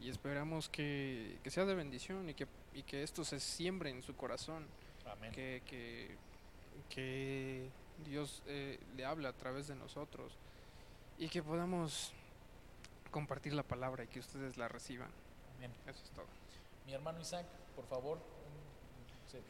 y 0.00 0.10
esperamos 0.10 0.68
que, 0.68 1.38
sea 1.46 1.64
de 1.64 1.74
bendición 1.74 2.28
y 2.28 2.34
que, 2.34 2.46
y 2.74 2.82
que 2.82 3.02
esto 3.02 3.24
se 3.24 3.40
siembre 3.40 3.90
en 3.90 4.02
su 4.02 4.14
corazón. 4.16 4.66
Que, 5.32 5.62
que, 6.90 7.68
Dios 8.04 8.42
eh, 8.46 8.78
le 8.96 9.06
hable 9.06 9.26
a 9.26 9.32
través 9.32 9.68
de 9.68 9.74
nosotros 9.74 10.32
y 11.18 11.28
que 11.28 11.42
podamos 11.42 12.12
compartir 13.10 13.54
la 13.54 13.62
palabra 13.62 14.04
y 14.04 14.06
que 14.08 14.20
ustedes 14.20 14.58
la 14.58 14.68
reciban. 14.68 15.08
Amén. 15.56 15.72
Eso 15.86 16.04
es 16.04 16.10
todo. 16.10 16.26
Mi 16.86 16.92
hermano 16.92 17.20
Isaac, 17.20 17.46
por 17.74 17.86
favor, 17.86 18.18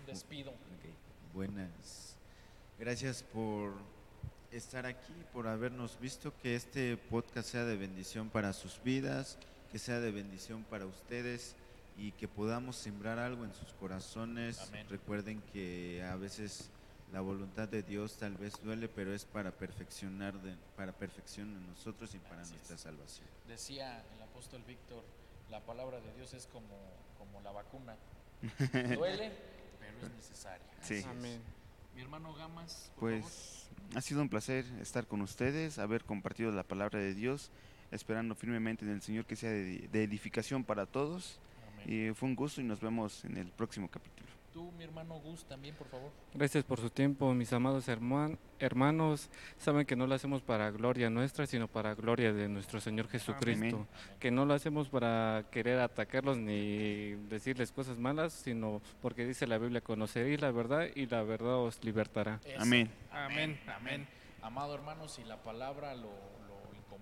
despido. 0.07 0.53
Buenas. 1.35 2.17
Gracias 2.79 3.23
por 3.23 3.73
estar 4.53 4.87
aquí, 4.87 5.13
por 5.33 5.49
habernos 5.49 5.99
visto, 5.99 6.33
que 6.43 6.55
este 6.55 6.97
podcast 6.97 7.51
sea 7.51 7.65
de 7.65 7.77
bendición 7.77 8.31
para 8.31 8.53
sus 8.53 8.83
vidas 8.83 9.39
que 9.77 9.81
sea 9.81 10.01
de 10.01 10.11
bendición 10.11 10.65
para 10.71 10.87
ustedes 10.87 11.55
y 11.99 12.13
que 12.13 12.29
podamos 12.29 12.77
sembrar 12.77 13.19
algo 13.19 13.45
en 13.45 13.53
sus 13.53 13.75
corazones. 13.75 14.73
Recuerden 14.89 15.43
que 15.53 16.03
a 16.03 16.17
veces 16.17 16.71
la 17.13 17.21
voluntad 17.21 17.69
de 17.69 17.83
Dios 17.83 18.17
tal 18.17 18.39
vez 18.39 18.55
duele, 18.65 18.89
pero 18.89 19.13
es 19.13 19.27
para 19.27 19.51
perfeccionar, 19.51 20.33
para 20.79 20.93
perfección 20.93 21.55
en 21.55 21.67
nosotros 21.67 22.15
y 22.15 22.19
para 22.21 22.37
nuestra 22.37 22.79
salvación. 22.79 23.29
Decía 23.47 24.03
el 24.17 24.23
apóstol 24.23 24.63
Víctor, 24.67 25.05
la 25.51 25.61
palabra 25.61 26.01
de 26.01 26.11
Dios 26.15 26.33
es 26.33 26.47
como, 26.47 26.75
como 27.19 27.43
la 27.43 27.53
vacuna. 27.53 27.97
Duele, 28.73 29.31
pero 29.79 30.07
es 30.07 30.15
necesaria. 30.15 30.67
Sí. 30.81 31.05
Amén. 31.07 31.43
Mi 31.95 32.01
hermano 32.01 32.33
Gamas. 32.33 32.91
pues 32.99 33.69
ha 33.95 34.01
sido 34.01 34.23
un 34.23 34.31
placer 34.31 34.65
estar 34.81 35.07
con 35.07 35.21
ustedes, 35.21 35.79
haber 35.79 36.03
compartido 36.05 36.51
la 36.51 36.63
palabra 36.63 36.99
de 36.99 37.13
Dios 37.13 37.51
esperando 37.91 38.35
firmemente 38.35 38.85
en 38.85 38.93
el 38.93 39.03
Señor 39.03 39.25
que 39.25 39.37
sea 39.37 39.51
de, 39.51 39.89
edificación 40.03 40.65
para 40.65 40.87
todos. 40.87 41.39
Y 41.87 42.11
fue 42.15 42.29
un 42.29 42.35
gusto 42.35 42.61
y 42.61 42.65
nos 42.65 42.81
vemos 42.81 43.25
en 43.25 43.37
el 43.37 43.49
próximo 43.49 43.89
capítulo. 43.89 44.27
Tú, 44.53 44.73
mi 44.73 44.85
hermano 44.85 45.21
Gus, 45.21 45.45
también, 45.45 45.75
por 45.75 45.87
favor. 45.87 46.11
Gracias 46.33 46.65
por 46.65 46.81
su 46.81 46.89
tiempo, 46.89 47.33
mis 47.35 47.53
amados 47.53 47.87
hermanos. 47.89 49.29
Saben 49.59 49.85
que 49.85 49.95
no 49.95 50.07
lo 50.07 50.15
hacemos 50.15 50.41
para 50.41 50.71
gloria 50.71 51.11
nuestra, 51.11 51.47
sino 51.47 51.69
para 51.69 51.95
gloria 51.95 52.33
de 52.33 52.49
nuestro 52.49 52.81
Señor 52.81 53.07
Jesucristo. 53.09 53.87
Que 54.19 54.31
no 54.31 54.47
lo 54.47 54.55
hacemos 54.55 54.89
para 54.89 55.45
querer 55.51 55.79
atacarlos 55.79 56.39
ni 56.39 57.13
decirles 57.29 57.71
cosas 57.71 57.99
malas, 57.99 58.33
sino 58.33 58.81
porque 59.03 59.27
dice 59.27 59.47
la 59.47 59.59
Biblia, 59.59 59.83
conoceréis 59.83 60.41
la 60.41 60.51
verdad 60.51 60.89
y 60.95 61.05
la 61.05 61.23
verdad 61.23 61.57
os 61.57 61.85
libertará. 61.85 62.41
Amén. 62.59 62.91
Amén. 63.13 63.61
Amén. 63.69 64.09
Amado 64.41 64.75
hermano, 64.75 65.07
si 65.07 65.23
la 65.25 65.43
palabra 65.43 65.95
lo 65.95 66.09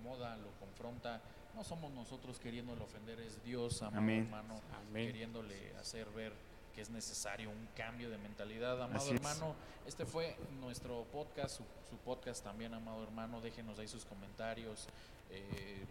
lo 0.02 0.50
confronta. 0.60 1.20
No 1.54 1.62
somos 1.62 1.92
nosotros 1.92 2.38
queriéndole 2.40 2.82
ofender, 2.82 3.20
es 3.20 3.42
Dios, 3.44 3.82
amado 3.82 4.10
hermano, 4.10 4.60
queriéndole 4.92 5.74
hacer 5.76 6.08
ver 6.10 6.32
que 6.74 6.80
es 6.80 6.90
necesario 6.90 7.50
un 7.50 7.68
cambio 7.76 8.10
de 8.10 8.18
mentalidad. 8.18 8.82
Amado 8.82 9.08
hermano, 9.10 9.54
este 9.86 10.04
fue 10.04 10.36
nuestro 10.60 11.04
podcast, 11.04 11.58
su, 11.58 11.96
podcast 12.04 12.42
también, 12.42 12.74
amado 12.74 13.04
hermano. 13.04 13.40
Déjenos 13.40 13.78
ahí 13.78 13.86
sus 13.86 14.04
comentarios. 14.04 14.88
Eh, 15.30 15.84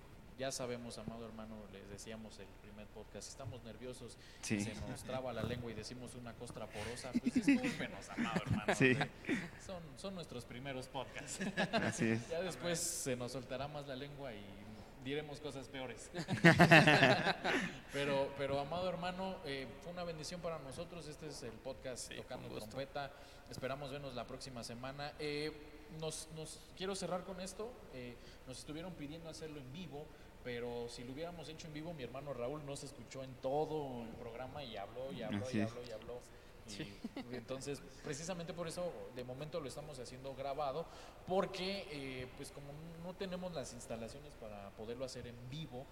ya 0.44 0.52
sabemos, 0.52 0.98
amado 0.98 1.26
hermano, 1.26 1.56
les 1.72 1.88
decíamos 1.90 2.38
el 2.38 2.48
primer 2.61 2.86
podcast, 2.88 3.30
estamos 3.30 3.64
nerviosos, 3.64 4.18
se 4.41 4.76
nos 4.90 5.02
traba 5.03 5.32
la 5.32 5.41
lengua 5.41 5.72
y 5.72 5.74
decimos 5.74 6.15
una 6.15 6.34
costra 6.34 6.68
porosa, 6.68 7.14
pues 7.18 7.34
discúlpenos, 7.45 8.10
amado 8.10 8.41
hermano. 8.45 8.76
Son, 9.65 9.82
son 9.95 10.15
nuestros 10.15 10.44
primeros 10.44 10.90
podcasts. 10.90 11.40
ya 12.30 12.41
después 12.41 12.78
se 12.78 13.15
nos 13.15 13.32
soltará 13.32 13.70
más 13.70 13.88
la 13.88 13.95
lengua 13.95 14.34
y 14.34 14.44
diremos 15.06 15.40
cosas 15.40 15.70
peores. 15.70 16.10
pero, 17.94 18.30
pero 18.38 18.60
amado 18.60 18.90
hermano, 18.90 19.38
eh, 19.45 19.65
fue 19.82 19.94
una 19.94 20.03
bendición 20.03 20.41
para 20.41 20.60
nosotros. 20.60 21.07
Este 21.07 21.28
es 21.28 21.41
el 21.44 21.53
podcast 21.53 22.14
Tocando 22.14 22.49
Trompeta. 22.49 23.14
Esperamos 23.49 23.91
vernos 23.91 24.14
la 24.14 24.28
próxima 24.28 24.61
semana. 24.61 25.14
Eh, 25.20 25.53
nos, 25.99 26.28
nos, 26.36 26.60
quiero 26.78 26.95
cerrar 26.95 27.24
con 27.24 27.40
esto. 27.41 27.72
Eh, 27.94 28.15
nos 28.48 28.60
estuvieron 28.60 28.94
pidiendo 28.94 29.30
hacerlo 29.30 29.60
en 29.60 29.72
vivo, 29.72 30.06
pero 30.44 30.88
si 30.90 31.03
lo 31.03 31.14
hubiéramos 31.14 31.48
hecho 31.48 31.68
en 31.68 31.74
vivo, 31.74 31.94
mi 31.94 32.03
hermano 32.03 32.34
Raúl 32.34 32.65
no 32.65 32.76
se 32.76 32.88
escuchó 32.88 33.24
en 33.24 33.34
todo 33.36 34.03
el 34.03 34.10
programa 34.15 34.64
y 34.64 34.76
habló 34.76 35.11
y 35.14 35.24
habló 35.24 35.45
y 35.52 35.61
habló 35.61 35.84
y 35.88 35.91
habló. 35.91 36.20
Y, 36.70 37.36
entonces, 37.36 37.82
precisamente 38.03 38.53
por 38.53 38.68
eso, 38.68 38.91
de 39.15 39.24
momento 39.24 39.60
lo 39.60 39.68
estamos 39.68 39.99
haciendo 39.99 40.34
grabado, 40.36 40.86
porque 41.28 41.88
eh, 41.91 42.28
pues 42.38 42.52
como 42.52 42.68
no 43.03 43.14
tenemos 43.14 43.53
las 43.53 43.74
instalaciones 43.74 44.34
para 44.36 44.70
poderlo 44.72 45.06
hacer 45.06 45.28
en 45.28 45.36
vivo, 45.49 45.86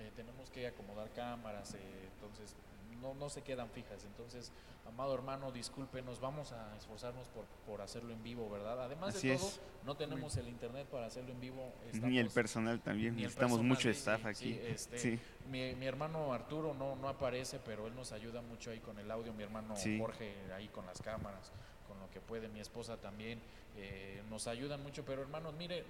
eh, 0.00 0.10
tenemos 0.14 0.50
que 0.50 0.66
acomodar 0.66 1.10
cámaras, 1.12 1.74
eh, 1.74 2.08
entonces 2.14 2.54
no, 3.00 3.14
no 3.14 3.28
se 3.28 3.42
quedan 3.42 3.68
fijas. 3.70 4.04
Entonces, 4.04 4.52
amado 4.86 5.14
hermano, 5.14 5.52
discúlpenos, 5.52 6.20
vamos 6.20 6.52
a 6.52 6.76
esforzarnos 6.76 7.28
por, 7.28 7.44
por 7.66 7.80
hacerlo 7.80 8.12
en 8.12 8.22
vivo, 8.22 8.48
¿verdad? 8.50 8.82
Además 8.82 9.20
de 9.20 9.36
todo, 9.36 9.50
no 9.84 9.96
tenemos 9.96 10.36
el 10.36 10.48
internet 10.48 10.86
para 10.88 11.06
hacerlo 11.06 11.32
en 11.32 11.40
vivo. 11.40 11.72
ni 11.92 12.18
el 12.18 12.30
personal 12.30 12.80
también, 12.80 13.16
necesitamos 13.16 13.62
mucho 13.62 13.90
staff 13.90 14.26
aquí. 14.26 14.58
Este, 14.62 15.18
mi, 15.50 15.74
mi, 15.74 15.86
hermano 15.86 16.32
Arturo 16.32 16.74
no, 16.74 16.96
no 16.96 17.08
aparece, 17.08 17.58
pero 17.64 17.86
él 17.86 17.94
nos 17.94 18.12
ayuda 18.12 18.42
mucho 18.42 18.70
ahí 18.70 18.80
con 18.80 18.98
el 18.98 19.10
audio, 19.10 19.32
mi 19.32 19.42
hermano 19.42 19.74
Jorge 19.98 20.34
ahí 20.54 20.68
con 20.68 20.86
las 20.86 21.00
cámaras, 21.02 21.52
con 21.86 21.98
lo 22.00 22.10
que 22.10 22.20
puede, 22.20 22.48
mi 22.48 22.60
esposa 22.60 22.96
también, 22.96 23.40
eh, 23.76 24.22
nos 24.30 24.46
ayudan 24.46 24.82
mucho, 24.82 25.04
pero 25.04 25.22
hermanos, 25.22 25.54
mire, 25.54 25.84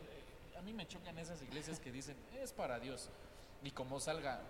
a 0.58 0.62
mí 0.62 0.72
me 0.72 0.86
chocan 0.86 1.18
esas 1.18 1.42
iglesias 1.42 1.80
que 1.80 1.92
dicen, 1.92 2.16
es 2.42 2.52
para 2.52 2.78
Dios, 2.78 3.10
y 3.62 3.70
como 3.70 4.00
salga, 4.00 4.40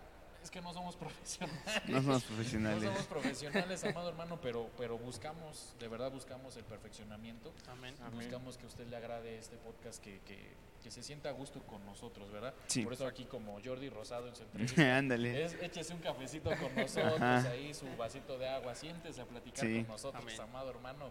es 0.47 0.51
que 0.51 0.60
no 0.60 0.73
somos 0.73 0.97
profesionales. 0.97 1.82
No 1.89 2.02
somos 2.02 2.24
profesionales. 2.24 2.82
No 2.82 2.90
somos 2.93 3.06
profesionales, 3.06 3.85
amado 3.85 4.09
hermano, 4.09 4.39
pero, 4.40 4.70
pero 4.78 4.97
buscamos, 4.97 5.74
de 5.78 5.89
verdad 5.89 6.10
buscamos 6.10 6.56
el 6.56 6.64
perfeccionamiento. 6.64 7.52
Amén. 7.68 7.94
Buscamos 8.14 8.56
que 8.56 8.64
a 8.64 8.68
usted 8.68 8.86
le 8.86 8.97
agrade 8.97 9.39
este 9.39 9.56
podcast, 9.56 10.02
que, 10.02 10.20
que, 10.20 10.39
que 10.82 10.90
se 10.90 11.02
sienta 11.02 11.31
a 11.31 11.32
gusto 11.32 11.60
con 11.62 11.85
nosotros, 11.85 12.31
¿verdad? 12.31 12.55
Por 12.85 12.93
eso 12.93 13.06
aquí 13.06 13.24
como 13.24 13.60
Jordi 13.62 13.90
Rosado 13.90 14.28
en 14.28 14.36
su 14.36 14.43
entrevista. 14.44 14.97
Ándale. 14.97 15.44
Es, 15.44 15.55
échese 15.55 15.94
un 15.94 16.01
cafecito 16.01 16.51
con 16.51 16.74
nosotros, 16.77 17.20
ahí 17.20 17.74
su 17.74 17.86
vasito 17.97 18.39
de 18.39 18.48
agua, 18.48 18.74
siéntese 18.74 19.20
a 19.23 19.27
platicar 19.27 19.64
con 19.64 19.86
nosotros, 19.89 20.39
amado 20.39 20.70
hermano. 20.70 21.10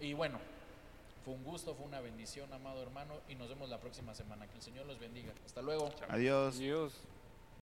Y 0.00 0.14
bueno, 0.14 0.40
fue 1.24 1.34
un 1.34 1.44
gusto, 1.44 1.76
fue 1.76 1.86
una 1.86 2.00
bendición, 2.00 2.52
amado 2.52 2.82
hermano, 2.82 3.14
y 3.28 3.36
nos 3.36 3.48
vemos 3.48 3.68
la 3.68 3.78
próxima 3.78 4.14
semana. 4.14 4.48
Que 4.48 4.56
el 4.56 4.62
Señor 4.62 4.86
los 4.86 4.98
bendiga. 4.98 5.32
Hasta 5.46 5.62
luego. 5.62 5.90
Adiós. 6.08 6.56
Adiós. 6.56 6.92